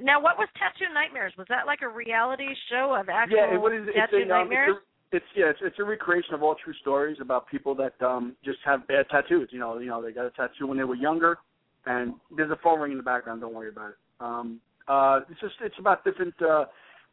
Now, 0.00 0.22
what 0.22 0.38
was 0.38 0.48
Tattoo 0.58 0.92
Nightmares? 0.94 1.34
Was 1.36 1.46
that 1.50 1.66
like 1.66 1.80
a 1.82 1.88
reality 1.88 2.46
show 2.70 2.96
of 2.98 3.10
actual 3.10 3.36
yeah, 3.36 3.54
it, 3.54 3.60
what 3.60 3.74
is, 3.74 3.82
it's 3.86 3.96
tattoo 3.96 4.16
a, 4.16 4.22
um, 4.22 4.28
nightmares? 4.28 4.76
it's 4.78 5.12
a, 5.12 5.16
it's 5.16 5.26
yeah, 5.36 5.50
it's, 5.50 5.58
it's 5.62 5.78
a 5.78 5.84
recreation 5.84 6.32
of 6.32 6.42
all 6.42 6.56
true 6.64 6.72
stories 6.80 7.18
about 7.20 7.46
people 7.50 7.74
that 7.74 8.00
um 8.02 8.36
just 8.42 8.58
have 8.64 8.88
bad 8.88 9.04
tattoos. 9.10 9.50
You 9.52 9.58
know, 9.58 9.78
you 9.78 9.88
know, 9.88 10.02
they 10.02 10.12
got 10.12 10.24
a 10.24 10.30
tattoo 10.30 10.66
when 10.66 10.78
they 10.78 10.84
were 10.84 10.96
younger, 10.96 11.36
and 11.84 12.14
there's 12.34 12.50
a 12.50 12.58
phone 12.62 12.80
ring 12.80 12.92
in 12.92 12.98
the 12.98 13.04
background. 13.04 13.42
Don't 13.42 13.54
worry 13.54 13.68
about 13.68 13.90
it. 13.90 13.96
Um, 14.18 14.60
uh, 14.88 15.20
it's 15.30 15.40
just 15.40 15.54
it's 15.60 15.78
about 15.78 16.04
different 16.04 16.34
uh 16.40 16.64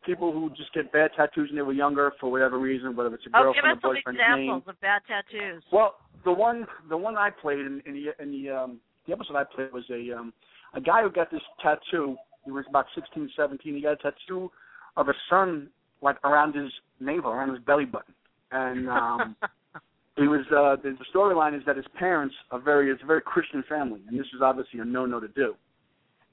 people 0.05 0.31
who 0.31 0.49
just 0.51 0.73
get 0.73 0.91
bad 0.91 1.11
tattoos 1.15 1.49
when 1.49 1.55
they 1.55 1.61
were 1.61 1.73
younger 1.73 2.11
for 2.19 2.31
whatever 2.31 2.59
reason, 2.59 2.95
whether 2.95 3.13
it's 3.13 3.25
a 3.25 3.29
girlfriend 3.29 3.55
oh, 3.57 3.61
give 3.61 3.77
us 3.77 3.77
or 3.77 3.81
some 3.81 4.13
boyfriend's 4.15 4.19
name. 4.19 4.39
examples 4.39 4.63
of 4.67 4.81
bad 4.81 5.01
tattoos. 5.07 5.63
Well, 5.71 5.95
the 6.23 6.31
one 6.31 6.65
the 6.89 6.97
one 6.97 7.17
I 7.17 7.29
played 7.29 7.59
in, 7.59 7.81
in 7.85 7.93
the 7.93 8.23
in 8.23 8.31
the 8.31 8.49
um 8.51 8.79
the 9.07 9.13
episode 9.13 9.35
I 9.35 9.43
played 9.43 9.71
was 9.71 9.83
a 9.89 10.17
um 10.17 10.33
a 10.73 10.81
guy 10.81 11.01
who 11.01 11.09
got 11.09 11.31
this 11.31 11.41
tattoo. 11.61 12.15
He 12.43 12.51
was 12.51 12.65
about 12.69 12.85
sixteen, 12.95 13.29
seventeen. 13.35 13.75
He 13.75 13.81
got 13.81 13.93
a 13.93 13.97
tattoo 13.97 14.51
of 14.97 15.09
a 15.09 15.13
sun 15.29 15.69
like 16.01 16.17
around 16.23 16.55
his 16.55 16.71
navel, 16.99 17.31
around 17.31 17.49
his 17.49 17.63
belly 17.63 17.85
button, 17.85 18.13
and 18.51 18.89
um 18.89 19.35
he 20.17 20.27
was 20.27 20.45
uh 20.51 20.81
the, 20.81 20.97
the 20.97 21.05
storyline 21.13 21.57
is 21.57 21.63
that 21.65 21.77
his 21.77 21.85
parents 21.97 22.35
are 22.51 22.59
very 22.59 22.91
it's 22.91 23.03
a 23.03 23.05
very 23.05 23.21
Christian 23.21 23.63
family, 23.67 24.01
and 24.07 24.19
this 24.19 24.27
is 24.27 24.41
obviously 24.41 24.79
a 24.79 24.85
no 24.85 25.05
no 25.05 25.19
to 25.19 25.27
do. 25.29 25.55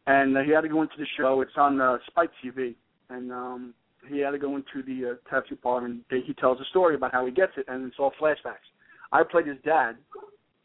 And 0.06 0.36
uh, 0.36 0.40
he 0.40 0.50
had 0.50 0.62
to 0.62 0.68
go 0.68 0.82
into 0.82 0.96
the 0.98 1.06
show. 1.16 1.42
It's 1.42 1.52
on 1.56 1.80
uh, 1.80 1.98
Spike 2.08 2.30
TV, 2.44 2.74
and 3.12 3.32
um 3.32 3.74
he 4.08 4.18
had 4.18 4.32
to 4.32 4.38
go 4.38 4.56
into 4.56 4.82
the 4.84 5.12
uh, 5.12 5.30
tattoo 5.30 5.54
parlor, 5.54 5.86
and 5.86 6.00
they, 6.10 6.20
he 6.26 6.34
tells 6.34 6.60
a 6.60 6.64
story 6.70 6.96
about 6.96 7.12
how 7.12 7.24
he 7.24 7.30
gets 7.30 7.52
it, 7.56 7.66
and 7.68 7.86
it's 7.86 7.96
all 8.00 8.12
flashbacks. 8.20 8.66
I 9.12 9.22
played 9.22 9.46
his 9.46 9.58
dad, 9.64 9.96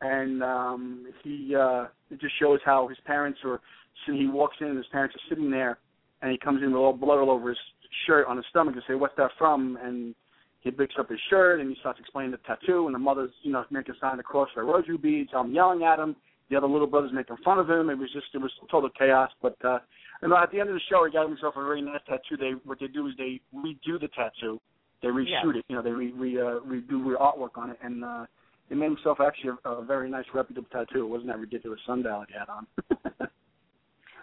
and 0.02 0.44
um 0.44 1.06
he 1.24 1.56
uh 1.56 1.86
it 2.10 2.20
just 2.20 2.34
shows 2.40 2.60
how 2.66 2.88
his 2.88 2.98
parents 3.06 3.40
are. 3.44 3.62
So 4.06 4.14
he 4.14 4.28
walks 4.28 4.58
in, 4.62 4.68
and 4.68 4.78
his 4.78 4.86
parents 4.92 5.16
are 5.16 5.30
sitting 5.30 5.52
there, 5.52 5.80
and 6.22 6.32
he 6.32 6.38
comes 6.38 6.62
in 6.64 6.72
with 6.72 6.80
all 6.80 6.94
blood 6.94 7.20
all 7.20 7.32
over 7.32 7.50
his 7.50 7.58
shirt 8.06 8.28
on 8.28 8.38
his 8.38 8.46
stomach 8.50 8.76
and 8.76 8.84
say, 8.88 8.96
"What's 8.96 9.16
that 9.18 9.32
from?" 9.38 9.78
And 9.84 10.16
he 10.62 10.72
picks 10.72 10.96
up 11.00 11.10
his 11.10 11.20
shirt 11.30 11.60
and 11.60 11.70
he 11.70 11.76
starts 11.80 12.00
explaining 12.00 12.32
the 12.32 12.38
tattoo, 12.38 12.86
and 12.86 12.96
the 12.96 13.00
mother's 13.00 13.32
you 13.44 13.52
know 13.52 13.64
making 13.70 13.96
a 13.96 14.00
sign 14.00 14.20
across 14.20 14.50
for 14.54 14.66
rosary 14.66 14.98
beads. 14.98 15.32
I'm 15.36 15.54
yelling 15.54 15.84
at 15.84 16.00
him. 16.00 16.16
The 16.50 16.56
other 16.56 16.68
little 16.68 16.88
brother's 16.88 17.12
making 17.14 17.38
fun 17.44 17.60
of 17.60 17.70
him. 17.70 17.90
It 17.90 17.98
was 17.98 18.12
just 18.14 18.28
it 18.34 18.38
was 18.40 18.52
total 18.72 18.90
chaos. 18.98 19.30
But 19.42 19.58
uh, 19.64 19.80
and 20.22 20.34
at 20.34 20.52
the 20.52 20.60
end 20.60 20.70
of 20.70 20.76
the 20.76 20.82
show, 20.90 21.06
he 21.06 21.12
got 21.12 21.28
himself 21.28 21.56
a 21.58 21.64
very 21.64 21.82
nice 21.82 22.02
tattoo. 22.08 22.38
They 22.40 22.52
what 22.64 22.80
they 22.80 22.88
do 22.88 23.08
is 23.08 23.14
they 23.18 23.42
redo 23.54 24.00
the 24.00 24.08
tattoo. 24.16 24.60
They 25.02 25.10
reshoot 25.10 25.56
it. 25.56 25.66
You 25.68 25.76
know, 25.76 25.82
they 25.82 25.92
re, 25.92 26.12
re 26.12 26.38
uh, 26.38 26.60
redo 26.66 27.06
re 27.06 27.16
artwork 27.20 27.58
on 27.58 27.72
it, 27.72 27.78
and 27.84 28.04
uh, 28.04 28.26
he 28.70 28.76
made 28.76 28.88
himself 28.88 29.20
actually 29.20 29.52
a, 29.66 29.70
a 29.70 29.86
very 29.86 30.10
nice 30.10 30.26
reputable 30.34 30.70
tattoo. 30.72 31.04
It 31.04 31.10
wasn't 31.10 31.28
that 31.28 31.40
ridiculous 31.40 31.80
sundial 31.86 32.26
he 32.28 32.34
had 32.34 32.50
on. 32.50 32.68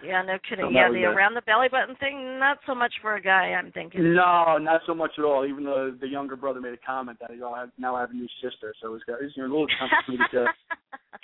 Yeah, 0.07 0.23
no 0.23 0.39
kidding. 0.49 0.67
So 0.67 0.71
yeah, 0.71 0.91
the 0.91 1.05
around 1.05 1.35
the 1.35 1.43
belly 1.43 1.69
button 1.71 1.97
thing, 1.97 2.39
not 2.39 2.59
so 2.67 2.75
much 2.75 2.93
for 3.01 3.17
a 3.17 3.23
guy, 3.23 3.55
I'm 3.57 3.73
thinking. 3.73 4.15
No, 4.15 4.59
not 4.59 4.83
so 4.87 4.95
much 4.95 5.13
at 5.19 5.25
all. 5.25 5.47
Even 5.47 5.65
though 5.65 5.95
the 5.99 6.09
younger 6.09 6.37
brother 6.37 6.61
made 6.61 6.75
a 6.75 6.87
comment 6.87 7.19
that 7.21 7.31
oh, 7.43 7.53
I 7.53 7.67
now 7.79 7.97
I 7.97 8.01
have 8.01 8.11
a 8.11 8.15
new 8.15 8.29
sister, 8.43 8.75
so 8.81 8.89
it 8.89 8.93
was, 8.93 9.03
it 9.09 9.23
was 9.23 9.33
you 9.37 9.43
know, 9.43 9.49
a 9.49 9.53
little 9.53 9.67
comedic, 10.09 10.47
uh, 10.47 10.51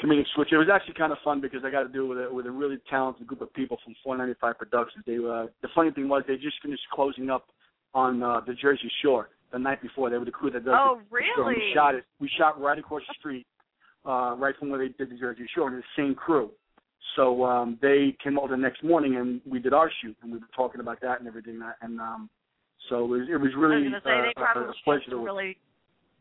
comedic 0.03 0.24
switch. 0.35 0.49
It 0.53 0.57
was 0.57 0.68
actually 0.72 0.95
kind 0.95 1.12
of 1.12 1.18
fun 1.24 1.41
because 1.41 1.61
I 1.64 1.70
got 1.70 1.83
to 1.83 1.89
do 1.89 2.05
it 2.05 2.09
with 2.09 2.18
a, 2.18 2.35
with 2.35 2.47
a 2.47 2.51
really 2.51 2.78
talented 2.89 3.26
group 3.26 3.43
of 3.43 3.53
people 3.55 3.78
from 3.85 3.95
495 4.03 4.59
Productions. 4.59 5.05
They 5.07 5.16
uh, 5.16 5.47
the 5.62 5.68
funny 5.74 5.91
thing 5.91 6.09
was 6.09 6.22
they 6.26 6.37
just 6.37 6.61
finished 6.62 6.83
closing 6.93 7.31
up 7.31 7.47
on 7.95 8.22
uh, 8.22 8.41
the 8.47 8.55
Jersey 8.55 8.91
Shore 9.03 9.28
the 9.53 9.59
night 9.59 9.83
before. 9.83 10.11
They 10.11 10.18
were 10.18 10.24
the 10.24 10.31
crew 10.31 10.51
that 10.51 10.64
does 10.64 10.74
oh, 10.76 10.99
it. 10.99 11.05
So 11.37 11.43
really? 11.43 11.55
we 11.57 11.72
shot 11.74 11.95
it. 11.95 12.05
We 12.20 12.31
shot 12.39 12.61
right 12.61 12.78
across 12.78 13.03
the 13.09 13.14
street, 13.18 13.47
uh, 14.07 14.37
right 14.39 14.55
from 14.59 14.70
where 14.70 14.78
they 14.78 14.95
did 14.97 15.11
the 15.11 15.18
Jersey 15.18 15.47
Shore, 15.55 15.68
and 15.68 15.78
the 15.78 15.83
same 15.97 16.14
crew. 16.14 16.51
So 17.16 17.44
um, 17.44 17.78
they 17.82 18.16
came 18.22 18.38
over 18.38 18.55
the 18.55 18.61
next 18.62 18.84
morning, 18.84 19.16
and 19.16 19.40
we 19.51 19.59
did 19.59 19.72
our 19.72 19.90
shoot, 20.03 20.16
and 20.22 20.30
we 20.32 20.38
were 20.38 20.46
talking 20.55 20.80
about 20.80 21.01
that 21.01 21.18
and 21.18 21.26
everything. 21.28 21.59
That 21.59 21.76
and 21.82 22.01
um, 22.01 22.30
so 22.88 23.05
it 23.05 23.09
was 23.09 23.28
it 23.32 23.36
was 23.36 23.51
I 23.57 23.59
really 23.59 23.88
was 23.88 24.03
say, 24.05 24.11
uh, 24.11 24.22
they 24.22 24.32
probably 24.36 24.68
a, 24.70 24.84
pleasure 24.84 25.03
some 25.11 25.18
to. 25.18 25.24
really 25.24 25.57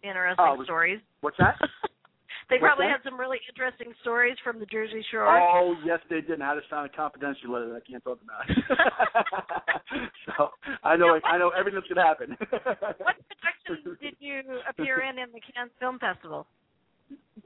interesting 0.04 0.46
Oh, 0.48 0.56
was- 0.56 0.66
stories. 0.66 1.00
What's 1.22 1.38
that? 1.38 1.56
they 2.50 2.56
What's 2.56 2.62
probably 2.62 2.86
that? 2.88 3.04
had 3.04 3.04
some 3.04 3.20
really 3.20 3.38
interesting 3.48 3.94
stories 4.02 4.36
from 4.44 4.60
the 4.60 4.66
Jersey 4.66 5.04
Shore. 5.12 5.28
Oh 5.28 5.76
yes, 5.86 6.00
they 6.10 6.22
did. 6.22 6.32
And 6.40 6.44
I 6.44 6.50
had 6.50 6.54
to 6.56 6.62
sign 6.70 6.86
a 6.86 6.90
confidential 6.90 7.52
letter 7.52 7.70
that 7.70 7.82
I 7.84 7.92
can't 7.92 8.04
talk 8.04 8.20
about. 8.24 8.48
so 10.38 10.50
I 10.84 10.96
know 10.96 11.20
I 11.24 11.38
know 11.38 11.52
everything 11.58 11.80
that's 11.80 11.92
gonna 11.94 12.08
happen. 12.08 12.38
what 12.40 13.16
production 13.30 13.98
did 14.02 14.16
you 14.20 14.42
appear 14.68 15.02
in 15.04 15.20
in 15.20 15.30
the 15.34 15.42
Cannes 15.54 15.72
Film 15.80 16.00
Festival? 16.00 16.48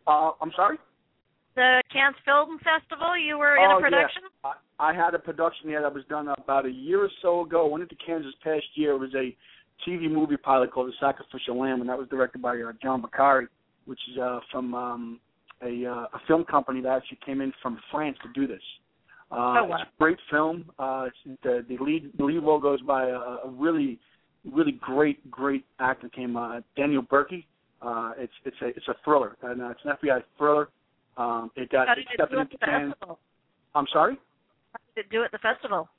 Uh, 0.07 0.31
I'm 0.41 0.51
sorry. 0.55 0.77
The 1.55 1.81
Cannes 1.91 2.15
Film 2.25 2.57
Festival, 2.59 3.17
you 3.17 3.37
were 3.37 3.55
in 3.57 3.69
Oh, 3.71 3.77
a 3.77 3.81
production? 3.81 4.23
Yeah. 4.43 4.51
I, 4.79 4.89
I 4.89 4.93
had 4.93 5.13
a 5.13 5.19
production 5.19 5.69
here 5.69 5.81
that 5.81 5.93
was 5.93 6.03
done 6.09 6.27
about 6.29 6.65
a 6.65 6.71
year 6.71 7.03
or 7.03 7.09
so 7.21 7.41
ago. 7.41 7.65
I 7.67 7.69
went 7.69 7.83
into 7.83 7.95
Kansas 8.03 8.33
past 8.43 8.65
year. 8.75 8.93
It 8.93 8.99
was 8.99 9.13
a 9.13 9.35
TV 9.87 10.09
movie 10.09 10.37
pilot 10.37 10.71
called 10.71 10.87
The 10.87 10.93
Sacrificial 10.99 11.59
Lamb, 11.59 11.81
and 11.81 11.89
that 11.89 11.97
was 11.97 12.07
directed 12.09 12.41
by 12.41 12.57
uh, 12.57 12.71
John 12.81 13.01
Beccari, 13.03 13.47
which 13.85 13.99
is 14.11 14.17
uh, 14.19 14.39
from 14.51 14.73
um, 14.73 15.19
a, 15.61 15.85
uh, 15.85 16.05
a 16.13 16.19
film 16.27 16.43
company 16.45 16.81
that 16.81 16.89
actually 16.89 17.19
came 17.25 17.41
in 17.41 17.53
from 17.61 17.79
France 17.91 18.17
to 18.23 18.29
do 18.39 18.47
this. 18.47 18.61
Uh, 19.31 19.35
Oh, 19.35 19.63
wow. 19.65 19.77
It's 19.81 19.83
a 19.83 19.99
great 20.03 20.17
film. 20.31 20.65
Uh, 20.79 21.07
it's, 21.07 21.39
the, 21.43 21.65
the 21.67 21.83
lead 21.83 22.11
the 22.17 22.23
lead 22.23 22.43
role 22.43 22.59
goes 22.59 22.81
by 22.81 23.07
a, 23.07 23.15
a 23.15 23.49
really 23.49 23.99
really 24.51 24.73
great 24.73 25.29
great 25.31 25.65
actor 25.79 26.09
came 26.09 26.35
uh, 26.35 26.59
Daniel 26.75 27.01
Berkey. 27.03 27.45
Uh, 27.81 28.11
it's 28.17 28.33
it's 28.45 28.57
a 28.61 28.67
it's 28.67 28.87
a 28.87 28.95
thriller, 29.03 29.35
and 29.43 29.61
uh, 29.61 29.69
it's 29.69 29.79
an 29.85 29.91
FBI 30.03 30.23
thriller. 30.37 30.69
Um, 31.17 31.51
it 31.55 31.69
got 31.69 31.87
How 31.87 31.95
did 31.95 32.05
it 32.11 32.29
do 32.29 32.39
at 32.39 32.49
the 32.49 32.57
Cannes. 32.57 32.91
festival? 32.91 33.19
I'm 33.75 33.87
sorry. 33.91 34.17
How 34.71 34.79
did 34.95 35.05
it 35.05 35.11
do 35.11 35.23
at 35.23 35.31
the 35.31 35.37
festival? 35.39 35.89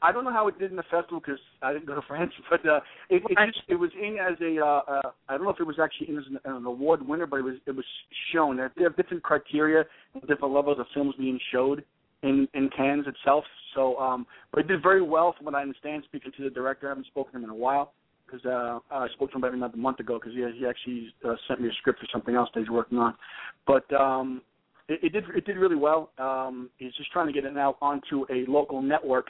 I 0.00 0.12
don't 0.12 0.22
know 0.22 0.32
how 0.32 0.46
it 0.46 0.58
did 0.58 0.70
in 0.70 0.76
the 0.76 0.84
festival 0.84 1.20
because 1.20 1.40
I 1.60 1.72
didn't 1.72 1.86
go 1.86 1.94
to 1.94 2.02
France, 2.08 2.32
but 2.50 2.64
uh, 2.66 2.80
it, 3.10 3.22
it 3.28 3.52
just 3.52 3.64
it 3.68 3.74
was 3.74 3.90
in 4.00 4.16
as 4.18 4.38
a 4.40 4.64
uh, 4.64 4.80
uh, 4.86 5.10
I 5.28 5.36
don't 5.36 5.44
know 5.44 5.50
if 5.50 5.60
it 5.60 5.66
was 5.66 5.78
actually 5.82 6.10
in 6.10 6.18
as 6.18 6.24
an, 6.30 6.38
an 6.44 6.66
award 6.66 7.06
winner, 7.06 7.26
but 7.26 7.36
it 7.36 7.44
was 7.44 7.56
it 7.66 7.74
was 7.74 7.84
shown. 8.32 8.56
There, 8.56 8.72
there 8.76 8.88
have 8.88 8.96
different 8.96 9.22
criteria, 9.22 9.84
different 10.26 10.54
levels 10.54 10.78
of 10.78 10.86
films 10.94 11.14
being 11.18 11.38
showed 11.52 11.84
in 12.22 12.48
in 12.54 12.70
Cannes 12.76 13.04
itself. 13.06 13.44
So, 13.74 13.96
um, 13.98 14.26
but 14.52 14.60
it 14.60 14.68
did 14.68 14.82
very 14.82 15.02
well 15.02 15.34
from 15.36 15.46
what 15.46 15.54
I 15.54 15.62
understand. 15.62 16.04
Speaking 16.04 16.32
to 16.36 16.44
the 16.44 16.50
director, 16.50 16.86
I 16.86 16.90
haven't 16.90 17.06
spoken 17.06 17.32
to 17.32 17.38
him 17.38 17.44
in 17.44 17.50
a 17.50 17.54
while 17.54 17.92
because 18.26 18.44
uh, 18.46 18.78
I 18.90 19.08
spoke 19.14 19.30
to 19.30 19.36
him 19.36 19.42
about 19.42 19.54
another 19.54 19.76
month 19.76 20.00
ago 20.00 20.18
because 20.18 20.34
he 20.34 20.44
he 20.58 20.66
actually 20.66 21.12
uh, 21.24 21.34
sent 21.48 21.60
me 21.60 21.68
a 21.68 21.72
script 21.78 22.00
for 22.00 22.06
something 22.12 22.34
else 22.34 22.50
that 22.54 22.60
he's 22.60 22.70
working 22.70 22.98
on. 22.98 23.14
But 23.66 23.92
um, 23.92 24.42
it, 24.88 25.00
it 25.02 25.12
did 25.12 25.24
it 25.34 25.44
did 25.44 25.56
really 25.56 25.76
well. 25.76 26.10
Um, 26.18 26.70
he's 26.78 26.94
just 26.94 27.12
trying 27.12 27.26
to 27.26 27.32
get 27.32 27.44
it 27.44 27.54
now 27.54 27.76
onto 27.80 28.24
a 28.30 28.44
local 28.50 28.82
network 28.82 29.28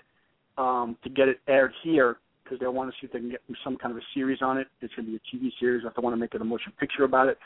um, 0.57 0.97
to 1.05 1.11
get 1.11 1.29
it 1.29 1.41
aired 1.49 1.73
here 1.83 2.19
because 2.43 2.59
they 2.61 2.67
want 2.67 2.91
to 2.91 2.97
see 3.01 3.07
if 3.07 3.13
they 3.13 3.19
can 3.19 3.31
get 3.31 3.41
some 3.63 3.77
kind 3.77 3.93
of 3.93 3.99
a 3.99 4.07
series 4.15 4.39
on 4.41 4.59
it. 4.59 4.69
It's 4.81 4.95
going 4.95 5.07
to 5.07 5.13
be 5.13 5.17
a 5.17 5.37
TV 5.37 5.51
series. 5.61 5.85
If 5.85 5.95
they 5.95 6.03
want 6.03 6.15
to 6.15 6.21
make 6.21 6.35
it 6.35 6.41
a 6.41 6.45
motion 6.45 6.73
picture 6.79 7.05
about 7.05 7.29
it. 7.29 7.39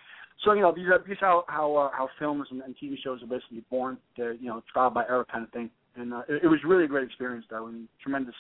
So 0.45 0.53
you 0.53 0.63
know 0.63 0.73
these 0.75 0.87
are 0.87 1.03
these 1.07 1.17
are 1.23 1.45
how 1.45 1.45
how 1.49 1.77
uh, 1.77 1.91
how 1.97 2.09
films 2.19 2.49
and, 2.51 2.63
and 2.63 2.75
TV 2.83 2.95
shows 3.03 3.23
are 3.23 3.27
basically 3.27 3.65
born. 3.71 3.99
They're 4.17 4.35
you 4.35 4.49
know 4.49 4.63
trial 4.73 4.91
by 4.91 5.05
error 5.09 5.27
kind 5.31 5.45
of 5.45 5.51
thing. 5.51 5.71
And 5.97 6.15
uh, 6.15 6.23
it, 6.29 6.45
it 6.45 6.49
was 6.49 6.59
really 6.67 6.85
a 6.85 6.89
great 6.89 7.05
experience 7.05 7.45
though, 7.51 7.67
and 7.67 7.89
tremendous 8.03 8.35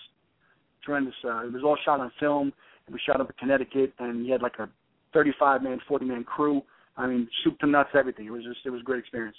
tremendous. 0.84 1.14
Uh, 1.24 1.46
it 1.46 1.52
was 1.52 1.62
all 1.64 1.76
shot 1.84 2.00
on 2.00 2.10
film. 2.18 2.52
It 2.88 2.92
was 2.92 3.00
shot 3.06 3.20
up 3.20 3.28
in 3.28 3.34
Connecticut, 3.38 3.92
and 3.98 4.24
he 4.24 4.32
had 4.32 4.42
like 4.42 4.58
a 4.58 4.68
35 5.14 5.62
man, 5.62 5.78
40 5.86 6.04
man 6.06 6.24
crew. 6.24 6.62
I 6.96 7.06
mean, 7.06 7.28
soup 7.42 7.58
to 7.60 7.66
nuts, 7.66 7.90
everything. 7.94 8.26
It 8.26 8.30
was 8.30 8.42
just 8.42 8.60
it 8.64 8.70
was 8.70 8.80
a 8.80 8.84
great 8.84 9.00
experience. 9.00 9.36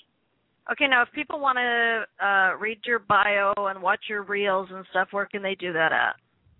Okay, 0.71 0.87
now 0.87 1.01
if 1.01 1.09
people 1.13 1.39
want 1.39 1.57
to 1.57 2.25
uh, 2.25 2.55
read 2.57 2.79
your 2.85 2.99
bio 2.99 3.53
and 3.57 3.81
watch 3.81 3.99
your 4.07 4.23
reels 4.23 4.69
and 4.71 4.85
stuff, 4.91 5.09
where 5.11 5.25
can 5.25 5.43
they 5.43 5.55
do 5.55 5.73
that 5.73 5.91
at? 5.91 6.15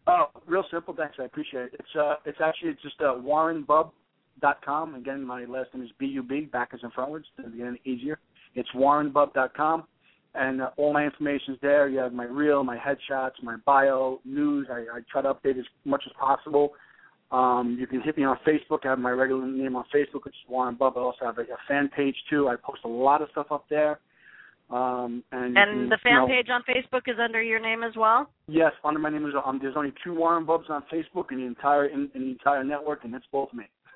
Oh, 0.08 0.26
real 0.46 0.66
simple. 0.70 0.94
Thanks. 0.94 1.16
I 1.20 1.24
appreciate 1.24 1.66
it. 1.66 1.76
It's 1.80 1.96
uh, 1.98 2.16
it's 2.26 2.40
actually 2.44 2.74
just 2.82 3.00
uh, 3.00 3.16
warrenbub.com. 3.16 4.96
Again, 4.96 5.24
my 5.24 5.46
last 5.46 5.74
name 5.74 5.84
is 5.84 5.92
B 5.98 6.08
U 6.08 6.24
B, 6.24 6.42
backwards 6.42 6.84
and 6.84 6.94
frontwards. 6.94 7.24
To 7.38 7.44
get 7.44 7.68
it 7.68 7.80
easier, 7.86 8.20
it's 8.56 8.70
warrenbub.com, 8.76 9.86
and 10.36 10.62
uh, 10.62 10.72
all 10.76 10.92
my 10.92 11.06
information's 11.06 11.58
there. 11.62 11.88
You 11.88 12.00
have 12.00 12.12
my 12.12 12.26
reel, 12.26 12.66
my 12.66 12.78
headshots, 12.78 13.42
my 13.42 13.56
bio, 13.66 14.20
news. 14.26 14.68
I, 14.70 14.80
I 14.80 15.00
try 15.10 15.22
to 15.22 15.34
update 15.34 15.58
as 15.58 15.66
much 15.86 16.04
as 16.06 16.12
possible. 16.20 16.74
Um, 17.34 17.78
you 17.80 17.88
can 17.88 18.02
hit 18.02 18.16
me 18.16 18.24
on 18.24 18.38
Facebook. 18.48 18.86
I 18.86 18.90
have 18.90 19.00
my 19.00 19.10
regular 19.10 19.48
name 19.48 19.76
on 19.76 19.86
Facebook, 19.94 20.24
which 20.26 20.36
is 20.36 20.50
Warren 20.50 20.76
Bub. 20.76 20.94
I 20.96 21.00
also 21.00 21.26
have 21.26 21.40
a, 21.40 21.42
a 21.42 21.58
fan 21.68 21.90
page 21.96 22.16
too. 22.30 22.48
I 22.48 22.56
post 22.56 22.82
a 22.86 22.88
lot 22.88 23.22
of 23.24 23.30
stuff 23.32 23.48
up 23.50 23.66
there. 23.70 24.00
Um, 24.70 25.24
and 25.32 25.58
And 25.58 25.70
can, 25.70 25.90
the 25.90 25.98
you 26.06 26.10
fan 26.10 26.16
know, 26.16 26.28
page 26.28 26.48
on 26.50 26.62
Facebook 26.64 27.12
is 27.12 27.18
under 27.22 27.42
your 27.42 27.60
name 27.60 27.84
as 27.84 27.94
well. 27.98 28.30
Yes, 28.48 28.72
under 28.84 29.00
my 29.00 29.10
name 29.10 29.26
is 29.26 29.34
um. 29.46 29.60
There's 29.62 29.76
only 29.76 29.94
two 30.04 30.14
Warren 30.14 30.46
Bubs 30.46 30.66
on 30.70 30.84
Facebook 30.94 31.32
in 31.32 31.38
the 31.40 31.46
entire 31.46 31.86
in, 31.88 32.10
in 32.16 32.22
the 32.22 32.30
entire 32.32 32.64
network, 32.64 33.04
and 33.04 33.14
it's 33.16 33.26
both 33.32 33.52
me. 33.54 33.66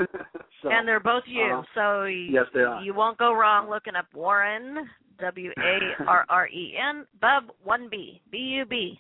so, 0.61 0.69
and 0.69 0.87
they're 0.87 0.99
both 0.99 1.23
you, 1.25 1.43
uh, 1.43 1.63
so 1.73 2.01
y- 2.03 2.27
yes, 2.29 2.45
they 2.53 2.59
are. 2.61 2.81
you 2.83 2.93
won't 2.93 3.17
go 3.17 3.33
wrong 3.33 3.69
looking 3.69 3.95
up 3.95 4.05
Warren 4.13 4.87
W 5.19 5.51
A 5.57 6.03
R 6.07 6.25
R 6.29 6.47
E 6.47 6.73
N 6.77 7.05
Bub 7.21 7.45
one 7.63 7.87
B 7.89 8.21
B 8.31 8.37
U 8.37 8.65
B 8.65 8.99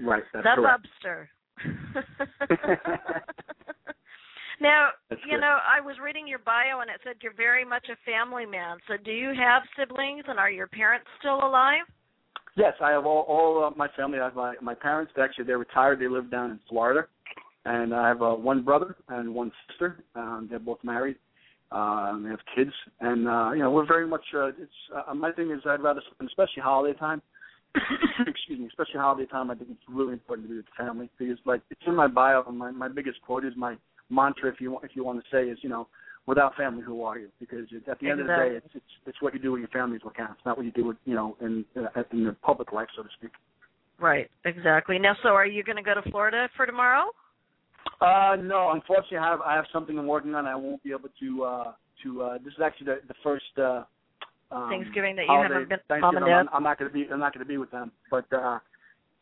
right. 0.00 0.22
That's 0.32 0.44
the 0.44 0.62
correct. 0.62 0.86
Bubster. 1.04 1.28
now, 4.60 4.90
That's 5.10 5.20
you 5.24 5.36
good. 5.36 5.40
know, 5.40 5.58
I 5.66 5.80
was 5.80 5.96
reading 6.02 6.26
your 6.26 6.38
bio 6.38 6.80
and 6.80 6.90
it 6.90 7.00
said 7.04 7.16
you're 7.22 7.34
very 7.34 7.64
much 7.64 7.86
a 7.90 7.96
family 8.04 8.46
man. 8.46 8.78
So, 8.88 8.94
do 9.02 9.10
you 9.10 9.32
have 9.38 9.62
siblings, 9.78 10.24
and 10.28 10.38
are 10.38 10.50
your 10.50 10.66
parents 10.66 11.06
still 11.18 11.44
alive? 11.46 11.84
Yes, 12.56 12.74
I 12.80 12.90
have 12.90 13.04
all 13.04 13.24
all 13.28 13.64
uh, 13.64 13.70
my 13.76 13.88
family. 13.96 14.20
I 14.20 14.24
have 14.24 14.34
my 14.34 14.54
my 14.62 14.74
parents. 14.74 15.12
Actually, 15.20 15.46
they're 15.46 15.58
retired. 15.58 16.00
They 16.00 16.08
live 16.08 16.30
down 16.30 16.52
in 16.52 16.60
Florida, 16.68 17.06
and 17.64 17.94
I 17.94 18.08
have 18.08 18.22
uh, 18.22 18.34
one 18.34 18.62
brother 18.62 18.96
and 19.08 19.34
one 19.34 19.50
sister. 19.68 20.04
Um, 20.14 20.46
they're 20.48 20.60
both 20.60 20.78
married. 20.84 21.16
Um, 21.72 22.22
they 22.24 22.30
have 22.30 22.40
kids, 22.54 22.70
and 23.00 23.26
uh, 23.26 23.50
you 23.52 23.60
know 23.60 23.70
we're 23.70 23.86
very 23.86 24.06
much. 24.06 24.24
Uh, 24.32 24.48
it's 24.48 24.70
uh, 24.94 25.14
my 25.14 25.32
thing 25.32 25.50
is 25.50 25.60
I'd 25.66 25.82
rather, 25.82 26.00
spend, 26.12 26.28
especially 26.28 26.62
holiday 26.62 26.96
time. 26.98 27.20
excuse 28.26 28.60
me, 28.60 28.66
especially 28.68 29.00
holiday 29.00 29.28
time. 29.28 29.50
I 29.50 29.56
think 29.56 29.70
it's 29.70 29.82
really 29.88 30.12
important 30.12 30.46
to 30.46 30.50
be 30.50 30.56
with 30.58 30.66
the 30.66 30.84
family 30.84 31.10
because, 31.18 31.38
like, 31.44 31.60
it's 31.70 31.80
in 31.86 31.96
my 31.96 32.06
bio. 32.06 32.44
My 32.52 32.70
my 32.70 32.86
biggest 32.86 33.20
quote 33.22 33.44
is 33.44 33.52
my 33.56 33.76
mantra, 34.14 34.50
if 34.50 34.60
you 34.60 34.72
want, 34.72 34.84
if 34.84 34.92
you 34.94 35.04
want 35.04 35.22
to 35.22 35.26
say, 35.30 35.48
is 35.48 35.58
you 35.62 35.68
know, 35.68 35.88
without 36.26 36.54
family, 36.56 36.82
who 36.82 37.02
are 37.02 37.18
you? 37.18 37.28
Because 37.40 37.66
at 37.90 37.98
the 38.00 38.10
end 38.10 38.20
of 38.20 38.26
the 38.26 38.32
day, 38.32 38.50
it's 38.56 38.74
it's 38.74 38.92
it's 39.06 39.22
what 39.22 39.34
you 39.34 39.40
do 39.40 39.52
with 39.52 39.60
your 39.60 39.68
family 39.68 39.96
is 39.96 40.04
what 40.04 40.16
counts, 40.16 40.40
not 40.46 40.56
what 40.56 40.66
you 40.66 40.72
do 40.72 40.86
with 40.86 40.96
you 41.04 41.14
know 41.14 41.36
in 41.40 41.64
uh, 41.76 42.02
in 42.12 42.24
the 42.24 42.32
public 42.42 42.72
life, 42.72 42.88
so 42.96 43.02
to 43.02 43.08
speak. 43.18 43.32
Right, 44.00 44.28
exactly. 44.44 44.98
Now, 44.98 45.14
so 45.22 45.30
are 45.30 45.46
you 45.46 45.62
going 45.62 45.76
to 45.76 45.82
go 45.82 45.94
to 45.94 46.10
Florida 46.10 46.48
for 46.56 46.66
tomorrow? 46.66 47.10
Uh, 48.00 48.36
no, 48.40 48.72
unfortunately, 48.72 49.18
I 49.18 49.30
have 49.30 49.40
I 49.40 49.54
have 49.54 49.66
something 49.72 49.98
I'm 49.98 50.06
working 50.06 50.34
on. 50.34 50.46
I 50.46 50.56
won't 50.56 50.82
be 50.82 50.90
able 50.90 51.10
to 51.20 51.44
uh 51.44 51.72
to. 52.02 52.22
uh 52.22 52.38
This 52.38 52.54
is 52.54 52.60
actually 52.64 52.86
the 52.86 53.00
the 53.08 53.14
first. 53.22 53.44
uh 53.58 53.84
um, 54.50 54.68
Thanksgiving 54.68 55.16
that 55.16 55.26
you 55.26 55.40
haven't 55.42 55.68
been 55.68 55.78
Thanksgiving. 55.88 56.32
I'm, 56.32 56.48
I'm 56.52 56.62
not 56.62 56.78
going 56.78 56.90
to 56.90 56.94
be. 56.94 57.06
I'm 57.10 57.18
not 57.18 57.32
going 57.32 57.44
to 57.44 57.48
be 57.48 57.56
with 57.56 57.70
them, 57.70 57.90
but 58.10 58.26
uh 58.32 58.58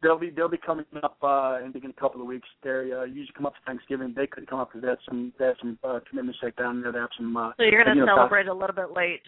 they'll 0.03 0.18
be 0.18 0.30
they'll 0.30 0.48
be 0.48 0.59
coming 0.59 0.84
up 1.03 1.16
uh 1.22 1.59
in 1.64 1.72
a 1.74 2.00
couple 2.00 2.20
of 2.20 2.26
weeks. 2.26 2.48
They 2.62 2.90
uh, 2.92 3.05
usually 3.05 3.32
come 3.36 3.46
up 3.46 3.55
for 3.55 3.70
Thanksgiving. 3.70 4.12
They 4.14 4.26
couldn't 4.26 4.50
come 4.50 4.61
up 4.61 4.70
because 4.70 4.82
they 4.82 4.88
had 4.88 4.98
some 5.09 5.32
they 5.38 5.46
had 5.46 5.57
some 5.61 5.78
uh, 5.84 6.00
commitments 6.09 6.40
right 6.42 6.55
down 6.57 6.82
there. 6.82 6.92
They 6.92 6.98
have 6.98 7.11
some. 7.16 7.36
uh 7.36 7.53
So 7.57 7.62
you're 7.62 7.84
going 7.84 7.96
you 7.96 8.03
to 8.03 8.07
know, 8.07 8.16
celebrate 8.16 8.48
a 8.48 8.55
little 8.55 8.76
bit 8.76 8.94
late. 8.94 9.22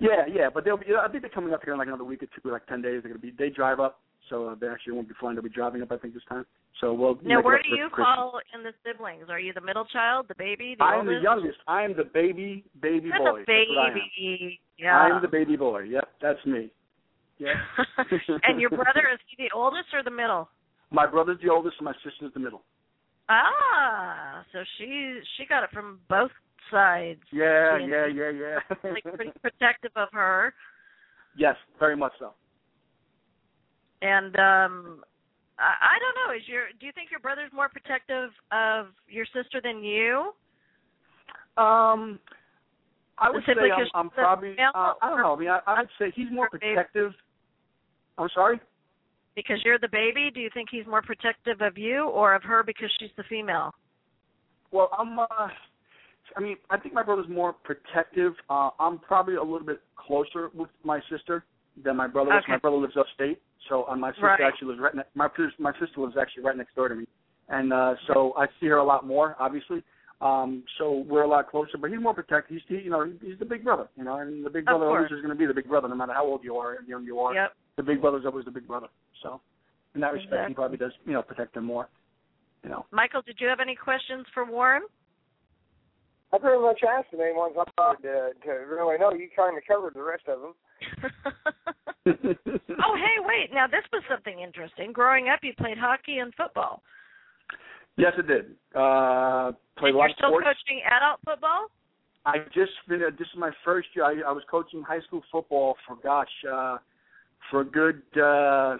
Yeah, 0.00 0.26
yeah, 0.30 0.48
but 0.52 0.64
they'll 0.64 0.76
be. 0.76 0.86
I 1.00 1.08
think 1.08 1.22
they're 1.22 1.30
coming 1.30 1.54
up 1.54 1.60
here 1.64 1.72
in 1.72 1.78
like 1.78 1.88
another 1.88 2.04
week 2.04 2.22
or 2.22 2.26
two, 2.26 2.50
like 2.50 2.66
ten 2.66 2.82
days. 2.82 3.02
They're 3.02 3.12
gonna 3.12 3.20
be. 3.20 3.32
They 3.38 3.48
drive 3.48 3.78
up, 3.78 4.00
so 4.28 4.48
uh, 4.48 4.54
they 4.60 4.66
actually 4.66 4.94
won't 4.94 5.08
be 5.08 5.14
flying. 5.20 5.36
They'll 5.36 5.44
be 5.44 5.50
driving 5.50 5.82
up, 5.82 5.92
I 5.92 5.98
think, 5.98 6.14
this 6.14 6.22
time. 6.28 6.44
So 6.80 6.92
we'll. 6.92 7.16
Now, 7.22 7.40
where 7.42 7.62
do 7.62 7.68
you 7.68 7.88
Christmas. 7.90 8.16
fall 8.16 8.40
in 8.54 8.64
the 8.64 8.72
siblings? 8.84 9.26
Are 9.30 9.38
you 9.38 9.52
the 9.52 9.60
middle 9.60 9.84
child, 9.84 10.26
the 10.28 10.34
baby, 10.34 10.74
the 10.76 10.84
I 10.84 10.98
am 10.98 11.06
the 11.06 11.20
youngest. 11.22 11.58
I 11.68 11.82
am 11.84 11.94
the 11.96 12.04
baby, 12.04 12.64
baby 12.82 13.06
You're 13.06 13.18
boy. 13.18 13.44
the 13.46 13.64
what 13.68 13.78
I 13.78 13.94
baby. 13.94 14.60
Yeah. 14.78 14.98
I 14.98 15.14
am 15.14 15.22
the 15.22 15.28
baby 15.28 15.56
boy. 15.56 15.82
Yep, 15.82 16.08
that's 16.20 16.44
me. 16.44 16.70
Yeah. 17.38 17.54
and 18.44 18.60
your 18.60 18.70
brother 18.70 19.08
is 19.12 19.18
he 19.28 19.44
the 19.44 19.50
oldest 19.54 19.88
or 19.92 20.02
the 20.02 20.10
middle? 20.10 20.48
My 20.90 21.06
brother's 21.06 21.38
the 21.42 21.50
oldest, 21.50 21.76
and 21.78 21.86
my 21.86 21.94
sister's 22.04 22.32
the 22.32 22.40
middle. 22.40 22.62
Ah, 23.28 24.44
so 24.52 24.60
she 24.78 25.20
she 25.36 25.46
got 25.46 25.64
it 25.64 25.70
from 25.72 25.98
both 26.08 26.30
sides. 26.70 27.20
Yeah, 27.32 27.78
yeah, 27.78 28.06
yeah, 28.06 28.30
yeah. 28.30 28.58
Like 28.84 29.02
pretty 29.14 29.32
protective 29.40 29.92
of 29.96 30.08
her, 30.12 30.54
yes, 31.36 31.56
very 31.78 31.96
much 31.96 32.12
so. 32.18 32.34
and 34.02 34.36
um 34.36 35.02
I, 35.58 35.72
I 35.80 35.96
don't 36.00 36.28
know. 36.28 36.36
Is 36.36 36.42
your 36.46 36.66
do 36.78 36.86
you 36.86 36.92
think 36.92 37.10
your 37.10 37.20
brother's 37.20 37.52
more 37.52 37.68
protective 37.68 38.30
of 38.52 38.86
your 39.08 39.24
sister 39.26 39.60
than 39.62 39.82
you? 39.82 40.32
Um, 41.56 42.18
I 43.18 43.30
would 43.30 43.42
say 43.46 43.52
I'm, 43.52 43.86
I'm 43.94 44.10
probably. 44.10 44.54
male 44.56 44.72
Uh, 44.74 44.94
I 45.00 45.10
don't 45.10 45.18
know. 45.18 45.34
I 45.34 45.38
mean, 45.38 45.48
I, 45.48 45.60
I 45.66 45.80
would 45.80 45.88
say 45.98 46.12
he's 46.14 46.30
more 46.30 46.50
protective. 46.50 47.12
I'm 48.18 48.28
sorry. 48.34 48.60
Because 49.36 49.58
you're 49.64 49.78
the 49.78 49.88
baby, 49.88 50.30
do 50.32 50.40
you 50.40 50.50
think 50.54 50.68
he's 50.70 50.86
more 50.86 51.02
protective 51.02 51.60
of 51.60 51.76
you 51.76 52.08
or 52.08 52.34
of 52.34 52.42
her 52.44 52.62
because 52.62 52.88
she's 53.00 53.10
the 53.16 53.24
female? 53.28 53.74
Well, 54.70 54.90
I'm. 54.96 55.18
uh 55.18 55.26
I 56.36 56.40
mean, 56.40 56.56
I 56.70 56.78
think 56.78 56.94
my 56.94 57.02
brother's 57.02 57.28
more 57.28 57.52
protective. 57.52 58.34
Uh 58.48 58.70
I'm 58.78 58.98
probably 58.98 59.34
a 59.34 59.42
little 59.42 59.66
bit 59.66 59.80
closer 59.96 60.50
with 60.54 60.70
my 60.84 61.00
sister 61.10 61.44
than 61.82 61.96
my 61.96 62.06
brother. 62.06 62.30
is. 62.32 62.42
Okay. 62.44 62.52
My 62.52 62.58
brother 62.58 62.76
lives 62.76 62.94
upstate, 62.98 63.40
so 63.68 63.84
uh, 63.88 63.96
my 63.96 64.10
sister 64.12 64.26
Right. 64.26 64.40
actually 64.40 64.68
lives 64.68 64.80
right. 64.80 64.94
Ne- 64.94 65.02
my 65.14 65.28
my 65.58 65.72
sister 65.80 66.00
lives 66.00 66.16
actually 66.20 66.44
right 66.44 66.56
next 66.56 66.74
door 66.76 66.88
to 66.88 66.94
me, 66.94 67.06
and 67.48 67.72
uh 67.72 67.94
so 68.06 68.34
I 68.36 68.46
see 68.60 68.66
her 68.66 68.76
a 68.76 68.84
lot 68.84 69.06
more, 69.06 69.36
obviously. 69.40 69.82
Um, 70.20 70.62
so 70.78 71.04
we're 71.08 71.22
a 71.24 71.28
lot 71.28 71.50
closer, 71.50 71.76
but 71.78 71.90
he's 71.90 72.00
more 72.00 72.14
protective. 72.14 72.54
He's, 72.56 72.62
he, 72.68 72.84
you 72.84 72.90
know, 72.90 73.04
he's 73.20 73.38
the 73.38 73.44
big 73.44 73.64
brother, 73.64 73.88
you 73.96 74.04
know, 74.04 74.16
and 74.18 74.46
the 74.46 74.48
big 74.48 74.64
brother 74.64 74.86
always 74.86 75.06
is 75.10 75.20
going 75.20 75.28
to 75.28 75.34
be 75.34 75.44
the 75.44 75.52
big 75.52 75.68
brother, 75.68 75.88
no 75.88 75.96
matter 75.96 76.14
how 76.14 76.24
old 76.24 76.42
you 76.44 76.56
are, 76.56 76.76
how 76.80 76.86
young 76.86 77.04
you 77.04 77.18
are. 77.18 77.34
Yep. 77.34 77.52
The 77.76 77.82
big 77.82 78.00
brother's 78.00 78.24
always 78.24 78.44
the 78.44 78.50
big 78.50 78.66
brother. 78.66 78.88
So, 79.22 79.40
in 79.94 80.00
that 80.00 80.12
respect, 80.12 80.32
Exactly. 80.32 80.50
he 80.50 80.54
probably 80.54 80.76
does, 80.78 80.92
you 81.06 81.12
know, 81.12 81.22
protect 81.22 81.56
him 81.56 81.64
more. 81.64 81.88
You 82.62 82.70
know. 82.70 82.86
Michael, 82.92 83.22
did 83.22 83.36
you 83.40 83.48
have 83.48 83.60
any 83.60 83.74
questions 83.74 84.26
for 84.32 84.44
Warren? 84.44 84.82
I 86.32 86.38
pretty 86.38 86.60
much 86.60 86.80
asked 86.82 87.10
the 87.12 87.18
main 87.18 87.36
ones 87.36 87.54
I 87.56 87.64
wanted 87.78 88.02
to, 88.02 88.30
to 88.44 88.50
really 88.50 88.98
know. 88.98 89.12
You 89.12 89.28
kind 89.36 89.56
of 89.56 89.62
covered 89.68 89.94
the 89.94 90.02
rest 90.02 90.24
of 90.26 90.40
them. 90.40 90.54
oh, 92.84 92.96
hey, 92.96 93.16
wait. 93.20 93.52
Now, 93.52 93.66
this 93.66 93.84
was 93.92 94.02
something 94.10 94.40
interesting. 94.40 94.92
Growing 94.92 95.28
up, 95.28 95.40
you 95.42 95.52
played 95.56 95.78
hockey 95.78 96.18
and 96.18 96.34
football. 96.34 96.82
Yes, 97.96 98.12
it 98.18 98.26
did. 98.26 98.46
Uh, 98.74 99.52
played 99.78 99.90
and 99.90 99.96
a 99.96 99.98
lot 99.98 100.06
you're 100.08 100.16
still 100.18 100.30
sports. 100.30 100.46
coaching 100.46 100.82
adult 100.90 101.20
football? 101.24 101.66
I 102.26 102.38
just 102.52 102.72
finished. 102.88 103.18
This 103.18 103.28
is 103.28 103.38
my 103.38 103.50
first 103.64 103.88
year. 103.94 104.04
I, 104.04 104.28
I 104.28 104.32
was 104.32 104.42
coaching 104.50 104.82
high 104.82 105.00
school 105.06 105.22
football 105.30 105.76
for 105.86 105.96
gosh, 106.02 106.26
uh, 106.50 106.78
for 107.50 107.60
a 107.60 107.64
good 107.64 108.02
uh, 108.20 108.76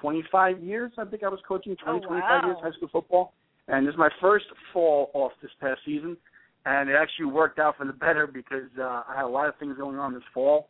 25 0.00 0.62
years. 0.62 0.92
I 0.98 1.04
think 1.04 1.22
I 1.22 1.28
was 1.28 1.40
coaching 1.46 1.76
20, 1.84 2.00
Oh, 2.04 2.08
25 2.08 2.44
years 2.44 2.56
high 2.62 2.70
school 2.72 2.88
football, 2.92 3.32
and 3.68 3.86
this 3.86 3.92
is 3.92 3.98
my 3.98 4.10
first 4.20 4.46
fall 4.72 5.10
off 5.14 5.32
this 5.42 5.50
past 5.60 5.80
season, 5.84 6.16
and 6.66 6.88
it 6.88 6.94
actually 6.94 7.26
worked 7.26 7.58
out 7.58 7.76
for 7.76 7.86
the 7.86 7.92
better 7.92 8.26
because 8.26 8.70
uh, 8.78 9.02
I 9.08 9.14
had 9.16 9.24
a 9.24 9.28
lot 9.28 9.48
of 9.48 9.56
things 9.58 9.76
going 9.76 9.98
on 9.98 10.12
this 10.14 10.22
fall, 10.32 10.68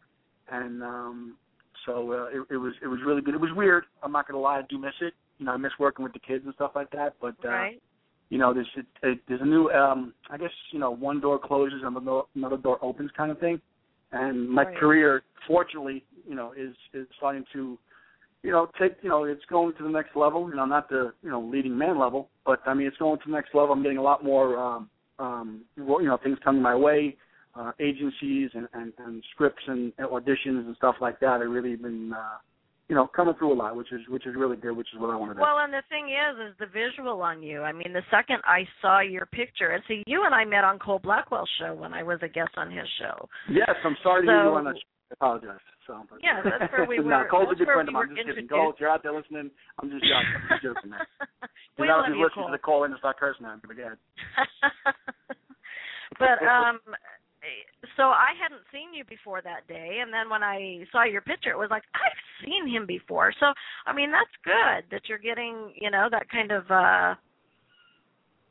and 0.50 0.82
um, 0.82 1.36
So 1.86 2.12
uh, 2.12 2.26
it, 2.26 2.46
it 2.54 2.56
was 2.56 2.74
it 2.82 2.86
was 2.86 3.00
really 3.04 3.22
good. 3.22 3.34
It 3.34 3.40
was 3.40 3.50
weird. 3.54 3.84
I'm 4.02 4.12
not 4.12 4.26
gonna 4.26 4.40
lie, 4.40 4.58
I 4.58 4.62
do 4.68 4.78
miss 4.78 4.94
it. 5.00 5.14
You 5.38 5.46
know, 5.46 5.52
I 5.52 5.56
miss 5.56 5.72
working 5.78 6.02
with 6.02 6.12
the 6.12 6.18
kids 6.18 6.44
and 6.44 6.54
stuff 6.54 6.72
like 6.74 6.90
that. 6.90 7.14
But 7.20 7.36
uh, 7.44 7.48
right. 7.48 7.82
you 8.30 8.38
know, 8.38 8.52
there's 8.52 8.68
it, 9.02 9.20
there's 9.28 9.40
a 9.40 9.46
new 9.46 9.68
um 9.70 10.12
I 10.30 10.36
guess 10.36 10.50
you 10.72 10.78
know 10.78 10.90
one 10.90 11.20
door 11.20 11.38
closes 11.38 11.82
and 11.84 11.96
another 11.96 12.22
another 12.34 12.56
door 12.56 12.78
opens 12.82 13.10
kind 13.16 13.30
of 13.30 13.38
thing. 13.38 13.60
And 14.12 14.48
my 14.48 14.64
Right. 14.64 14.76
career, 14.76 15.22
fortunately, 15.46 16.02
you 16.28 16.34
know, 16.34 16.52
is 16.56 16.74
is 16.94 17.06
starting 17.16 17.44
to 17.52 17.78
you 18.42 18.52
know, 18.52 18.68
take 18.80 18.92
you 19.02 19.08
know, 19.08 19.24
it's 19.24 19.44
going 19.50 19.74
to 19.76 19.82
the 19.82 19.88
next 19.88 20.14
level. 20.14 20.48
You 20.48 20.56
know, 20.56 20.64
not 20.64 20.88
the 20.88 21.12
you 21.22 21.30
know 21.30 21.40
leading 21.40 21.76
man 21.76 21.98
level, 21.98 22.28
but 22.46 22.60
I 22.66 22.74
mean, 22.74 22.86
it's 22.86 22.96
going 22.98 23.18
to 23.18 23.24
the 23.26 23.32
next 23.32 23.54
level. 23.54 23.72
I'm 23.72 23.82
getting 23.82 23.98
a 23.98 24.02
lot 24.02 24.24
more, 24.24 24.56
um, 24.56 24.90
um, 25.18 25.62
you 25.76 25.84
know, 26.04 26.18
things 26.22 26.38
coming 26.44 26.62
my 26.62 26.76
way, 26.76 27.16
uh, 27.56 27.72
agencies 27.80 28.50
and, 28.54 28.68
and 28.74 28.92
and 28.98 29.24
scripts 29.34 29.62
and 29.66 29.92
auditions 29.96 30.66
and 30.66 30.76
stuff 30.76 30.96
like 31.00 31.18
that. 31.20 31.40
I've 31.42 31.50
really 31.50 31.74
been, 31.74 32.12
uh, 32.12 32.38
you 32.88 32.94
know, 32.94 33.08
coming 33.08 33.34
through 33.34 33.54
a 33.54 33.58
lot, 33.58 33.74
which 33.74 33.90
is 33.92 34.02
which 34.08 34.24
is 34.24 34.36
really 34.36 34.56
good, 34.56 34.76
which 34.76 34.86
is 34.94 35.00
what 35.00 35.10
I 35.10 35.16
wanted. 35.16 35.34
to 35.34 35.40
do. 35.40 35.42
Well, 35.42 35.58
and 35.58 35.72
the 35.72 35.82
thing 35.88 36.06
is, 36.06 36.50
is 36.52 36.54
the 36.60 36.66
visual 36.66 37.20
on 37.20 37.42
you. 37.42 37.62
I 37.62 37.72
mean, 37.72 37.92
the 37.92 38.02
second 38.08 38.38
I 38.44 38.60
saw 38.80 39.00
your 39.00 39.26
picture, 39.26 39.70
and 39.70 39.82
see, 39.88 40.04
you 40.06 40.22
and 40.24 40.32
I 40.32 40.44
met 40.44 40.62
on 40.62 40.78
Cole 40.78 41.00
Blackwell's 41.00 41.50
show 41.58 41.74
when 41.74 41.92
I 41.92 42.04
was 42.04 42.20
a 42.22 42.28
guest 42.28 42.52
on 42.56 42.70
his 42.70 42.86
show. 43.00 43.28
yes, 43.50 43.74
I'm 43.84 43.96
sorry 44.04 44.26
to 44.26 44.30
hear 44.30 44.42
you 44.44 44.50
So- 44.50 44.54
on 44.54 44.64
that. 44.64 44.76
I 45.10 45.14
apologize. 45.14 45.58
So, 45.88 46.04
but, 46.10 46.20
Yeah, 46.22 46.44
that's 46.44 46.70
where 46.70 46.84
we 46.84 46.98
no, 47.02 47.24
were- 47.24 47.28
Cole's 47.32 47.48
a 47.50 47.56
good 47.56 47.64
friend 47.66 47.88
we 47.88 47.96
of 47.96 47.96
mine. 47.96 48.12
I'm 48.12 48.16
just 48.16 48.28
kidding. 48.28 48.46
Cole, 48.48 48.70
if 48.70 48.78
you're 48.78 48.92
out 48.92 49.02
there 49.02 49.16
listening, 49.16 49.50
I'm 49.80 49.88
just 49.88 50.04
joking. 50.04 50.36
I'm 50.36 50.48
just 50.52 50.62
joking, 50.62 50.90
man. 50.92 51.00
we 51.80 51.88
love 51.88 52.04
just 52.04 52.12
you, 52.14 52.22
listening 52.22 52.44
Cole. 52.44 52.52
to 52.52 52.60
the 52.60 52.60
call 52.60 52.84
in 52.84 52.92
and 52.92 52.98
start 53.00 53.16
cursing 53.16 53.46
at 53.48 53.56
me. 53.56 53.64
But 53.66 53.76
go 53.80 53.82
ahead. 53.88 53.98
but 56.20 56.44
um 56.44 56.78
so 57.96 58.04
I 58.12 58.36
hadn't 58.36 58.60
seen 58.72 58.92
you 58.92 59.04
before 59.08 59.40
that 59.42 59.64
day 59.68 60.00
and 60.02 60.12
then 60.12 60.28
when 60.28 60.42
I 60.42 60.84
saw 60.92 61.04
your 61.04 61.22
picture 61.22 61.50
it 61.50 61.58
was 61.58 61.70
like 61.70 61.84
I've 61.94 62.20
seen 62.44 62.68
him 62.68 62.84
before. 62.84 63.32
So 63.40 63.46
I 63.86 63.94
mean 63.94 64.10
that's 64.12 64.28
good 64.44 64.84
that 64.90 65.08
you're 65.08 65.18
getting, 65.18 65.72
you 65.74 65.90
know, 65.90 66.08
that 66.10 66.28
kind 66.28 66.52
of 66.52 66.64
uh 66.70 67.14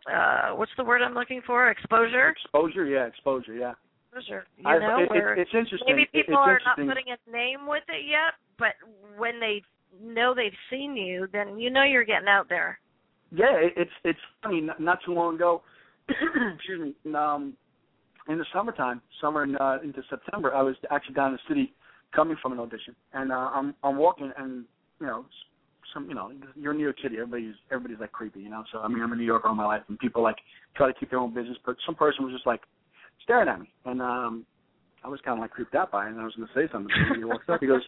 uh 0.09 0.55
what's 0.55 0.71
the 0.77 0.83
word 0.83 1.01
I'm 1.03 1.13
looking 1.13 1.41
for? 1.45 1.69
Exposure? 1.69 2.29
Exposure, 2.29 2.85
yeah, 2.85 3.05
exposure, 3.05 3.53
yeah. 3.53 3.73
Exposure. 4.17 4.45
You 4.57 4.67
I've- 4.67 4.79
know, 4.79 4.99
it, 5.03 5.09
where 5.09 5.33
it, 5.33 5.39
it's 5.39 5.53
interesting. 5.53 5.87
maybe 5.87 6.03
It- 6.03 6.11
people 6.11 6.35
it's 6.35 6.47
are 6.47 6.61
not 6.65 6.77
putting 6.77 7.11
a 7.11 7.31
name 7.31 7.67
with 7.67 7.83
it 7.89 8.05
yet, 8.05 8.33
but 8.57 8.73
when 9.17 9.39
they 9.39 9.63
know 10.01 10.33
they've 10.33 10.51
seen 10.69 10.95
you, 10.95 11.27
then 11.31 11.57
you 11.59 11.69
know 11.69 11.83
you're 11.83 12.03
getting 12.03 12.27
out 12.27 12.49
there. 12.49 12.79
Yeah, 13.31 13.53
it, 13.55 13.73
it's 13.75 13.91
it's 14.03 14.19
funny. 14.41 14.61
Not, 14.61 14.79
not 14.79 14.99
too 15.05 15.13
long 15.13 15.35
ago, 15.35 15.61
excuse 16.09 16.95
me. 17.05 17.13
Um, 17.13 17.53
in 18.29 18.37
the 18.37 18.45
summertime, 18.53 19.01
summer 19.21 19.43
in, 19.43 19.55
uh, 19.57 19.77
into 19.83 20.01
September, 20.09 20.53
I 20.53 20.61
was 20.61 20.75
actually 20.91 21.15
down 21.15 21.27
in 21.27 21.33
the 21.33 21.39
city 21.47 21.73
coming 22.13 22.37
from 22.41 22.53
an 22.53 22.59
audition, 22.59 22.95
and 23.13 23.31
uh, 23.31 23.49
I'm 23.53 23.73
I'm 23.83 23.97
walking, 23.97 24.31
and 24.37 24.65
you 24.99 25.07
know, 25.07 25.25
some 25.93 26.07
you 26.07 26.15
know, 26.15 26.31
you're 26.55 26.71
in 26.71 26.77
New 26.77 26.83
York 26.83 26.97
City. 27.01 27.15
Everybody's 27.15 27.55
everybody's 27.71 27.99
like 27.99 28.11
creepy, 28.13 28.41
you 28.41 28.49
know. 28.49 28.63
So 28.71 28.79
I 28.79 28.87
mean, 28.87 29.01
I'm 29.01 29.11
in 29.11 29.19
New 29.19 29.25
York 29.25 29.43
all 29.45 29.55
my 29.55 29.65
life, 29.65 29.83
and 29.89 29.99
people 29.99 30.23
like 30.23 30.37
try 30.75 30.87
to 30.87 30.97
keep 30.97 31.09
their 31.09 31.19
own 31.19 31.33
business, 31.33 31.57
but 31.65 31.75
some 31.85 31.95
person 31.95 32.23
was 32.23 32.33
just 32.33 32.47
like 32.47 32.61
staring 33.27 33.49
at 33.49 33.59
me, 33.59 33.69
and 33.85 34.01
um, 34.01 34.45
I 35.03 35.09
was 35.09 35.19
kind 35.23 35.37
of 35.37 35.41
like 35.41 35.51
creeped 35.51 35.75
out 35.75 35.91
by 35.91 36.07
it, 36.07 36.11
and 36.11 36.19
I 36.19 36.23
was 36.23 36.33
going 36.35 36.47
to 36.47 36.53
say 36.55 36.71
something. 36.71 36.91
And 36.95 37.17
he 37.17 37.23
walks 37.25 37.45
up, 37.49 37.59
he 37.59 37.67
goes, 37.67 37.83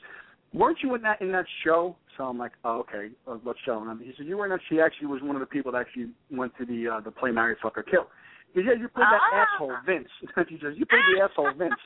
"Weren't 0.53 0.79
you 0.83 0.93
in 0.95 1.01
that 1.03 1.21
in 1.21 1.31
that 1.31 1.45
show?" 1.63 1.95
So 2.17 2.25
I'm 2.25 2.37
like, 2.37 2.51
"Oh, 2.65 2.79
okay, 2.81 3.09
uh, 3.25 3.35
what 3.35 3.55
show?" 3.65 3.81
And 3.81 4.01
he 4.01 4.11
said, 4.17 4.25
"You 4.27 4.37
were 4.37 4.45
in 4.45 4.51
that." 4.51 4.59
She 4.69 4.81
actually 4.81 5.07
was 5.07 5.21
one 5.21 5.35
of 5.35 5.39
the 5.39 5.45
people 5.45 5.71
that 5.71 5.79
actually 5.79 6.07
went 6.29 6.51
to 6.59 6.65
the 6.65 6.87
uh, 6.87 6.99
the 6.99 7.11
play 7.11 7.31
Marry 7.31 7.55
Fuck 7.61 7.77
or 7.77 7.83
Kill. 7.83 8.07
He 8.53 8.59
said, 8.59 8.65
"Yeah, 8.67 8.73
you 8.81 8.87
played 8.89 9.07
that 9.09 9.21
Ah. 9.31 9.47
asshole 9.55 9.75
Vince." 9.85 10.09
he 10.49 10.57
says, 10.61 10.73
"You 10.75 10.85
played 10.85 11.03
the 11.15 11.23
asshole 11.23 11.53
Vince." 11.57 11.79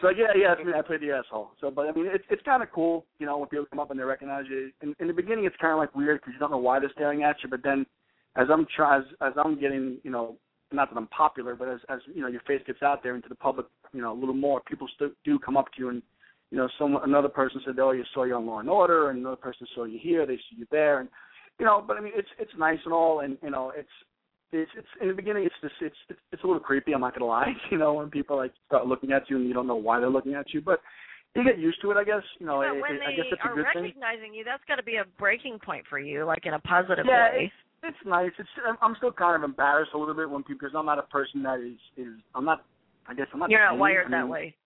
So 0.00 0.10
yeah, 0.10 0.32
yeah, 0.36 0.54
I 0.58 0.64
mean, 0.64 0.74
I 0.74 0.82
played 0.82 1.00
the 1.02 1.12
asshole. 1.12 1.52
So, 1.60 1.70
but 1.70 1.86
I 1.86 1.92
mean, 1.92 2.06
it's 2.06 2.24
it's 2.28 2.42
kind 2.42 2.62
of 2.62 2.70
cool, 2.72 3.06
you 3.18 3.26
know, 3.26 3.38
when 3.38 3.48
people 3.48 3.66
come 3.70 3.78
up 3.78 3.90
and 3.90 3.98
they 3.98 4.04
recognize 4.04 4.44
you. 4.50 4.70
In, 4.82 4.94
in 4.98 5.06
the 5.06 5.12
beginning, 5.12 5.44
it's 5.44 5.56
kind 5.60 5.72
of 5.72 5.78
like 5.78 5.94
weird 5.94 6.20
because 6.20 6.32
you 6.34 6.40
don't 6.40 6.50
know 6.50 6.58
why 6.58 6.80
they're 6.80 6.90
staring 6.94 7.22
at 7.22 7.36
you. 7.42 7.48
But 7.48 7.62
then, 7.62 7.86
as 8.36 8.48
I'm 8.50 8.66
try 8.74 8.98
as, 8.98 9.04
as 9.20 9.32
I'm 9.36 9.58
getting, 9.58 9.98
you 10.02 10.10
know, 10.10 10.36
not 10.74 10.90
that 10.90 10.96
I'm 10.96 11.06
popular, 11.08 11.54
but 11.54 11.68
as 11.68 11.80
as 11.88 12.00
you 12.14 12.22
know, 12.22 12.28
your 12.28 12.40
face 12.42 12.62
gets 12.66 12.82
out 12.82 13.02
there 13.02 13.14
into 13.14 13.28
the 13.28 13.34
public, 13.34 13.66
you 13.92 14.02
know, 14.02 14.12
a 14.12 14.18
little 14.18 14.34
more, 14.34 14.60
people 14.66 14.88
still 14.94 15.10
do 15.24 15.38
come 15.38 15.56
up 15.56 15.66
to 15.72 15.78
you 15.78 15.88
and, 15.90 16.02
you 16.50 16.58
know, 16.58 16.68
some 16.78 16.96
another 17.02 17.28
person 17.28 17.60
said, 17.64 17.78
oh, 17.78 17.92
you 17.92 18.04
saw 18.12 18.24
you 18.24 18.34
on 18.34 18.46
Law 18.46 18.60
and 18.60 18.68
Order, 18.68 19.10
and 19.10 19.18
another 19.18 19.36
person 19.36 19.66
saw 19.74 19.84
you 19.84 19.98
here, 20.00 20.26
they 20.26 20.36
see 20.36 20.56
you 20.58 20.66
there, 20.70 21.00
and 21.00 21.08
you 21.58 21.66
know, 21.66 21.82
but 21.86 21.96
I 21.96 22.00
mean, 22.00 22.12
it's 22.14 22.28
it's 22.38 22.52
nice 22.58 22.78
and 22.84 22.92
all, 22.94 23.20
and 23.20 23.38
you 23.42 23.50
know, 23.50 23.72
it's 23.76 23.88
it's 24.52 24.70
it's 24.76 24.86
in 25.00 25.08
the 25.08 25.14
beginning, 25.14 25.44
it's 25.44 25.54
just 25.60 25.74
it's 25.80 25.96
it's, 26.08 26.20
it's 26.32 26.44
a 26.44 26.46
little 26.46 26.60
creepy. 26.60 26.92
I'm 26.92 27.00
not 27.00 27.14
gonna 27.14 27.30
lie, 27.30 27.52
you 27.70 27.78
know, 27.78 27.94
when 27.94 28.10
people 28.10 28.36
like 28.36 28.52
start 28.66 28.86
looking 28.86 29.12
at 29.12 29.28
you 29.30 29.36
and 29.36 29.46
you 29.46 29.54
don't 29.54 29.66
know 29.66 29.74
why 29.76 30.00
they're 30.00 30.10
looking 30.10 30.34
at 30.34 30.52
you, 30.52 30.60
but 30.60 30.80
you 31.34 31.42
get 31.44 31.58
used 31.58 31.80
to 31.82 31.90
it, 31.90 31.96
I 31.96 32.04
guess. 32.04 32.22
You 32.38 32.46
know, 32.46 32.60
But 32.60 32.76
it, 32.76 32.82
when 32.82 32.94
it, 32.94 33.00
they 33.00 33.06
I 33.06 33.16
guess 33.16 33.26
it's 33.32 33.42
a 33.44 33.48
are 33.48 33.54
good 33.54 33.66
thing. 33.74 33.82
recognizing 33.84 34.34
you, 34.34 34.44
that's 34.44 34.62
got 34.68 34.76
to 34.76 34.82
be 34.84 34.96
a 34.96 35.04
breaking 35.18 35.58
point 35.58 35.84
for 35.90 35.98
you, 35.98 36.24
like 36.24 36.46
in 36.46 36.54
a 36.54 36.60
positive 36.60 37.06
Yeah, 37.06 37.30
way. 37.32 37.52
It's 37.84 37.96
nice. 38.06 38.32
It's 38.38 38.48
I'm- 38.80 38.94
still 38.96 39.12
kind 39.12 39.36
of 39.36 39.48
embarrassed 39.48 39.92
a 39.94 39.98
little 39.98 40.14
bit 40.14 40.30
when 40.30 40.42
people 40.42 40.66
because 40.66 40.74
I'm 40.76 40.86
not 40.86 40.98
a 40.98 41.02
person 41.02 41.42
that 41.42 41.60
is 41.60 41.78
is 41.96 42.14
I'm 42.34 42.44
not. 42.44 42.64
I 43.06 43.14
guess 43.14 43.26
I'm 43.32 43.40
not. 43.40 43.50
You're 43.50 43.60
not 43.60 43.78
wired 43.78 44.06
I 44.06 44.10
that 44.10 44.28
way. 44.28 44.56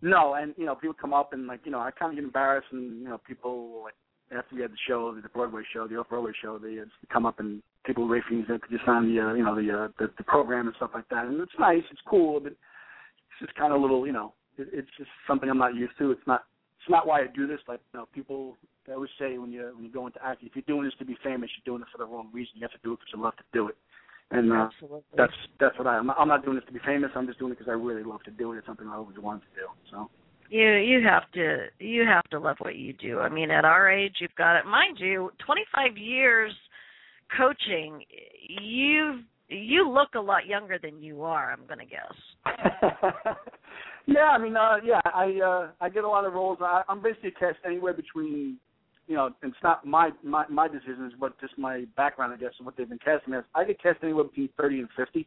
No, 0.00 0.34
and 0.34 0.54
you 0.56 0.64
know, 0.66 0.76
people 0.76 0.94
come 0.94 1.12
up 1.12 1.32
and 1.32 1.46
like, 1.46 1.60
you 1.64 1.72
know, 1.72 1.80
I 1.80 1.90
kind 1.90 2.12
of 2.12 2.16
get 2.16 2.24
embarrassed, 2.24 2.68
and 2.70 3.02
you 3.02 3.08
know, 3.08 3.18
people 3.26 3.82
like 3.82 3.94
after 4.30 4.54
we 4.54 4.62
had 4.62 4.70
the 4.70 4.76
show, 4.86 5.14
the 5.20 5.28
Broadway 5.28 5.62
show, 5.72 5.88
the 5.88 5.96
off 5.96 6.08
Broadway 6.08 6.32
show, 6.40 6.58
they 6.58 6.78
uh, 6.78 6.84
come 7.12 7.26
up 7.26 7.40
and 7.40 7.62
people 7.84 8.06
rate 8.06 8.22
things 8.28 8.44
that 8.48 8.62
could 8.62 8.70
just 8.70 8.86
on 8.86 9.12
the, 9.12 9.20
uh, 9.20 9.32
you 9.32 9.42
know, 9.42 9.54
the, 9.54 9.72
uh, 9.72 9.88
the 9.98 10.12
the 10.18 10.24
program 10.24 10.66
and 10.66 10.76
stuff 10.76 10.90
like 10.94 11.08
that, 11.08 11.24
and 11.24 11.40
it's 11.40 11.52
nice, 11.58 11.82
it's 11.90 12.00
cool, 12.06 12.38
but 12.38 12.52
it's 12.52 13.40
just 13.40 13.54
kind 13.54 13.72
of 13.72 13.80
a 13.80 13.82
little, 13.82 14.06
you 14.06 14.12
know, 14.12 14.34
it, 14.58 14.68
it's 14.72 14.90
just 14.98 15.10
something 15.26 15.48
I'm 15.48 15.58
not 15.58 15.74
used 15.74 15.94
to. 15.98 16.10
It's 16.10 16.26
not, 16.26 16.44
it's 16.80 16.90
not 16.90 17.06
why 17.06 17.22
I 17.22 17.26
do 17.34 17.46
this. 17.46 17.60
Like, 17.66 17.80
you 17.92 18.00
know, 18.00 18.06
people 18.14 18.56
they 18.88 18.94
always 18.94 19.10
say 19.18 19.38
when 19.38 19.52
you 19.52 19.72
when 19.74 19.84
you 19.84 19.92
go 19.92 20.06
into 20.06 20.18
acting, 20.24 20.48
if 20.48 20.56
you're 20.56 20.64
doing 20.66 20.84
this 20.84 20.94
to 20.98 21.04
be 21.04 21.16
famous, 21.22 21.50
you're 21.56 21.72
doing 21.72 21.82
it 21.82 21.88
for 21.92 21.98
the 21.98 22.10
wrong 22.10 22.28
reason. 22.32 22.52
You 22.56 22.62
have 22.62 22.72
to 22.72 22.82
do 22.82 22.92
it 22.92 23.00
because 23.00 23.12
you 23.14 23.22
love 23.22 23.36
to 23.36 23.44
do 23.52 23.68
it, 23.68 23.76
and 24.30 24.52
uh, 24.52 24.68
Absolutely. 24.72 25.16
that's 25.16 25.32
that's 25.60 25.78
what 25.78 25.86
I. 25.86 25.98
I'm 25.98 26.06
not, 26.06 26.16
I'm 26.18 26.28
not 26.28 26.44
doing 26.44 26.56
this 26.56 26.64
to 26.66 26.72
be 26.72 26.80
famous. 26.84 27.10
I'm 27.14 27.26
just 27.26 27.38
doing 27.38 27.52
it 27.52 27.58
because 27.58 27.70
I 27.70 27.74
really 27.74 28.02
love 28.02 28.22
to 28.24 28.30
do 28.30 28.52
it. 28.52 28.58
It's 28.58 28.66
something 28.66 28.88
I 28.88 28.96
always 28.96 29.18
wanted 29.18 29.40
to 29.40 29.54
do. 29.54 29.66
So. 29.90 30.10
you 30.50 30.66
you 30.66 31.06
have 31.06 31.30
to 31.32 31.66
you 31.78 32.04
have 32.06 32.24
to 32.30 32.38
love 32.38 32.56
what 32.60 32.76
you 32.76 32.92
do. 32.94 33.20
I 33.20 33.28
mean, 33.28 33.50
at 33.50 33.64
our 33.64 33.90
age, 33.90 34.16
you've 34.20 34.34
got 34.36 34.58
it. 34.58 34.66
Mind 34.66 34.98
you, 34.98 35.30
25 35.44 35.96
years 35.96 36.52
coaching, 37.36 38.02
you 38.48 39.20
you 39.48 39.88
look 39.90 40.14
a 40.14 40.20
lot 40.20 40.46
younger 40.46 40.78
than 40.78 41.02
you 41.02 41.22
are. 41.22 41.52
I'm 41.52 41.66
going 41.66 41.78
to 41.78 41.86
guess. 41.86 42.14
yeah, 44.06 44.28
I 44.30 44.38
mean, 44.38 44.56
uh, 44.56 44.76
yeah, 44.84 45.00
I 45.04 45.40
uh, 45.44 45.68
I 45.80 45.88
get 45.88 46.04
a 46.04 46.08
lot 46.08 46.24
of 46.24 46.34
roles. 46.34 46.58
I, 46.60 46.82
I'm 46.88 47.02
basically 47.02 47.32
cast 47.32 47.56
anywhere 47.64 47.94
between, 47.94 48.58
you 49.08 49.16
know, 49.16 49.30
it's 49.42 49.56
not 49.62 49.86
my 49.86 50.10
my 50.22 50.46
my 50.48 50.68
decisions, 50.68 51.14
but 51.18 51.38
just 51.40 51.58
my 51.58 51.84
background, 51.96 52.32
I 52.32 52.36
guess, 52.36 52.52
and 52.58 52.66
what 52.66 52.76
they've 52.76 52.88
been 52.88 52.98
casting 52.98 53.34
as. 53.34 53.42
I 53.54 53.64
get 53.64 53.82
cast 53.82 53.98
anywhere 54.02 54.24
between 54.24 54.50
30 54.56 54.80
and 54.80 54.88
50. 54.96 55.26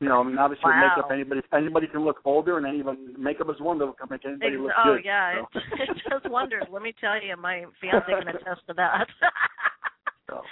You 0.00 0.08
know, 0.08 0.20
I 0.20 0.24
mean, 0.24 0.38
obviously 0.38 0.70
Wow. 0.70 0.94
makeup, 0.96 1.10
anybody 1.12 1.42
anybody 1.52 1.86
can 1.86 2.00
look 2.00 2.20
older, 2.24 2.56
and 2.56 2.66
anyone 2.66 3.14
makeup 3.18 3.48
is 3.50 3.60
one 3.60 3.78
that 3.78 3.92
can 3.98 4.08
make 4.10 4.24
anybody 4.24 4.54
Ex- 4.54 4.62
look 4.62 4.72
oh 4.78 4.94
good. 4.96 5.04
yeah, 5.04 5.42
so. 5.52 5.60
it, 5.78 5.90
it 5.90 6.02
does 6.08 6.22
wonders. 6.30 6.64
Let 6.72 6.80
me 6.82 6.94
tell 6.98 7.22
you, 7.22 7.36
my 7.36 7.66
fiance 7.80 8.06
can 8.08 8.28
attest 8.28 8.66
to 8.66 8.74
that. 8.74 9.06
So, 10.28 10.42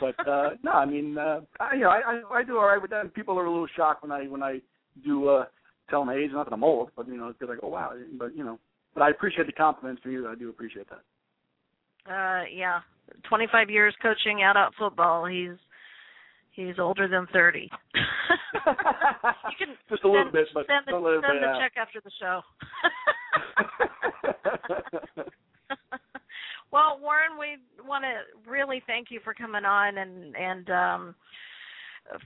but 0.00 0.26
uh 0.26 0.50
no, 0.62 0.72
I 0.72 0.86
mean, 0.86 1.18
uh, 1.18 1.40
I, 1.60 1.74
you 1.74 1.80
know, 1.82 1.90
I, 1.90 2.00
I 2.06 2.38
I 2.38 2.42
do 2.42 2.56
all 2.56 2.64
right 2.66 2.80
with 2.80 2.90
that. 2.90 3.02
And 3.02 3.12
people 3.12 3.38
are 3.38 3.44
a 3.44 3.50
little 3.50 3.66
shocked 3.76 4.02
when 4.02 4.10
I 4.10 4.24
when 4.28 4.42
I 4.42 4.60
do 5.04 5.28
uh 5.28 5.44
tell 5.90 6.06
my 6.06 6.14
age. 6.14 6.30
Not 6.32 6.46
that 6.46 6.54
I'm 6.54 6.64
old, 6.64 6.90
but 6.96 7.06
you 7.06 7.18
know, 7.18 7.34
they're 7.38 7.46
like, 7.46 7.58
oh 7.62 7.68
wow. 7.68 7.92
But 8.18 8.34
you 8.34 8.44
know, 8.44 8.58
but 8.94 9.02
I 9.02 9.10
appreciate 9.10 9.46
the 9.46 9.52
compliments 9.52 10.00
from 10.02 10.12
you. 10.12 10.26
I 10.26 10.34
do 10.36 10.48
appreciate 10.48 10.88
that. 10.88 11.02
Uh, 12.10 12.42
yeah, 12.52 12.80
25 13.28 13.70
years 13.70 13.94
coaching 14.02 14.42
out-out 14.42 14.72
football. 14.78 15.26
He's 15.26 15.56
he's 16.52 16.78
older 16.78 17.08
than 17.08 17.26
30. 17.32 17.70
you 17.94 18.00
can 19.58 19.68
Just 19.90 20.04
a 20.04 20.08
little 20.08 20.24
send, 20.24 20.32
bit, 20.32 20.46
but 20.54 20.66
send 20.66 20.86
the, 20.86 20.94
a 20.94 21.02
little 21.02 21.22
send 21.22 21.40
bit. 21.40 21.46
the 21.46 21.58
check 21.60 21.72
after 21.76 22.00
the 22.00 22.10
show. 22.20 22.40
well, 26.72 26.98
Warren, 27.00 27.38
we 27.38 27.58
want 27.86 28.04
to 28.04 28.50
really 28.50 28.82
thank 28.86 29.10
you 29.10 29.20
for 29.22 29.34
coming 29.34 29.64
on 29.64 29.98
and 29.98 30.36
and 30.36 30.70
um 30.70 31.14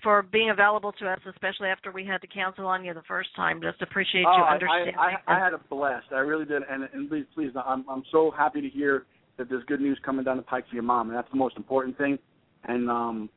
for 0.02 0.22
being 0.22 0.50
available 0.50 0.92
to 0.92 1.08
us, 1.08 1.20
especially 1.28 1.68
after 1.68 1.90
we 1.90 2.04
had 2.04 2.20
to 2.20 2.26
cancel 2.26 2.66
on 2.66 2.84
you 2.84 2.92
the 2.92 3.02
first 3.08 3.34
time. 3.34 3.62
Just 3.62 3.80
appreciate 3.80 4.26
oh, 4.26 4.36
you 4.36 4.42
I, 4.42 4.52
understanding. 4.52 4.94
I, 4.98 5.14
I, 5.26 5.36
I 5.36 5.38
had 5.42 5.54
a 5.54 5.60
blast. 5.70 6.06
I 6.12 6.18
really 6.18 6.44
did, 6.44 6.62
and 6.70 6.86
and 6.92 7.08
please, 7.08 7.24
please, 7.34 7.50
I'm 7.56 7.88
I'm 7.88 8.02
so 8.12 8.30
happy 8.36 8.60
to 8.60 8.68
hear 8.68 9.06
that 9.40 9.48
there's 9.48 9.64
good 9.64 9.80
news 9.80 9.98
coming 10.04 10.22
down 10.22 10.36
the 10.36 10.42
pike 10.42 10.68
for 10.68 10.74
your 10.74 10.84
mom, 10.84 11.08
and 11.08 11.16
that's 11.16 11.30
the 11.30 11.38
most 11.38 11.56
important 11.56 11.96
thing. 11.96 12.18
And 12.64 12.90
um, 12.90 13.30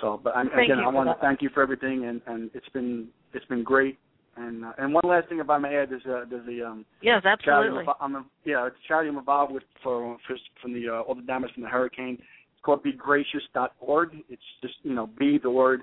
so, 0.00 0.20
but 0.22 0.36
I, 0.36 0.42
again, 0.42 0.78
I 0.78 0.88
want 0.88 1.08
that. 1.08 1.16
to 1.16 1.20
thank 1.20 1.42
you 1.42 1.50
for 1.52 1.60
everything, 1.60 2.06
and 2.06 2.22
and 2.26 2.50
it's 2.54 2.68
been 2.68 3.08
it's 3.34 3.44
been 3.46 3.64
great. 3.64 3.98
And 4.36 4.64
uh, 4.64 4.72
and 4.78 4.94
one 4.94 5.02
last 5.04 5.28
thing, 5.28 5.40
if 5.40 5.50
I 5.50 5.58
may 5.58 5.74
add, 5.74 5.90
there's 5.90 6.06
a 6.06 6.24
there's 6.30 6.46
a 6.46 6.66
um, 6.66 6.86
yes, 7.02 7.20
charity 7.22 7.68
absolutely. 7.68 7.84
I'm, 8.00 8.16
I'm, 8.16 8.26
yeah, 8.44 8.66
it's 8.68 8.76
a 8.84 8.88
charity 8.88 9.10
I'm 9.10 9.18
involved 9.18 9.52
with 9.52 9.64
for, 9.82 10.16
for 10.26 10.36
from 10.62 10.72
the 10.72 10.88
uh, 10.88 11.00
all 11.00 11.16
the 11.16 11.22
damage 11.22 11.50
from 11.52 11.64
the 11.64 11.68
hurricane. 11.68 12.14
It's 12.14 12.62
called 12.64 12.84
BeGracious.org. 12.84 14.16
It's 14.28 14.42
just 14.62 14.74
you 14.84 14.94
know, 14.94 15.08
be 15.18 15.38
the 15.42 15.50
word, 15.50 15.80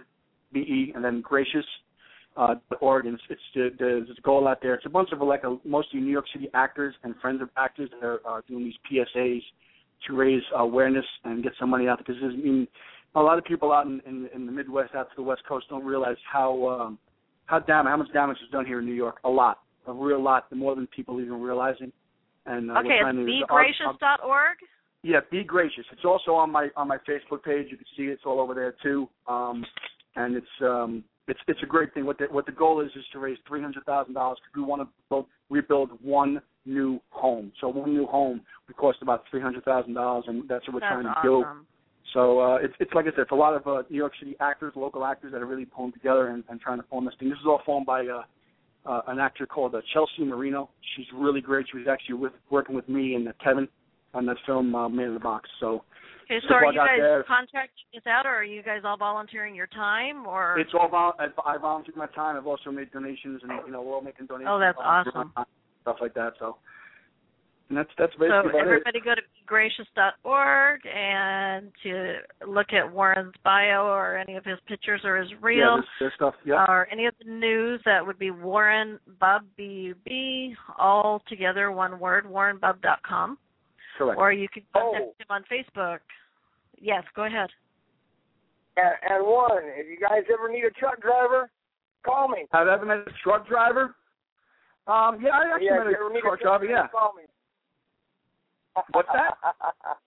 B 0.54 0.62
E, 0.62 0.94
and 0.96 1.04
then 1.04 1.20
gracious. 1.20 1.66
Uh, 2.38 2.56
Oregon. 2.80 3.18
It's, 3.30 3.42
it's 3.56 3.78
there's 3.80 4.08
a 4.10 4.22
goal 4.22 4.48
out 4.48 4.60
there. 4.62 4.76
It's 4.76 4.86
a 4.86 4.90
bunch 4.90 5.10
of 5.12 5.22
like 5.22 5.44
a, 5.44 5.58
mostly 5.66 6.00
New 6.00 6.12
York 6.12 6.26
City 6.34 6.48
actors 6.54 6.96
and 7.04 7.16
friends 7.22 7.42
of 7.42 7.50
actors 7.58 7.90
that 7.92 8.06
are 8.06 8.20
uh, 8.28 8.42
doing 8.48 8.64
these 8.64 8.76
PSAs 8.90 9.42
to 10.08 10.16
raise 10.16 10.44
awareness 10.56 11.06
and 11.24 11.44
get 11.44 11.54
some 11.60 11.70
money 11.70 11.88
out 11.88 11.98
there. 11.98 12.16
Because 12.16 12.22
I 12.24 12.38
mean, 12.38 12.68
a 13.16 13.22
lot 13.22 13.38
of 13.38 13.44
people 13.44 13.74
out 13.74 13.88
in, 13.88 14.02
in 14.06 14.30
in 14.34 14.46
the 14.46 14.52
Midwest, 14.52 14.94
out 14.96 15.10
to 15.10 15.16
the 15.16 15.24
West 15.24 15.42
Coast, 15.48 15.66
don't 15.70 15.84
realize 15.84 16.18
how 16.32 16.68
um, 16.68 17.00
how 17.48 17.60
damage 17.60 17.90
how 17.90 17.98
much 17.98 18.14
damage 18.14 18.38
is 18.44 18.52
done 18.52 18.66
here 18.66 18.80
in 18.80 18.86
New 18.86 18.94
York. 18.94 19.18
A 19.24 19.30
lot, 19.30 19.60
a 19.88 19.94
real 19.94 20.22
lot, 20.22 20.46
more 20.56 20.76
than 20.76 20.88
people 20.88 21.20
even 21.20 21.42
realizing. 21.42 21.92
And 22.46 22.70
uh, 22.70 22.80
okay, 22.80 23.00
it's 23.04 23.42
begracious.org. 23.48 24.58
Yeah, 25.04 25.20
be 25.32 25.44
gracious. 25.44 25.86
It's 25.92 26.06
also 26.06 26.32
on 26.32 26.52
my 26.52 26.70
on 26.76 26.88
my 26.88 26.98
Facebook 26.98 27.44
page. 27.44 27.68
You 27.72 27.78
can 27.78 27.86
see 27.96 28.04
it's 28.04 28.24
all 28.26 28.40
over 28.40 28.54
there 28.54 28.76
too. 28.84 29.10
Um, 29.28 29.66
and 30.16 30.36
it's 30.36 30.48
um, 30.62 31.04
it's 31.28 31.40
it's 31.48 31.62
a 31.64 31.66
great 31.66 31.94
thing. 31.94 32.06
What 32.06 32.18
the 32.18 32.26
what 32.26 32.46
the 32.46 32.52
goal 32.52 32.82
is 32.82 32.92
is 32.96 33.04
to 33.14 33.20
raise 33.20 33.38
three 33.48 33.62
hundred 33.62 33.86
thousand 33.86 34.14
dollars 34.14 34.38
because 34.42 34.62
we 34.62 34.68
want 34.68 34.82
to 34.82 34.88
build, 35.10 35.26
rebuild 35.50 35.90
one 36.02 36.42
new 36.66 37.00
home. 37.10 37.52
So 37.60 37.70
one 37.70 37.94
new 37.94 38.06
home 38.06 38.42
would 38.68 38.78
cost 38.78 39.00
about 39.02 39.24
three 39.30 39.42
hundred 39.42 39.66
thousand 39.66 39.94
dollars, 39.94 40.26
and 40.28 40.48
that's 40.48 40.66
what 40.68 40.76
we're 40.76 40.80
that's 40.82 40.94
trying 40.94 41.04
to 41.04 41.10
awesome. 41.10 41.60
do. 41.60 41.66
So 42.14 42.40
uh, 42.40 42.56
it's 42.58 42.74
it's 42.80 42.94
like 42.94 43.06
I 43.06 43.10
said, 43.10 43.22
it's 43.22 43.32
a 43.32 43.36
lot 43.36 43.54
of 43.54 43.68
uh, 43.68 43.84
New 43.90 43.98
York 43.98 44.14
City 44.20 44.36
actors, 44.40 44.74
local 44.76 45.06
actors 45.06 45.32
that 45.34 45.42
are 45.42 45.46
really 45.46 45.66
pulling 45.66 45.92
together 45.92 46.30
and, 46.30 46.44
and 46.50 46.60
trying 46.62 46.80
to 46.80 46.88
form 46.88 47.06
this 47.06 47.14
thing. 47.20 47.30
This 47.30 47.40
is 47.40 47.46
all 47.46 47.62
formed 47.66 47.86
by 47.86 48.06
uh, 48.06 48.24
uh, 48.86 49.02
an 49.08 49.20
actor 49.20 49.46
called 49.46 49.76
uh, 49.76 49.82
Chelsea 49.94 50.24
Marino. 50.24 50.70
She's 50.96 51.06
really 51.14 51.42
great. 51.42 51.66
She 51.72 51.78
was 51.78 51.88
actually 51.90 52.16
with 52.16 52.34
working 52.50 52.76
with 52.76 52.88
me 52.88 53.16
and 53.16 53.28
uh, 53.28 53.34
Kevin 53.44 53.68
on 54.14 54.26
that 54.28 54.38
film 54.46 54.74
uh, 54.74 54.88
Man 54.88 55.08
in 55.08 55.14
the 55.14 55.20
Box. 55.20 55.50
So 55.60 55.84
Okay, 56.30 56.40
So 56.44 56.48
so 56.50 56.56
are 56.56 56.66
you 56.74 56.78
guys 56.78 57.00
there. 57.00 57.24
contracting 57.24 57.86
this 57.94 58.04
out, 58.06 58.26
or 58.26 58.36
are 58.36 58.44
you 58.44 58.62
guys 58.62 58.82
all 58.84 58.98
volunteering 58.98 59.56
your 59.56 59.68
time, 59.68 60.28
or? 60.28 60.60
it's 60.60 60.72
all 60.78 60.90
vol- 60.90 61.16
I, 61.20 61.28
I 61.50 61.58
volunteered 61.58 61.96
my 61.96 62.08
time. 62.08 62.36
I've 62.36 62.48
also 62.48 62.70
made 62.70 62.92
donations, 62.92 63.42
and 63.44 63.52
you 63.66 63.72
know 63.72 63.82
we're 63.82 63.94
all 63.96 64.02
making 64.02 64.26
donations. 64.26 64.50
Oh, 64.52 64.60
that's 64.60 64.78
awesome. 64.82 65.32
time, 65.36 65.46
Stuff 65.84 65.98
like 66.02 66.14
that. 66.16 66.34
So, 66.38 66.58
and 67.70 67.78
that's 67.78 67.90
that's 67.98 68.12
so 68.14 68.20
basically 68.20 68.60
it. 68.60 68.62
everybody 68.62 69.00
go 69.00 69.16
to 69.16 69.22
gracious.org 69.46 70.82
and 70.86 71.72
to 71.84 72.16
look 72.46 72.74
at 72.74 72.92
Warren's 72.92 73.34
bio 73.46 73.86
or 73.86 74.18
any 74.18 74.36
of 74.36 74.44
his 74.44 74.58
pictures 74.68 75.02
or 75.06 75.16
his 75.18 75.30
Yeah, 75.32 75.38
reel 75.42 75.76
there's, 75.76 75.86
there's 76.02 76.14
stuff. 76.16 76.34
Yeah. 76.46 76.66
or 76.68 76.90
any 76.92 77.06
of 77.06 77.14
the 77.24 77.32
news 77.32 77.80
that 77.86 78.06
would 78.06 78.20
be 78.20 78.32
Warren 78.32 79.00
Bub 79.20 79.44
B 79.56 79.64
U 79.64 79.96
B 80.06 80.56
all 80.78 81.22
together 81.30 81.72
one 81.72 82.00
word 82.02 82.26
warrenbub.com 82.26 83.38
correct. 83.98 84.20
or 84.20 84.32
you 84.32 84.48
could 84.54 84.64
contact 84.74 85.04
Oh. 85.06 85.14
him 85.20 85.28
on 85.30 85.44
Facebook. 85.52 86.00
Yes, 86.80 87.04
go 87.16 87.24
ahead. 87.26 87.50
And, 88.78 88.94
and 89.10 89.26
one, 89.26 89.64
if 89.76 89.88
you 89.88 89.98
guys 90.00 90.24
ever 90.32 90.50
need 90.50 90.64
a 90.64 90.72
truck 90.72 91.02
driver, 91.02 91.50
call 92.06 92.28
me. 92.28 92.46
Have 92.54 92.68
I 92.68 92.74
ever 92.76 92.86
met 92.86 92.98
a 93.00 93.12
truck 93.24 93.48
driver? 93.48 93.96
Um, 94.88 95.20
yeah, 95.22 95.32
I 95.34 95.52
actually 95.54 95.66
yeah, 95.68 95.78
met 95.84 95.88
if 95.88 95.98
you 96.00 96.06
ever 96.06 96.18
a 96.18 96.22
truck 96.22 96.40
a 96.40 96.44
truck 96.44 96.62
driver. 96.62 96.66
Yeah. 96.66 96.88
call 96.88 97.14
me. 97.18 97.24
What's 98.94 99.10
that? 99.14 99.34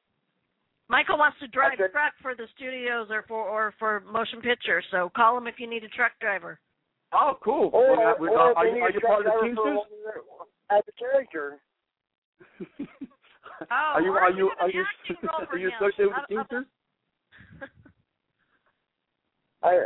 Michael 0.88 1.18
wants 1.18 1.38
to 1.40 1.48
drive 1.48 1.74
a 1.74 1.88
truck 1.90 2.14
for 2.22 2.34
the 2.34 2.46
studios 2.56 3.08
or 3.10 3.24
for 3.28 3.42
or 3.48 3.74
for 3.78 4.00
motion 4.10 4.40
pictures, 4.40 4.84
so 4.90 5.10
call 5.14 5.36
him 5.38 5.46
if 5.46 5.54
you 5.58 5.68
need 5.68 5.82
a 5.84 5.88
truck 5.88 6.12
driver. 6.20 6.58
Oh, 7.12 7.36
cool. 7.42 7.70
or, 7.72 7.96
Well, 7.96 8.14
we- 8.20 8.28
or 8.28 8.38
uh, 8.38 8.50
if 8.52 8.56
are 8.56 8.66
you 8.66 8.76
you, 8.76 8.82
are 8.82 8.90
you 8.92 9.00
part 9.00 9.18
of 9.20 9.24
the 9.26 9.30
driver 9.30 9.40
for 9.40 9.46
Teamsters? 9.46 9.64
one 9.66 9.76
of 9.76 10.46
the- 10.70 10.74
As 10.76 10.82
a 10.86 10.92
character. 10.98 11.60
Oh, 13.60 13.92
are 13.94 14.02
you 14.02 14.12
are 14.12 14.30
you 14.30 14.36
you 14.36 14.52
are 14.60 14.70
you 14.70 14.84
acting 14.84 15.28
role 15.28 15.46
for 15.46 15.56
are 15.56 15.58
you 15.58 15.70
associated 15.76 16.08
with 16.08 16.16
the 16.28 16.36
how 16.36 16.38
Teamsters? 16.44 16.66
I, 19.62 19.78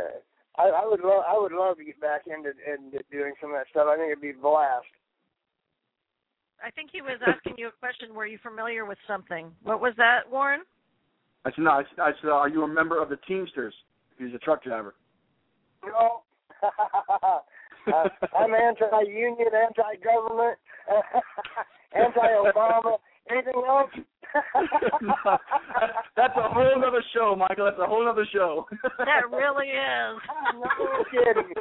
I 0.57 0.69
I 0.69 0.87
would 0.87 1.01
love 1.01 1.23
I 1.27 1.37
would 1.37 1.51
love 1.51 1.77
to 1.77 1.83
get 1.83 1.99
back 1.99 2.27
into 2.27 2.51
into 2.63 3.03
doing 3.11 3.33
some 3.41 3.51
of 3.51 3.57
that 3.57 3.67
stuff. 3.69 3.87
I 3.89 3.97
think 3.97 4.11
it'd 4.11 4.21
be 4.21 4.31
a 4.31 4.41
blast. 4.41 4.85
I 6.63 6.71
think 6.71 6.89
he 6.93 7.01
was 7.01 7.19
asking 7.27 7.55
you 7.57 7.67
a 7.67 7.71
question. 7.71 8.15
Were 8.15 8.25
you 8.25 8.37
familiar 8.41 8.85
with 8.85 8.97
something? 9.07 9.51
What 9.63 9.81
was 9.81 9.93
that, 9.97 10.21
Warren? 10.31 10.61
I 11.43 11.51
said 11.51 11.61
no. 11.61 11.71
I 11.71 11.83
said, 11.83 11.99
I 11.99 12.11
said 12.21 12.29
are 12.29 12.49
you 12.49 12.63
a 12.63 12.67
member 12.67 13.01
of 13.01 13.09
the 13.09 13.17
Teamsters? 13.27 13.73
He's 14.17 14.33
a 14.33 14.39
truck 14.39 14.63
driver. 14.63 14.95
No. 15.85 16.21
uh, 16.63 18.07
I'm 18.39 18.53
anti-union, 18.53 19.49
anti-government, 19.53 20.57
anti-Obama. 21.93 22.97
Anything 23.29 23.63
else? 23.67 23.89
That's 26.15 26.33
a 26.37 26.49
whole 26.49 26.83
other 26.85 27.03
show, 27.13 27.35
Michael. 27.35 27.65
That's 27.65 27.79
a 27.79 27.87
whole 27.87 28.07
other 28.07 28.25
show. 28.31 28.67
That 28.99 29.29
really 29.31 29.67
is. 29.67 30.19
no 30.53 31.03
kidding. 31.11 31.53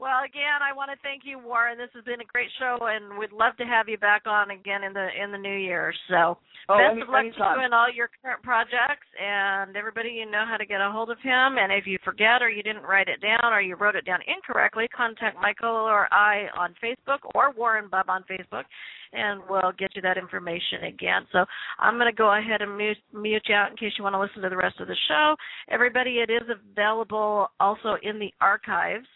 Well, 0.00 0.24
again, 0.24 0.64
I 0.64 0.72
want 0.72 0.90
to 0.90 0.96
thank 1.04 1.22
you, 1.28 1.38
Warren. 1.38 1.76
This 1.76 1.92
has 1.92 2.02
been 2.04 2.22
a 2.24 2.32
great 2.32 2.48
show, 2.58 2.78
and 2.88 3.18
we'd 3.18 3.32
love 3.36 3.54
to 3.58 3.66
have 3.68 3.86
you 3.86 3.98
back 3.98 4.22
on 4.24 4.50
again 4.50 4.82
in 4.82 4.94
the 4.94 5.08
in 5.12 5.30
the 5.30 5.36
new 5.36 5.54
year. 5.54 5.92
So, 6.08 6.38
Oh, 6.70 6.78
best 6.78 6.92
any- 6.92 7.02
of 7.02 7.08
luck 7.08 7.24
to 7.36 7.60
you 7.60 7.66
in 7.66 7.72
all 7.74 7.90
your 7.90 8.08
current 8.22 8.42
projects, 8.42 9.06
and 9.20 9.76
everybody 9.76 10.10
you 10.10 10.24
know 10.24 10.46
how 10.46 10.56
to 10.56 10.64
get 10.64 10.80
a 10.80 10.90
hold 10.90 11.10
of 11.10 11.18
him. 11.20 11.58
And 11.58 11.70
if 11.70 11.86
you 11.86 11.98
forget 11.98 12.40
or 12.40 12.48
you 12.48 12.62
didn't 12.62 12.84
write 12.84 13.08
it 13.08 13.20
down 13.20 13.52
or 13.52 13.60
you 13.60 13.74
wrote 13.76 13.94
it 13.94 14.06
down 14.06 14.20
incorrectly, 14.26 14.88
contact 14.88 15.36
Michael 15.40 15.68
or 15.68 16.08
I 16.14 16.48
on 16.56 16.74
Facebook 16.82 17.18
or 17.34 17.50
Warren 17.50 17.88
Bub 17.88 18.08
on 18.08 18.24
Facebook, 18.24 18.64
and 19.12 19.42
we'll 19.50 19.72
get 19.72 19.94
you 19.96 20.02
that 20.02 20.16
information 20.16 20.84
again. 20.84 21.26
So 21.32 21.44
I'm 21.78 21.96
going 21.98 22.10
to 22.10 22.16
go 22.16 22.32
ahead 22.32 22.62
and 22.62 22.74
mute, 22.74 22.98
mute 23.12 23.42
you 23.48 23.54
out 23.54 23.70
in 23.70 23.76
case 23.76 23.92
you 23.98 24.04
want 24.04 24.14
to 24.14 24.20
listen 24.20 24.40
to 24.42 24.48
the 24.48 24.56
rest 24.56 24.80
of 24.80 24.88
the 24.88 24.96
show. 25.08 25.36
Everybody, 25.68 26.20
it 26.20 26.30
is 26.30 26.48
available 26.48 27.50
also 27.60 27.96
in 28.02 28.18
the 28.18 28.32
archives. 28.40 29.06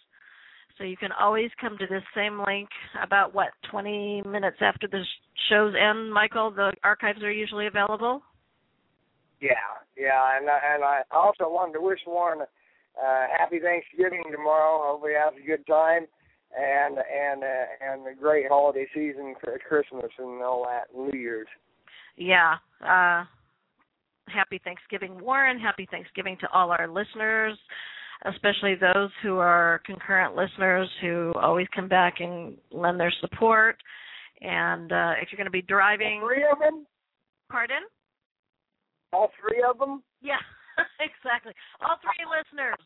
So 0.78 0.84
you 0.84 0.96
can 0.96 1.10
always 1.12 1.50
come 1.60 1.78
to 1.78 1.86
this 1.86 2.02
same 2.16 2.42
link 2.44 2.68
about 3.00 3.34
what 3.34 3.50
20 3.70 4.22
minutes 4.26 4.56
after 4.60 4.88
the 4.88 5.02
shows 5.48 5.74
end. 5.80 6.12
Michael, 6.12 6.50
the 6.50 6.72
archives 6.82 7.22
are 7.22 7.30
usually 7.30 7.66
available. 7.66 8.22
yeah, 9.40 9.50
yeah, 9.96 10.36
and 10.36 10.50
I, 10.50 10.58
and 10.74 10.84
I 10.84 11.02
also 11.12 11.44
wanted 11.44 11.74
to 11.74 11.80
wish 11.80 12.00
Warren 12.06 12.40
uh, 12.42 13.26
happy 13.38 13.58
Thanksgiving 13.60 14.22
tomorrow. 14.30 14.80
Hope 14.82 15.02
he 15.06 15.14
has 15.14 15.34
a 15.40 15.46
good 15.46 15.66
time, 15.66 16.06
and 16.56 16.98
and 16.98 17.42
uh, 17.42 17.92
and 17.92 18.06
a 18.06 18.20
great 18.20 18.46
holiday 18.48 18.86
season 18.94 19.34
for 19.40 19.58
Christmas 19.66 20.10
and 20.18 20.42
all 20.42 20.64
that, 20.64 20.96
New 20.96 21.18
Year's. 21.18 21.48
Yeah. 22.16 22.54
Uh, 22.80 23.24
happy 24.28 24.60
Thanksgiving, 24.62 25.20
Warren. 25.20 25.58
Happy 25.58 25.86
Thanksgiving 25.90 26.36
to 26.40 26.48
all 26.52 26.70
our 26.70 26.88
listeners, 26.88 27.58
especially 28.26 28.74
those 28.74 29.10
who 29.22 29.38
are 29.38 29.80
concurrent 29.84 30.34
listeners 30.34 30.88
who 31.00 31.32
always 31.40 31.66
come 31.74 31.88
back 31.88 32.14
and 32.20 32.56
lend 32.70 32.98
their 32.98 33.12
support. 33.20 33.76
And 34.40 34.90
uh, 34.92 35.12
if 35.20 35.28
you're 35.30 35.36
going 35.36 35.46
to 35.46 35.50
be 35.50 35.62
driving, 35.62 36.20
All 36.22 36.28
three 36.28 36.44
of 36.50 36.58
them. 36.58 36.86
pardon? 37.50 37.82
All 39.12 39.30
three 39.40 39.62
of 39.68 39.78
them. 39.78 40.02
Yeah, 40.22 40.40
exactly. 41.00 41.52
All 41.80 41.96
three 42.02 42.24
listeners. 42.26 42.78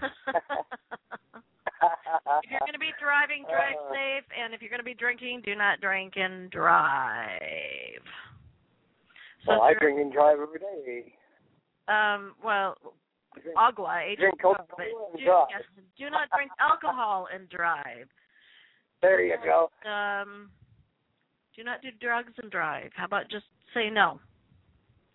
if 2.42 2.50
you're 2.50 2.60
going 2.60 2.72
to 2.72 2.78
be 2.78 2.92
driving, 3.00 3.44
drive 3.48 3.76
Uh. 3.88 3.92
safe, 3.92 4.24
and 4.38 4.54
if 4.54 4.60
you're 4.62 4.70
going 4.70 4.80
to 4.80 4.84
be 4.84 4.94
drinking, 4.94 5.42
do 5.44 5.54
not 5.54 5.80
drink 5.80 6.14
and 6.16 6.50
drive. 6.50 8.02
So, 9.44 9.52
well, 9.52 9.62
I 9.62 9.74
drink 9.74 9.98
and 10.00 10.12
drive 10.12 10.38
every 10.40 10.58
day. 10.60 11.12
um, 11.88 12.34
well, 12.44 12.76
agua, 13.56 14.02
Drink 14.18 14.40
Coca-Cola 14.40 14.66
but 14.76 14.86
and 14.86 15.18
do, 15.18 15.24
yes, 15.24 15.62
do 15.98 16.10
not 16.10 16.28
drink 16.34 16.50
alcohol 16.60 17.28
and 17.32 17.48
drive. 17.48 18.08
There 19.00 19.22
you 19.22 19.36
go. 19.44 19.70
Um, 19.88 20.50
do 21.56 21.64
not 21.64 21.82
do 21.82 21.88
drugs 22.00 22.32
and 22.40 22.50
drive. 22.50 22.90
How 22.94 23.06
about 23.06 23.30
just 23.30 23.46
say 23.74 23.90
no? 23.90 24.20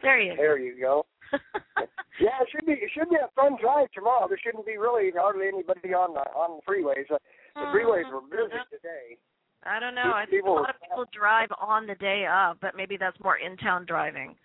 There 0.02 0.20
you 0.20 0.36
go. 0.36 0.42
There 0.42 0.60
you 0.60 0.80
go. 0.80 1.06
Yeah, 2.20 2.42
it 2.42 2.50
should 2.52 2.66
be 2.66 2.74
it 2.74 2.90
should 2.94 3.10
be 3.10 3.18
a 3.18 3.30
fun 3.36 3.58
drive 3.62 3.92
tomorrow. 3.94 4.28
There 4.28 4.40
shouldn't 4.42 4.66
be 4.66 4.78
really 4.78 5.12
hardly 5.16 5.48
anybody 5.48 5.94
on 5.94 6.14
the 6.14 6.26
on 6.34 6.58
the 6.58 6.64
freeways. 6.66 7.10
Uh, 7.14 7.18
the 7.54 7.70
freeways 7.70 8.12
were 8.12 8.22
busy 8.22 8.58
today. 8.72 9.18
I 9.64 9.80
don't 9.80 9.96
know. 9.96 10.14
I 10.16 10.26
think 10.26 10.46
a 10.46 10.50
lot 10.50 10.70
of 10.70 10.82
people 10.82 11.06
drive 11.14 11.50
on 11.62 11.86
the 11.86 11.96
day 11.96 12.26
of, 12.26 12.58
but 12.60 12.76
maybe 12.76 12.98
that's 12.98 13.18
more 13.24 13.38
in 13.38 13.58
town 13.58 13.86
driving. 13.86 14.36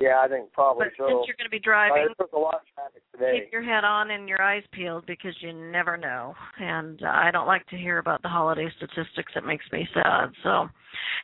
Yeah, 0.00 0.20
I 0.24 0.28
think 0.28 0.52
probably 0.52 0.86
But 0.86 0.92
so. 0.96 1.08
since 1.08 1.26
you're 1.26 1.36
going 1.36 1.46
to 1.46 1.50
be 1.50 1.58
Uh, 1.58 1.64
driving, 1.64 2.08
took 2.18 2.32
a 2.32 2.38
lot 2.38 2.54
of 2.54 2.60
traffic 2.74 3.02
today. 3.12 3.40
keep 3.40 3.52
your 3.52 3.62
head 3.62 3.84
on 3.84 4.10
and 4.12 4.28
your 4.28 4.40
eyes 4.40 4.62
peeled 4.72 5.04
because 5.06 5.34
you 5.40 5.52
never 5.52 5.96
know. 5.96 6.34
And 6.60 7.02
uh, 7.02 7.08
I 7.08 7.30
don't 7.32 7.46
like 7.46 7.66
to 7.68 7.76
hear 7.76 7.98
about 7.98 8.22
the 8.22 8.28
holiday 8.28 8.68
statistics. 8.76 9.32
It 9.34 9.44
makes 9.44 9.64
me 9.72 9.88
sad. 9.94 10.30
So, 10.44 10.68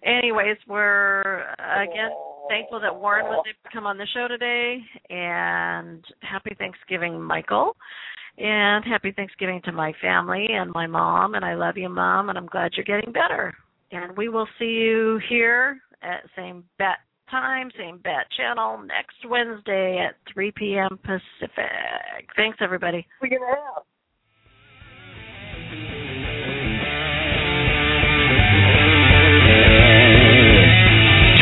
anyways, 0.04 0.56
we're 0.66 1.42
uh, 1.58 1.82
again 1.82 2.10
thankful 2.48 2.80
that 2.80 2.94
Warren 2.94 3.26
was 3.26 3.44
able 3.46 3.54
to 3.64 3.70
come 3.72 3.86
on 3.86 3.96
the 3.96 4.06
show 4.12 4.26
today. 4.28 4.78
And 5.08 6.04
happy 6.20 6.54
Thanksgiving, 6.58 7.22
Michael. 7.22 7.76
And 8.38 8.84
happy 8.84 9.12
Thanksgiving 9.12 9.60
to 9.66 9.72
my 9.72 9.92
family 10.02 10.46
and 10.50 10.72
my 10.72 10.88
mom. 10.88 11.36
And 11.36 11.44
I 11.44 11.54
love 11.54 11.76
you, 11.76 11.88
Mom. 11.88 12.28
And 12.28 12.36
I'm 12.36 12.46
glad 12.46 12.72
you're 12.74 12.84
getting 12.84 13.12
better. 13.12 13.54
And 13.92 14.16
we 14.16 14.28
will 14.28 14.48
see 14.58 14.64
you 14.64 15.20
here 15.28 15.78
at 16.02 16.24
same 16.36 16.64
bat 16.78 16.98
time, 17.34 17.68
same 17.76 17.98
bat 17.98 18.26
channel 18.36 18.78
next 18.86 19.18
Wednesday 19.28 19.98
at 19.98 20.14
3 20.32 20.52
p.m. 20.54 20.98
Pacific. 21.02 22.30
Thanks, 22.36 22.58
everybody. 22.60 23.04
We 23.20 23.28
can 23.28 23.40
have. 23.42 23.82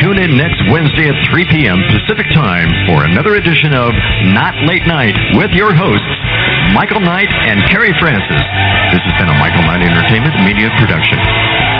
Tune 0.01 0.17
in 0.17 0.35
next 0.35 0.59
Wednesday 0.73 1.13
at 1.13 1.17
3 1.29 1.45
p.m. 1.53 1.77
Pacific 1.93 2.25
Time 2.33 2.73
for 2.89 3.05
another 3.05 3.35
edition 3.35 3.77
of 3.77 3.93
Not 4.33 4.57
Late 4.65 4.83
Nayt 4.89 5.15
with 5.37 5.51
your 5.51 5.77
hosts, 5.77 6.09
Michael 6.73 7.05
Nayt 7.05 7.29
and 7.29 7.61
Kerri 7.69 7.93
Francis. 8.01 8.43
This 8.91 9.01
has 9.05 9.13
been 9.21 9.29
a 9.29 9.37
Michael 9.37 9.61
Nayt 9.61 9.85
Entertainment 9.85 10.33
Media 10.41 10.73
Production. 10.81 11.72